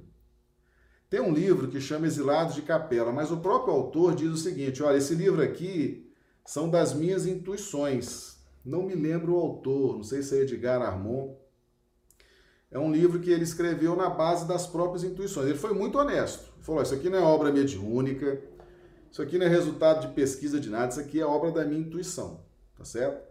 Tem 1.10 1.20
um 1.20 1.34
livro 1.34 1.68
que 1.68 1.78
chama 1.78 2.06
Exilados 2.06 2.54
de 2.54 2.62
Capela, 2.62 3.12
mas 3.12 3.30
o 3.30 3.40
próprio 3.40 3.74
autor 3.74 4.14
diz 4.14 4.30
o 4.30 4.38
seguinte: 4.38 4.82
olha, 4.82 4.96
esse 4.96 5.14
livro 5.14 5.42
aqui 5.42 6.10
são 6.44 6.68
das 6.68 6.94
minhas 6.94 7.26
intuições. 7.26 8.36
Não 8.64 8.82
me 8.82 8.94
lembro 8.94 9.34
o 9.34 9.38
autor, 9.38 9.96
não 9.96 10.04
sei 10.04 10.22
se 10.22 10.36
é 10.36 10.42
Edgar 10.42 10.80
Armand. 10.82 11.34
É 12.70 12.78
um 12.78 12.90
livro 12.90 13.20
que 13.20 13.30
ele 13.30 13.44
escreveu 13.44 13.94
na 13.94 14.08
base 14.08 14.46
das 14.46 14.66
próprias 14.66 15.04
intuições. 15.04 15.48
Ele 15.48 15.58
foi 15.58 15.74
muito 15.74 15.98
honesto. 15.98 16.52
Ele 16.54 16.64
falou: 16.64 16.82
Isso 16.82 16.94
aqui 16.94 17.10
não 17.10 17.18
é 17.18 17.22
obra 17.22 17.52
mediúnica, 17.52 18.42
isso 19.10 19.20
aqui 19.20 19.36
não 19.36 19.46
é 19.46 19.48
resultado 19.48 20.06
de 20.06 20.14
pesquisa 20.14 20.58
de 20.58 20.70
nada, 20.70 20.90
isso 20.90 21.00
aqui 21.00 21.20
é 21.20 21.26
obra 21.26 21.50
da 21.50 21.64
minha 21.64 21.80
intuição. 21.80 22.40
Tá 22.76 22.84
certo? 22.84 23.30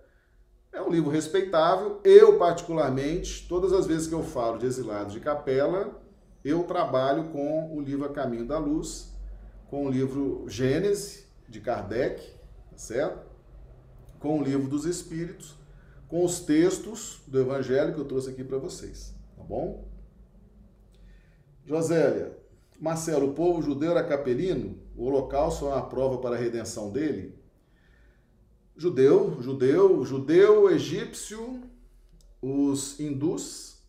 É 0.72 0.82
um 0.82 0.90
livro 0.90 1.10
respeitável. 1.10 2.00
Eu, 2.04 2.38
particularmente, 2.38 3.48
todas 3.48 3.74
as 3.74 3.88
vezes 3.88 4.08
que 4.08 4.14
eu 4.14 4.24
falo 4.24 4.58
de 4.58 4.66
exilados 4.66 5.14
de 5.14 5.20
capela, 5.20 6.00
eu 6.46 6.64
trabalho 6.64 7.26
com 7.30 7.76
o 7.76 7.82
livro 7.82 8.06
A 8.06 8.10
Caminho 8.10 8.46
da 8.46 8.58
Luz 8.58 9.12
com 9.72 9.86
o 9.86 9.90
livro 9.90 10.44
Gênesis, 10.50 11.26
de 11.48 11.62
Kardec, 11.62 12.22
certo? 12.82 13.30
Com 14.20 14.40
o 14.40 14.44
livro 14.44 14.68
dos 14.68 14.86
Espíritos, 14.86 15.56
com 16.08 16.26
os 16.26 16.40
textos 16.40 17.22
do 17.28 17.40
Evangelho 17.40 17.94
que 17.94 18.00
eu 18.00 18.06
trouxe 18.06 18.32
aqui 18.32 18.44
para 18.44 18.58
vocês, 18.58 19.14
tá 19.38 19.44
bom? 19.44 19.88
Josélia, 21.66 22.38
Marcelo, 22.80 23.30
o 23.30 23.34
povo 23.34 23.62
judeu 23.62 23.92
era 23.92 24.04
capelino? 24.04 24.80
O 24.96 25.06
holocausto 25.06 25.66
é 25.66 25.70
uma 25.70 25.88
prova 25.88 26.18
para 26.18 26.36
a 26.36 26.40
redenção 26.40 26.92
dele? 26.92 27.40
Judeu, 28.76 29.40
judeu, 29.42 30.04
judeu, 30.04 30.70
egípcio, 30.72 31.62
os 32.42 33.00
hindus. 33.00 33.84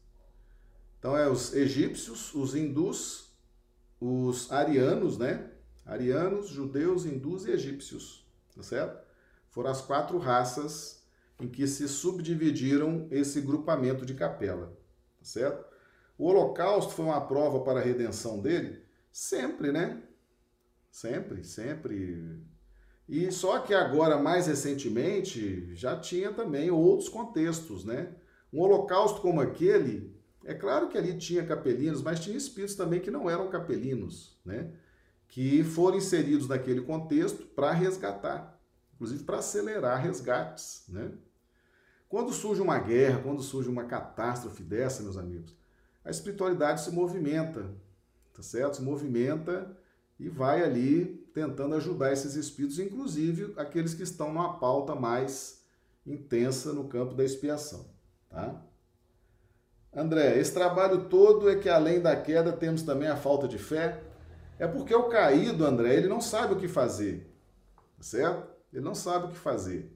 Então 0.99 1.16
é 1.16 1.28
os 1.28 1.55
egípcios, 1.55 2.34
os 2.34 2.55
hindus, 2.55 3.32
os 3.99 4.53
arianos, 4.53 5.16
né? 5.16 5.51
Arianos, 5.86 6.49
judeus, 6.49 7.07
hindus 7.07 7.47
e 7.47 7.53
egípcios, 7.53 8.22
tá 8.55 8.62
certo? 8.62 9.05
Foram 9.50 9.70
as 9.70 9.80
quatro 9.80 10.18
raças 10.18 11.03
em 11.40 11.48
que 11.48 11.66
se 11.66 11.88
subdividiram 11.88 13.09
esse 13.11 13.40
grupamento 13.40 14.07
de 14.07 14.14
capela, 14.14 14.68
tá 15.18 15.24
certo? 15.24 15.64
O 16.16 16.26
holocausto 16.26 16.92
foi 16.92 17.07
uma 17.07 17.20
prova 17.20 17.61
para 17.61 17.80
a 17.80 17.82
redenção 17.82 18.40
dele? 18.40 18.82
Sempre, 19.11 19.72
né? 19.72 20.03
Sempre, 20.90 21.42
sempre. 21.42 22.40
E 23.09 23.30
só 23.32 23.59
que 23.59 23.74
agora, 23.74 24.18
mais 24.18 24.46
recentemente, 24.46 25.74
já 25.74 25.98
tinha 25.98 26.32
também 26.32 26.70
outros 26.70 27.09
contextos, 27.09 27.84
né? 27.84 28.14
Um 28.53 28.61
holocausto 28.61 29.20
como 29.20 29.40
aquele, 29.40 30.14
é 30.44 30.55
claro 30.55 30.88
que 30.88 30.98
ali 30.98 31.16
tinha 31.16 31.44
capelinos, 31.44 32.03
mas 32.03 32.20
tinha 32.20 32.36
espíritos 32.36 32.76
também 32.76 33.00
que 33.00 33.11
não 33.11 33.28
eram 33.28 33.48
capelinos, 33.48 34.38
né? 34.44 34.72
Que 35.33 35.64
foram 35.64 35.97
inseridos 35.97 36.47
naquele 36.47 36.83
contexto 36.83 37.47
para 37.47 37.72
resgatar, 37.72 38.61
inclusive 38.95 39.24
para 39.24 39.39
acelerar 39.39 39.99
resgates, 39.99 40.85
né? 40.91 41.11
Quando 42.07 42.35
surge 42.35 42.61
uma 42.61 42.78
guerra, 42.78 43.22
quando 43.22 43.43
surge 43.43 43.66
uma 43.70 43.85
catástrofe 43.85 44.62
dessa, 44.62 45.03
meus 45.03 45.16
amigos, 45.16 45.57
a 46.05 46.11
espiritualidade 46.11 46.83
se 46.83 46.91
movimenta, 46.91 47.64
tá 48.35 48.43
certo? 48.43 48.76
Se 48.76 48.83
movimenta 48.83 49.74
e 50.20 50.28
vai 50.28 50.62
ali 50.62 51.26
tentando 51.33 51.76
ajudar 51.76 52.12
esses 52.12 52.35
espíritos, 52.35 52.78
inclusive 52.78 53.55
aqueles 53.57 53.95
que 53.95 54.03
estão 54.03 54.28
numa 54.28 54.59
pauta 54.59 54.95
mais 54.95 55.64
intensa 56.07 56.74
no 56.74 56.89
campo 56.89 57.14
da 57.14 57.24
expiação, 57.24 57.87
tá? 58.28 58.62
André, 59.95 60.39
esse 60.39 60.53
trabalho 60.53 61.09
todo 61.09 61.49
é 61.49 61.57
que 61.57 61.70
além 61.70 62.03
da 62.03 62.14
queda 62.14 62.53
temos 62.53 62.83
também 62.83 63.09
a 63.09 63.16
falta 63.16 63.49
de 63.49 63.57
fé. 63.57 64.12
É 64.59 64.66
porque 64.66 64.94
o 64.94 65.09
caído, 65.09 65.64
André, 65.64 65.96
ele 65.96 66.09
não 66.09 66.20
sabe 66.20 66.55
o 66.55 66.59
que 66.59 66.68
fazer, 66.68 67.30
certo? 68.00 68.50
Ele 68.72 68.84
não 68.84 68.94
sabe 68.94 69.26
o 69.26 69.30
que 69.30 69.36
fazer. 69.36 69.92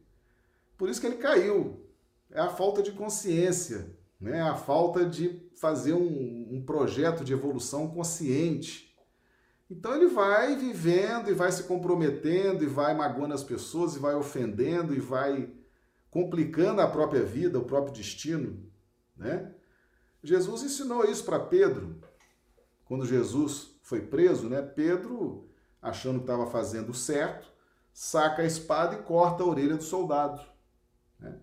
Por 0.76 0.88
isso 0.88 1.00
que 1.00 1.06
ele 1.06 1.16
caiu. 1.16 1.86
É 2.30 2.40
a 2.40 2.48
falta 2.48 2.82
de 2.82 2.92
consciência, 2.92 3.96
né? 4.20 4.42
a 4.42 4.54
falta 4.54 5.04
de 5.04 5.40
fazer 5.54 5.94
um, 5.94 6.48
um 6.50 6.62
projeto 6.64 7.24
de 7.24 7.32
evolução 7.32 7.88
consciente. 7.88 8.94
Então 9.70 9.94
ele 9.94 10.06
vai 10.06 10.56
vivendo 10.56 11.30
e 11.30 11.34
vai 11.34 11.50
se 11.50 11.64
comprometendo 11.64 12.62
e 12.62 12.66
vai 12.66 12.94
magoando 12.94 13.34
as 13.34 13.42
pessoas 13.42 13.96
e 13.96 13.98
vai 13.98 14.14
ofendendo 14.14 14.94
e 14.94 15.00
vai 15.00 15.50
complicando 16.10 16.80
a 16.80 16.86
própria 16.86 17.24
vida, 17.24 17.58
o 17.58 17.64
próprio 17.64 17.92
destino, 17.92 18.64
né? 19.16 19.52
Jesus 20.22 20.62
ensinou 20.62 21.04
isso 21.04 21.24
para 21.24 21.38
Pedro. 21.38 22.00
Quando 22.84 23.06
Jesus 23.06 23.75
foi 23.86 24.00
preso, 24.00 24.48
né? 24.48 24.60
Pedro, 24.60 25.48
achando 25.80 26.18
que 26.18 26.24
estava 26.24 26.50
fazendo 26.50 26.92
certo, 26.92 27.46
saca 27.92 28.42
a 28.42 28.44
espada 28.44 28.96
e 28.96 29.02
corta 29.04 29.44
a 29.44 29.46
orelha 29.46 29.76
do 29.76 29.84
soldado. 29.84 30.42
Né? 31.20 31.38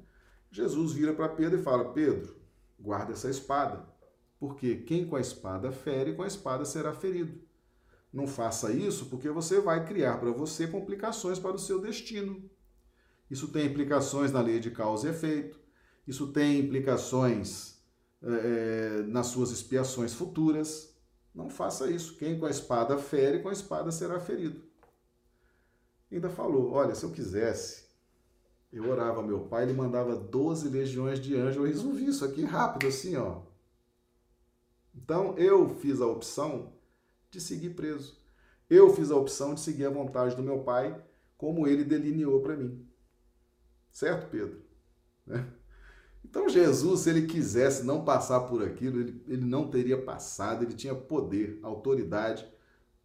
Jesus 0.52 0.91
vira 0.91 1.14
para 1.14 1.30
Pedro 1.30 1.58
e 1.58 1.64
fala: 1.64 1.94
Pedro, 1.94 2.36
guarda 2.78 3.14
essa 3.14 3.30
espada, 3.30 3.88
porque 4.38 4.76
quem 4.76 5.08
com 5.08 5.16
a 5.16 5.22
espada 5.22 5.72
fere, 5.72 6.16
com 6.16 6.22
a 6.22 6.28
espada 6.28 6.66
será 6.66 6.94
ferido. 6.94 7.39
Não 8.12 8.28
faça 8.28 8.74
isso 8.74 9.06
porque 9.06 9.30
você 9.30 9.62
vai 9.62 9.86
criar 9.86 10.18
para 10.18 10.32
você 10.32 10.68
complicações 10.68 11.39
para 11.39 11.56
o 11.56 11.60
seu 11.60 11.80
destino. 11.80 12.44
Isso 13.32 13.48
tem 13.48 13.68
implicações 13.68 14.34
na 14.34 14.41
lei 14.41 14.60
de 14.60 14.70
causa 14.70 15.08
e 15.08 15.12
efeito, 15.12 15.58
isso 16.06 16.28
tem 16.34 16.60
implicações 16.60 17.82
é, 18.22 19.02
nas 19.08 19.28
suas 19.28 19.50
expiações 19.50 20.14
futuras. 20.14 20.93
Não 21.34 21.50
faça 21.50 21.90
isso. 21.90 22.16
Quem 22.18 22.40
com 22.40 22.46
a 22.46 22.50
espada 22.50 22.98
fere, 22.98 23.42
com 23.42 23.50
a 23.50 23.54
espada 23.54 23.92
será 23.92 24.20
ferido. 24.20 24.62
Ainda 26.12 26.30
falou: 26.30 26.72
olha, 26.72 26.94
se 26.94 27.04
eu 27.04 27.12
quisesse, 27.12 27.86
eu 28.72 28.90
orava 28.90 29.24
meu 29.24 29.42
pai, 29.42 29.64
ele 29.64 29.74
mandava 29.74 30.16
12 30.16 30.70
legiões 30.70 31.20
de 31.20 31.36
anjos. 31.36 31.58
Eu 31.58 31.64
resolvi 31.64 32.06
isso 32.06 32.24
aqui 32.24 32.44
rápido, 32.44 32.88
assim, 32.88 33.16
ó. 33.16 33.42
Então 34.96 35.36
eu 35.38 35.70
fiz 35.70 36.00
a 36.02 36.06
opção 36.06 36.74
de 37.32 37.42
seguir 37.42 37.72
preso. 37.72 38.22
Eu 38.70 38.94
fiz 38.94 39.12
a 39.12 39.16
opção 39.16 39.56
de 39.56 39.62
seguir 39.62 39.86
a 39.86 39.90
vontade 39.90 40.36
do 40.36 40.44
meu 40.44 40.64
pai, 40.64 41.04
como 41.38 41.68
ele 41.68 41.84
delineou 41.84 42.42
para 42.42 42.56
mim. 42.56 42.88
Certo, 43.92 44.30
Pedro? 44.30 44.62
Né? 45.26 45.48
Então 46.34 46.50
Jesus, 46.50 47.02
se 47.02 47.12
ele 47.12 47.28
quisesse 47.28 47.86
não 47.86 48.04
passar 48.04 48.40
por 48.40 48.64
aquilo, 48.64 49.00
ele, 49.00 49.24
ele 49.28 49.46
não 49.46 49.70
teria 49.70 50.02
passado, 50.02 50.64
ele 50.64 50.74
tinha 50.74 50.96
poder, 50.96 51.60
autoridade 51.62 52.44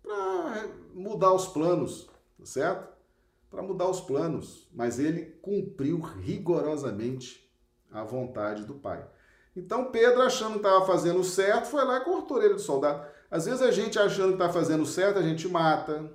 para 0.02 0.66
mudar 0.94 1.34
os 1.34 1.46
planos, 1.46 2.08
tá 2.38 2.46
certo? 2.46 2.88
para 3.50 3.62
mudar 3.62 3.86
os 3.86 4.00
planos, 4.00 4.66
mas 4.72 4.98
ele 4.98 5.26
cumpriu 5.42 6.00
rigorosamente 6.00 7.46
a 7.92 8.02
vontade 8.02 8.64
do 8.64 8.74
Pai. 8.76 9.06
Então 9.54 9.90
Pedro, 9.90 10.22
achando 10.22 10.52
que 10.52 10.66
estava 10.66 10.86
fazendo 10.86 11.22
certo, 11.22 11.66
foi 11.66 11.84
lá 11.84 11.98
e 11.98 12.04
cortou 12.04 12.38
a 12.38 12.40
orelha 12.40 12.54
do 12.54 12.60
soldado. 12.62 13.06
Às 13.30 13.44
vezes 13.44 13.60
a 13.60 13.70
gente 13.70 13.98
achando 13.98 14.28
que 14.28 14.42
está 14.42 14.48
fazendo 14.50 14.86
certo, 14.86 15.18
a 15.18 15.22
gente 15.22 15.46
mata, 15.48 16.10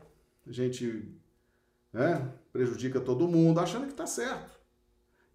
a 0.47 0.51
gente 0.51 1.16
né, 1.93 2.28
prejudica 2.51 2.99
todo 2.99 3.28
mundo, 3.28 3.59
achando 3.59 3.86
que 3.86 3.91
está 3.91 4.07
certo. 4.07 4.53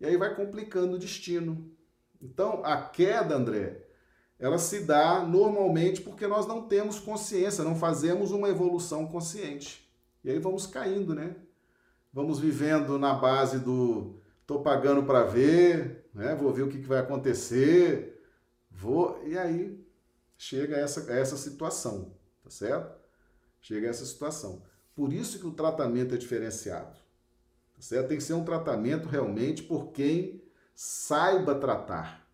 E 0.01 0.07
aí 0.07 0.17
vai 0.17 0.35
complicando 0.35 0.95
o 0.95 0.99
destino. 0.99 1.71
Então 2.21 2.65
a 2.65 2.81
queda, 2.83 3.35
André, 3.37 3.85
ela 4.39 4.59
se 4.59 4.81
dá 4.81 5.25
normalmente 5.25 6.01
porque 6.01 6.27
nós 6.27 6.47
não 6.47 6.69
temos 6.69 6.99
consciência, 6.99 7.65
não 7.65 7.77
fazemos 7.77 8.31
uma 8.31 8.49
evolução 8.49 9.07
consciente. 9.07 9.89
E 10.25 10.31
aí 10.31 10.39
vamos 10.39 10.67
caindo, 10.67 11.15
né? 11.15 11.37
vamos 12.13 12.39
vivendo 12.39 12.99
na 12.99 13.15
base 13.15 13.59
do 13.59 14.21
tô 14.47 14.61
pagando 14.61 15.05
para 15.05 15.25
ver, 15.25 16.09
né? 16.15 16.35
Vou 16.35 16.53
ver 16.53 16.63
o 16.63 16.69
que, 16.69 16.79
que 16.79 16.87
vai 16.87 16.99
acontecer, 16.99 18.21
vou 18.71 19.23
e 19.27 19.37
aí 19.37 19.87
chega 20.37 20.77
essa 20.77 21.13
essa 21.13 21.37
situação, 21.37 22.15
tá 22.43 22.51
certo? 22.51 22.99
Chega 23.61 23.89
essa 23.89 24.05
situação. 24.05 24.63
Por 24.95 25.13
isso 25.13 25.39
que 25.39 25.47
o 25.47 25.53
tratamento 25.53 26.15
é 26.15 26.19
diferenciado, 26.19 26.97
certo? 27.79 28.09
Tem 28.09 28.17
que 28.17 28.23
ser 28.23 28.35
um 28.35 28.45
tratamento 28.45 29.09
realmente 29.09 29.63
por 29.63 29.93
quem 29.93 30.43
saiba 30.75 31.55
tratar. 31.55 32.27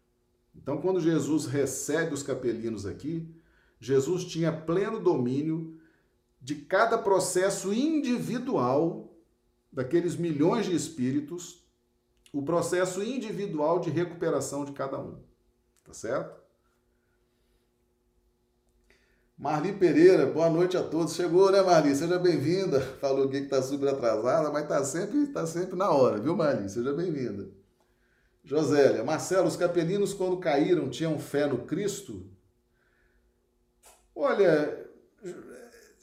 Então, 0.55 0.81
quando 0.81 1.01
Jesus 1.01 1.47
recebe 1.47 2.15
os 2.15 2.23
capelinos 2.23 2.87
aqui, 2.87 3.29
Jesus 3.81 4.25
tinha 4.25 4.53
pleno 4.53 5.01
domínio 5.01 5.79
de 6.41 6.55
cada 6.57 6.97
processo 6.97 7.73
individual 7.73 9.17
daqueles 9.73 10.17
milhões 10.17 10.67
de 10.67 10.75
espíritos 10.75 11.65
o 12.33 12.43
processo 12.43 13.03
individual 13.03 13.79
de 13.79 13.91
recuperação 13.91 14.65
de 14.65 14.73
cada 14.73 14.99
um. 14.99 15.23
Tá 15.85 15.93
certo? 15.93 16.44
Marli 19.37 19.73
Pereira, 19.73 20.27
boa 20.27 20.49
noite 20.49 20.77
a 20.77 20.83
todos. 20.83 21.15
Chegou, 21.15 21.51
né, 21.51 21.61
Marli? 21.61 21.95
Seja 21.95 22.19
bem-vinda. 22.19 22.81
Falou 23.01 23.29
que 23.29 23.37
está 23.37 23.61
super 23.61 23.89
atrasada, 23.89 24.51
mas 24.51 24.63
está 24.63 24.85
sempre, 24.85 25.27
tá 25.27 25.45
sempre 25.45 25.77
na 25.77 25.91
hora, 25.91 26.21
viu, 26.21 26.37
Marli? 26.37 26.69
Seja 26.69 26.93
bem-vinda. 26.93 27.49
Josélia, 28.45 29.03
Marcelo, 29.03 29.49
os 29.49 29.57
capelinos, 29.57 30.15
quando 30.15 30.37
caíram, 30.37 30.89
tinham 30.89 31.19
fé 31.19 31.47
no 31.47 31.67
Cristo? 31.67 32.31
Olha, 34.15 34.87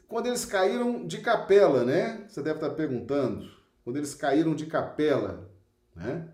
quando 0.08 0.26
eles 0.28 0.44
caíram 0.44 1.08
de 1.08 1.20
capela, 1.20 1.86
né? 1.86 2.26
Você 2.28 2.42
deve 2.42 2.58
estar 2.58 2.72
perguntando 2.72 3.50
quando 3.84 3.96
eles 3.96 4.14
caíram 4.14 4.54
de 4.54 4.66
capela, 4.66 5.50
né? 5.96 6.30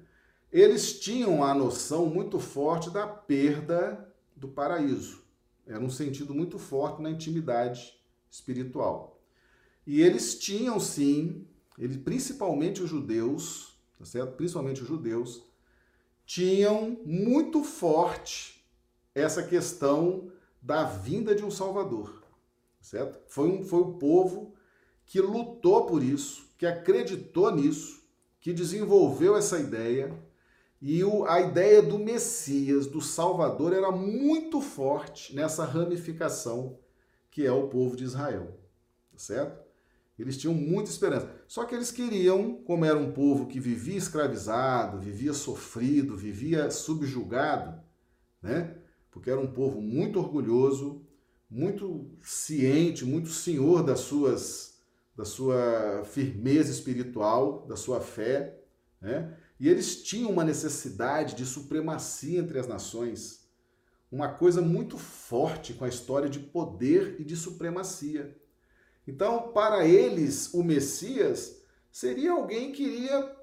eles 0.51 0.99
tinham 0.99 1.43
a 1.43 1.53
noção 1.53 2.07
muito 2.07 2.39
forte 2.39 2.89
da 2.89 3.05
perda 3.05 4.11
do 4.35 4.47
paraíso. 4.47 5.26
Era 5.67 5.83
um 5.83 5.89
sentido 5.89 6.33
muito 6.33 6.57
forte 6.57 7.01
na 7.01 7.09
intimidade 7.09 7.93
espiritual. 8.29 9.21
E 9.85 10.01
eles 10.01 10.37
tinham 10.37 10.79
sim, 10.79 11.45
eles, 11.77 11.97
principalmente 11.97 12.81
os 12.81 12.89
judeus, 12.89 13.77
tá 13.97 14.05
certo? 14.05 14.35
Principalmente 14.35 14.81
os 14.81 14.87
judeus, 14.87 15.43
tinham 16.25 16.99
muito 17.05 17.63
forte 17.63 18.65
essa 19.15 19.43
questão 19.43 20.31
da 20.61 20.83
vinda 20.83 21.33
de 21.33 21.43
um 21.43 21.49
Salvador, 21.51 22.23
certo? 22.81 23.19
Foi, 23.27 23.47
um, 23.49 23.63
foi 23.63 23.79
o 23.79 23.93
povo 23.93 24.53
que 25.05 25.21
lutou 25.21 25.85
por 25.85 26.03
isso, 26.03 26.49
que 26.57 26.65
acreditou 26.65 27.55
nisso, 27.55 28.03
que 28.41 28.51
desenvolveu 28.51 29.35
essa 29.35 29.57
ideia. 29.59 30.13
E 30.81 31.03
o, 31.03 31.25
a 31.25 31.41
ideia 31.41 31.81
do 31.81 31.97
Messias, 31.97 32.85
do 32.85 33.01
Salvador, 33.01 33.73
era 33.73 33.91
muito 33.91 34.61
forte 34.61 35.35
nessa 35.35 35.65
ramificação 35.65 36.77
que 37.31 37.45
é 37.45 37.51
o 37.51 37.67
povo 37.67 37.95
de 37.95 38.03
Israel. 38.03 38.59
Tá 39.11 39.19
certo? 39.19 39.67
Eles 40.17 40.37
tinham 40.37 40.53
muita 40.53 40.89
esperança. 40.89 41.29
Só 41.47 41.65
que 41.65 41.75
eles 41.75 41.91
queriam, 41.91 42.55
como 42.63 42.83
era 42.83 42.97
um 42.97 43.11
povo 43.11 43.45
que 43.45 43.59
vivia 43.59 43.97
escravizado, 43.97 44.97
vivia 44.97 45.33
sofrido, 45.33 46.17
vivia 46.17 46.71
subjugado, 46.71 47.79
né? 48.41 48.75
Porque 49.11 49.29
era 49.29 49.39
um 49.39 49.51
povo 49.51 49.79
muito 49.79 50.17
orgulhoso, 50.17 51.05
muito 51.49 52.09
ciente, 52.23 53.05
muito 53.05 53.29
senhor 53.29 53.83
das 53.83 53.99
suas 53.99 54.75
da 55.15 55.25
sua 55.25 56.03
firmeza 56.05 56.71
espiritual, 56.71 57.65
da 57.67 57.75
sua 57.75 57.99
fé, 57.99 58.59
né? 59.01 59.35
E 59.59 59.67
eles 59.67 60.03
tinham 60.03 60.31
uma 60.31 60.43
necessidade 60.43 61.35
de 61.35 61.45
supremacia 61.45 62.39
entre 62.39 62.59
as 62.59 62.67
nações, 62.67 63.47
uma 64.11 64.29
coisa 64.29 64.61
muito 64.61 64.97
forte 64.97 65.73
com 65.73 65.83
a 65.83 65.89
história 65.89 66.29
de 66.29 66.39
poder 66.39 67.15
e 67.19 67.23
de 67.23 67.35
supremacia. 67.35 68.37
Então, 69.07 69.51
para 69.51 69.85
eles, 69.85 70.53
o 70.53 70.63
Messias 70.63 71.61
seria 71.91 72.31
alguém 72.31 72.71
que 72.71 72.83
iria 72.83 73.35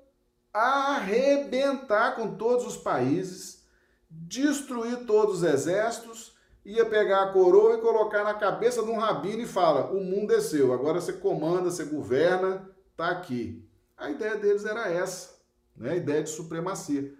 arrebentar 0.52 2.14
com 2.14 2.36
todos 2.36 2.64
os 2.64 2.76
países, 2.76 3.64
destruir 4.08 5.04
todos 5.04 5.38
os 5.38 5.42
exércitos, 5.42 6.34
ia 6.64 6.86
pegar 6.86 7.24
a 7.24 7.32
coroa 7.32 7.74
e 7.74 7.80
colocar 7.80 8.24
na 8.24 8.34
cabeça 8.34 8.82
de 8.82 8.90
um 8.90 8.96
rabino 8.96 9.42
e 9.42 9.46
fala: 9.46 9.90
"O 9.90 10.00
mundo 10.00 10.32
é 10.32 10.40
seu, 10.40 10.72
agora 10.72 11.00
você 11.00 11.12
comanda, 11.12 11.70
você 11.70 11.84
governa, 11.84 12.70
tá 12.96 13.08
aqui". 13.08 13.68
A 13.96 14.10
ideia 14.10 14.36
deles 14.36 14.64
era 14.64 14.88
essa, 14.88 15.33
né? 15.76 15.92
A 15.92 15.96
ideia 15.96 16.22
de 16.22 16.30
supremacia. 16.30 17.14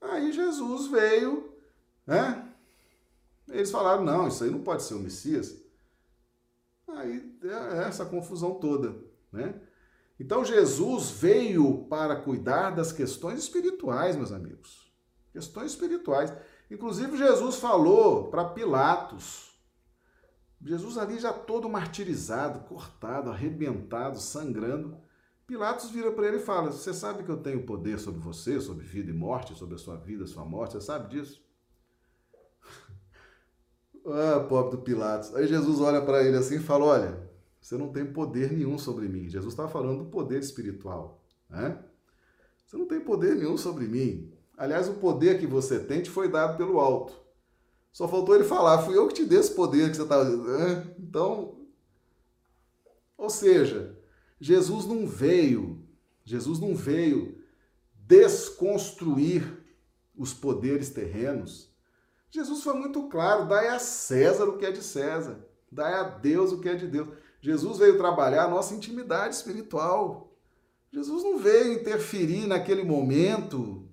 Aí 0.00 0.32
Jesus 0.32 0.88
veio, 0.88 1.52
né? 2.06 2.48
Eles 3.48 3.70
falaram: 3.70 4.04
"Não, 4.04 4.28
isso 4.28 4.44
aí 4.44 4.50
não 4.50 4.62
pode 4.62 4.82
ser 4.82 4.94
o 4.94 5.00
Messias". 5.00 5.56
Aí 6.88 7.36
é 7.42 7.88
essa 7.88 8.04
confusão 8.04 8.54
toda, 8.54 8.96
né? 9.32 9.60
Então 10.18 10.44
Jesus 10.44 11.10
veio 11.10 11.86
para 11.88 12.16
cuidar 12.16 12.70
das 12.70 12.92
questões 12.92 13.38
espirituais, 13.40 14.16
meus 14.16 14.32
amigos. 14.32 14.92
Questões 15.32 15.72
espirituais. 15.72 16.32
Inclusive 16.70 17.16
Jesus 17.16 17.56
falou 17.56 18.28
para 18.28 18.44
Pilatos. 18.44 19.52
Jesus 20.62 20.96
ali 20.96 21.18
já 21.18 21.32
todo 21.32 21.68
martirizado, 21.68 22.60
cortado, 22.60 23.30
arrebentado, 23.30 24.18
sangrando. 24.18 24.96
Pilatos 25.46 25.90
vira 25.90 26.10
para 26.10 26.26
ele 26.26 26.38
e 26.38 26.40
fala: 26.40 26.72
Você 26.72 26.94
sabe 26.94 27.22
que 27.22 27.30
eu 27.30 27.36
tenho 27.36 27.64
poder 27.64 27.98
sobre 27.98 28.20
você, 28.20 28.60
sobre 28.60 28.84
vida 28.84 29.10
e 29.10 29.14
morte, 29.14 29.54
sobre 29.54 29.74
a 29.74 29.78
sua 29.78 29.96
vida, 29.96 30.26
sua 30.26 30.44
morte? 30.44 30.72
Você 30.72 30.80
sabe 30.80 31.08
disso? 31.08 31.42
Ah, 34.06 34.38
pobre 34.46 34.76
do 34.76 34.82
Pilatos. 34.82 35.34
Aí 35.34 35.46
Jesus 35.46 35.80
olha 35.80 36.02
para 36.02 36.22
ele 36.22 36.36
assim 36.36 36.56
e 36.56 36.60
fala: 36.60 36.84
Olha, 36.84 37.30
você 37.58 37.78
não 37.78 37.88
tem 37.88 38.04
poder 38.04 38.52
nenhum 38.52 38.76
sobre 38.76 39.08
mim. 39.08 39.30
Jesus 39.30 39.54
estava 39.54 39.70
falando 39.70 40.04
do 40.04 40.10
poder 40.10 40.40
espiritual. 40.40 41.24
Né? 41.48 41.82
Você 42.66 42.76
não 42.76 42.86
tem 42.86 43.00
poder 43.00 43.34
nenhum 43.34 43.56
sobre 43.56 43.86
mim. 43.86 44.30
Aliás, 44.58 44.90
o 44.90 44.94
poder 44.94 45.40
que 45.40 45.46
você 45.46 45.80
tem 45.80 46.02
te 46.02 46.10
foi 46.10 46.28
dado 46.28 46.58
pelo 46.58 46.78
alto. 46.78 47.18
Só 47.90 48.06
faltou 48.06 48.34
ele 48.34 48.44
falar: 48.44 48.82
Fui 48.82 48.94
eu 48.94 49.08
que 49.08 49.14
te 49.14 49.24
dei 49.24 49.38
esse 49.38 49.54
poder 49.54 49.88
que 49.90 49.96
você 49.96 50.02
está. 50.02 50.22
Então. 50.98 51.60
Ou 53.16 53.30
seja, 53.30 53.93
Jesus 54.44 54.84
não 54.84 55.06
veio, 55.06 55.82
Jesus 56.24 56.58
não 56.58 56.74
veio 56.74 57.42
desconstruir 57.94 59.64
os 60.16 60.34
poderes 60.34 60.90
terrenos 60.90 61.74
Jesus 62.34 62.64
foi 62.64 62.74
muito 62.74 63.04
claro: 63.04 63.46
dai 63.46 63.68
a 63.68 63.78
César 63.78 64.46
o 64.46 64.58
que 64.58 64.66
é 64.66 64.72
de 64.72 64.82
César, 64.82 65.38
dai 65.70 65.94
a 65.94 66.02
Deus 66.02 66.50
o 66.50 66.60
que 66.60 66.68
é 66.68 66.74
de 66.74 66.88
Deus. 66.88 67.08
Jesus 67.40 67.78
veio 67.78 67.96
trabalhar 67.96 68.46
a 68.46 68.48
nossa 68.48 68.74
intimidade 68.74 69.36
espiritual. 69.36 70.32
Jesus 70.92 71.22
não 71.22 71.38
veio 71.38 71.74
interferir 71.74 72.48
naquele 72.48 72.82
momento 72.82 73.88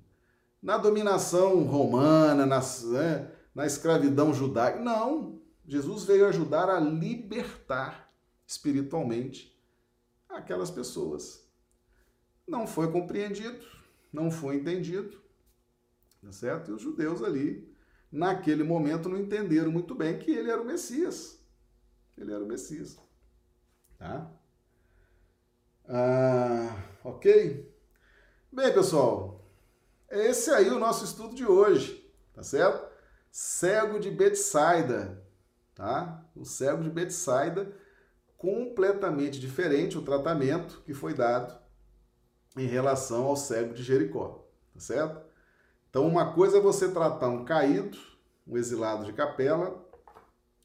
na 0.60 0.78
dominação 0.80 1.64
romana, 1.66 2.44
na, 2.48 2.60
né, 2.60 3.32
na 3.54 3.68
escravidão 3.68 4.34
judaica. 4.34 4.80
Não. 4.80 5.40
Jesus 5.68 6.04
veio 6.04 6.26
ajudar 6.26 6.68
a 6.68 6.80
libertar 6.80 8.10
espiritualmente 8.48 9.51
aquelas 10.38 10.72
pessoas. 10.72 11.48
Não 12.48 12.68
foi 12.68 12.92
compreendido, 12.92 13.66
não 14.12 14.30
foi 14.32 14.56
entendido, 14.56 15.22
tá 16.22 16.32
certo? 16.32 16.72
E 16.72 16.74
os 16.74 16.82
judeus 16.82 17.24
ali 17.24 17.72
naquele 18.12 18.64
momento 18.64 19.08
não 19.08 19.18
entenderam 19.18 19.72
muito 19.72 19.96
bem 19.96 20.20
que 20.20 20.32
ele 20.32 20.52
era 20.52 20.62
o 20.62 20.66
Messias. 20.66 21.40
Ele 22.18 22.34
era 22.34 22.44
o 22.44 22.48
Messias. 22.48 23.00
Tá? 23.98 24.32
Ah, 25.88 26.76
ok? 27.04 27.72
Bem, 28.52 28.74
pessoal, 28.74 29.46
esse 30.10 30.52
aí 30.52 30.68
é 30.68 30.74
o 30.74 30.80
nosso 30.80 31.06
estudo 31.06 31.34
de 31.34 31.46
hoje, 31.46 32.06
tá 32.34 32.44
certo? 32.44 32.92
Cego 33.32 34.00
de 34.00 34.12
Betsaida, 34.12 35.26
tá? 35.74 36.26
O 36.36 36.44
cego 36.44 36.84
de 36.84 36.90
Betsaida, 36.90 37.74
completamente 38.42 39.40
diferente 39.40 40.00
o 40.00 40.02
tratamento 40.02 40.82
que 40.84 40.96
foi 40.96 41.14
dado 41.14 41.56
em 42.58 42.66
relação 42.66 43.26
ao 43.26 43.36
cego 43.36 43.72
de 43.72 43.84
Jericó, 43.84 44.44
tá 44.74 44.80
certo? 44.80 45.22
Então, 45.88 46.08
uma 46.08 46.34
coisa 46.34 46.58
é 46.58 46.60
você 46.60 46.90
tratar 46.90 47.28
um 47.28 47.46
caído, 47.46 47.96
um 48.48 48.58
exilado 48.58 49.06
de 49.06 49.14
capela, 49.14 49.88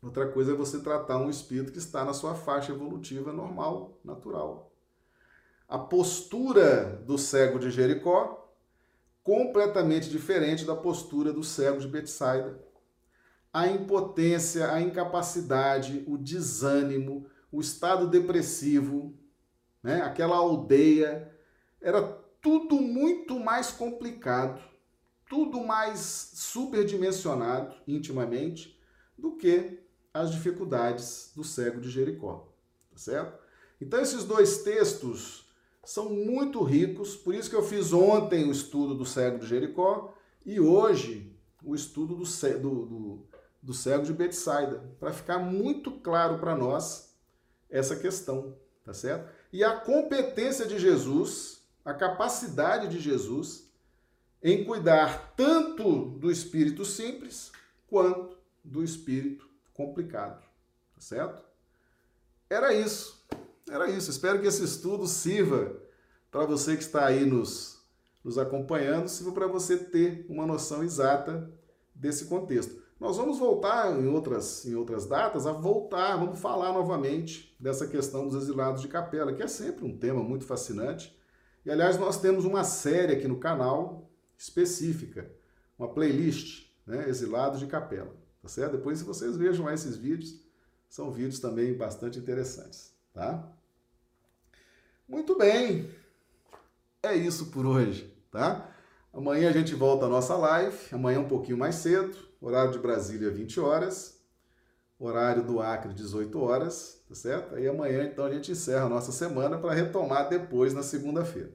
outra 0.03 0.27
coisa 0.27 0.53
é 0.53 0.55
você 0.55 0.79
tratar 0.79 1.19
um 1.19 1.29
espírito 1.29 1.71
que 1.71 1.79
está 1.79 2.03
na 2.03 2.15
sua 2.15 2.35
faixa 2.35 2.73
evolutiva 2.73 3.31
normal, 3.31 4.01
natural. 4.03 4.73
A 5.69 5.79
postura 5.79 7.03
do 7.05 7.19
cego 7.19 7.59
de 7.59 7.71
Jericó, 7.71 8.55
completamente 9.23 10.09
diferente 10.09 10.65
da 10.65 10.75
postura 10.75 11.31
do 11.31 11.45
cego 11.45 11.79
de 11.79 11.89
Betsaida. 11.89 12.59
A 13.53 13.69
impotência, 13.69 14.73
a 14.73 14.81
incapacidade, 14.81 16.05
o 16.07 16.17
desânimo, 16.17 17.27
o 17.51 17.61
estado 17.61 18.09
depressivo, 18.09 19.15
né? 19.83 20.03
aquela 20.03 20.37
aldeia, 20.37 21.33
era 21.81 22.03
tudo 22.41 22.77
muito 22.77 23.39
mais 23.39 23.71
complicado 23.71 24.61
tudo 25.29 25.61
mais 25.61 26.01
superdimensionado 26.35 27.75
intimamente 27.87 28.79
do 29.19 29.37
que 29.37 29.81
as 30.13 30.31
dificuldades 30.31 31.33
do 31.35 31.45
cego 31.45 31.81
de 31.81 31.91
Jericó, 31.91 32.53
tá 32.91 32.97
certo? 32.97 33.39
Então 33.81 34.01
esses 34.01 34.25
dois 34.25 34.63
textos 34.63 35.47
são 35.85 36.09
muito 36.09 36.63
ricos, 36.63 37.17
por 37.17 37.35
isso 37.35 37.51
que 37.51 37.57
eu 37.57 37.63
fiz 37.63 37.93
ontem 37.93 38.49
o 38.49 38.53
estudo 38.53 38.95
do 38.95 39.05
cego 39.05 39.39
de 39.39 39.47
Jericó 39.47 40.15
e 40.45 40.59
hoje 40.59 41.33
o 41.63 41.75
estudo 41.75 42.15
do, 42.15 42.25
do, 42.25 42.87
do, 42.87 43.27
do 43.63 43.75
cego 43.75 44.05
de 44.05 44.13
Betsaida, 44.13 44.79
para 44.99 45.13
ficar 45.13 45.39
muito 45.39 45.91
claro 45.91 46.39
para 46.39 46.57
nós 46.57 47.06
essa 47.71 47.97
questão, 47.97 48.57
tá 48.85 48.93
certo? 48.93 49.31
E 49.53 49.65
a 49.65 49.77
competência 49.81 50.67
de 50.67 50.79
Jesus, 50.79 51.63
a 51.85 51.95
capacidade 51.95 52.89
de 52.89 53.01
Jesus 53.01 53.67
em 54.43 54.65
cuidar 54.65 55.35
tanto 55.37 56.11
do 56.19 56.31
espírito 56.31 56.85
simples 56.85 57.51
quanto 57.89 58.37
do 58.63 58.83
espírito 58.85 59.49
complicado, 59.73 60.41
tá 60.95 61.01
certo? 61.01 61.45
Era 62.49 62.73
isso. 62.73 63.25
Era 63.69 63.91
isso. 63.91 64.11
Espero 64.11 64.41
que 64.41 64.47
esse 64.47 64.63
estudo 64.63 65.07
sirva 65.07 65.77
para 66.31 66.45
você 66.45 66.77
que 66.77 66.83
está 66.83 67.07
aí 67.07 67.25
nos, 67.25 67.83
nos 68.23 68.39
acompanhando, 68.39 69.09
sirva 69.09 69.33
para 69.33 69.47
você 69.47 69.77
ter 69.77 70.27
uma 70.29 70.47
noção 70.47 70.85
exata 70.85 71.51
desse 71.95 72.27
contexto. 72.27 72.86
Nós 72.99 73.19
vamos 73.19 73.39
voltar 73.39 73.93
em 73.93 74.07
outras, 74.07 74.65
em 74.65 74.75
outras 74.75 75.07
datas 75.07 75.47
a 75.47 75.53
voltar, 75.53 76.17
vamos 76.17 76.39
falar 76.39 76.73
novamente 76.73 77.55
dessa 77.61 77.87
questão 77.87 78.27
dos 78.27 78.43
exilados 78.43 78.81
de 78.81 78.89
capela, 78.89 79.35
que 79.35 79.43
é 79.43 79.47
sempre 79.47 79.85
um 79.85 79.97
tema 79.97 80.23
muito 80.23 80.47
fascinante. 80.47 81.15
E 81.65 81.71
aliás, 81.71 81.99
nós 81.99 82.19
temos 82.19 82.47
uma 82.47 82.65
série 82.65 83.13
aqui 83.13 83.29
no 83.29 83.39
canal 83.39 84.11
específica, 84.39 85.31
uma 85.79 85.89
playlist, 85.89 86.71
né, 86.87 87.09
Exilados 87.09 87.61
de 87.61 87.67
Capela, 87.67 88.15
tá 88.41 88.49
certo? 88.49 88.73
Depois, 88.77 88.99
se 88.99 89.05
vocês 89.05 89.37
vejam 89.37 89.69
esses 89.69 89.97
vídeos, 89.97 90.41
são 90.89 91.11
vídeos 91.11 91.39
também 91.39 91.75
bastante 91.75 92.19
interessantes, 92.19 92.95
tá? 93.13 93.53
Muito 95.07 95.37
bem, 95.37 95.91
é 97.03 97.15
isso 97.15 97.47
por 97.47 97.67
hoje, 97.67 98.17
tá? 98.31 98.71
Amanhã 99.13 99.51
a 99.51 99.53
gente 99.53 99.75
volta 99.75 100.07
à 100.07 100.09
nossa 100.09 100.37
live, 100.37 100.79
amanhã 100.93 101.21
um 101.21 101.29
pouquinho 101.29 101.59
mais 101.59 101.75
cedo, 101.77 102.17
horário 102.41 102.73
de 102.73 102.79
Brasília, 102.79 103.31
20 103.31 103.61
horas. 103.61 104.21
horário 104.99 105.43
do 105.45 105.61
Acre, 105.61 105.93
18 105.93 106.41
horas, 106.41 107.03
tá 107.09 107.15
certo? 107.15 107.55
Aí 107.55 107.69
amanhã, 107.69 108.05
então, 108.05 108.25
a 108.25 108.33
gente 108.33 108.53
encerra 108.53 108.87
a 108.87 108.89
nossa 108.89 109.13
semana 109.13 109.59
para 109.59 109.75
retomar 109.75 110.29
depois 110.29 110.73
na 110.73 110.83
segunda-feira. 110.83 111.53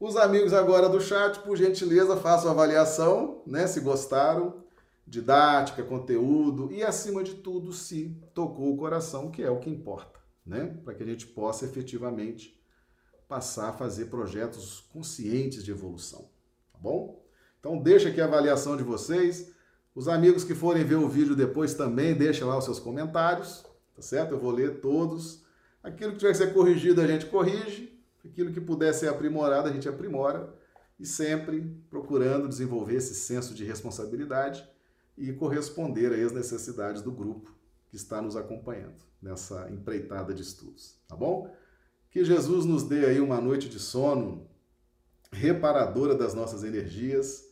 Os 0.00 0.16
amigos 0.16 0.52
agora 0.52 0.88
do 0.88 1.00
chat, 1.00 1.38
por 1.40 1.56
gentileza, 1.56 2.16
façam 2.16 2.50
avaliação, 2.50 3.42
né? 3.46 3.66
Se 3.66 3.80
gostaram, 3.80 4.64
didática, 5.06 5.82
conteúdo 5.82 6.72
e, 6.72 6.82
acima 6.82 7.22
de 7.22 7.34
tudo, 7.34 7.72
se 7.72 8.18
tocou 8.34 8.72
o 8.72 8.76
coração, 8.76 9.30
que 9.30 9.42
é 9.42 9.50
o 9.50 9.60
que 9.60 9.70
importa, 9.70 10.18
né? 10.44 10.78
Para 10.84 10.94
que 10.94 11.02
a 11.02 11.06
gente 11.06 11.26
possa 11.26 11.66
efetivamente 11.66 12.58
passar 13.28 13.70
a 13.70 13.72
fazer 13.72 14.06
projetos 14.06 14.80
conscientes 14.92 15.64
de 15.64 15.70
evolução, 15.70 16.30
tá 16.72 16.78
bom? 16.78 17.22
Então, 17.60 17.78
deixa 17.78 18.08
aqui 18.08 18.20
a 18.20 18.26
avaliação 18.26 18.76
de 18.76 18.82
vocês. 18.82 19.53
Os 19.94 20.08
amigos 20.08 20.42
que 20.42 20.54
forem 20.54 20.84
ver 20.84 20.96
o 20.96 21.08
vídeo 21.08 21.36
depois 21.36 21.74
também 21.74 22.14
deixem 22.14 22.44
lá 22.44 22.58
os 22.58 22.64
seus 22.64 22.80
comentários, 22.80 23.64
tá 23.94 24.02
certo? 24.02 24.32
Eu 24.32 24.40
vou 24.40 24.50
ler 24.50 24.80
todos. 24.80 25.44
Aquilo 25.82 26.12
que 26.12 26.18
tiver 26.18 26.32
que 26.32 26.38
ser 26.38 26.52
corrigido, 26.52 27.00
a 27.00 27.06
gente 27.06 27.26
corrige. 27.26 27.96
Aquilo 28.24 28.52
que 28.52 28.60
puder 28.60 28.92
ser 28.92 29.08
aprimorado, 29.08 29.68
a 29.68 29.72
gente 29.72 29.88
aprimora. 29.88 30.52
E 30.98 31.06
sempre 31.06 31.60
procurando 31.88 32.48
desenvolver 32.48 32.96
esse 32.96 33.14
senso 33.14 33.54
de 33.54 33.64
responsabilidade 33.64 34.68
e 35.16 35.32
corresponder 35.32 36.12
às 36.12 36.32
necessidades 36.32 37.02
do 37.02 37.12
grupo 37.12 37.52
que 37.88 37.96
está 37.96 38.20
nos 38.20 38.34
acompanhando 38.34 39.04
nessa 39.22 39.70
empreitada 39.70 40.34
de 40.34 40.42
estudos, 40.42 40.98
tá 41.06 41.14
bom? 41.16 41.52
Que 42.10 42.24
Jesus 42.24 42.64
nos 42.64 42.82
dê 42.82 43.06
aí 43.06 43.20
uma 43.20 43.40
noite 43.40 43.68
de 43.68 43.78
sono 43.78 44.48
reparadora 45.32 46.14
das 46.14 46.34
nossas 46.34 46.62
energias 46.62 47.43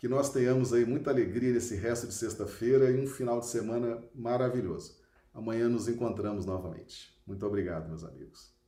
que 0.00 0.08
nós 0.08 0.32
tenhamos 0.32 0.72
aí 0.72 0.86
muita 0.86 1.10
alegria 1.10 1.52
nesse 1.52 1.76
resto 1.76 2.06
de 2.06 2.14
sexta-feira 2.14 2.90
e 2.90 2.98
um 2.98 3.06
final 3.06 3.38
de 3.38 3.46
semana 3.46 4.02
maravilhoso. 4.14 4.98
Amanhã 5.34 5.68
nos 5.68 5.88
encontramos 5.88 6.46
novamente. 6.46 7.14
Muito 7.26 7.44
obrigado, 7.44 7.86
meus 7.86 8.02
amigos. 8.02 8.59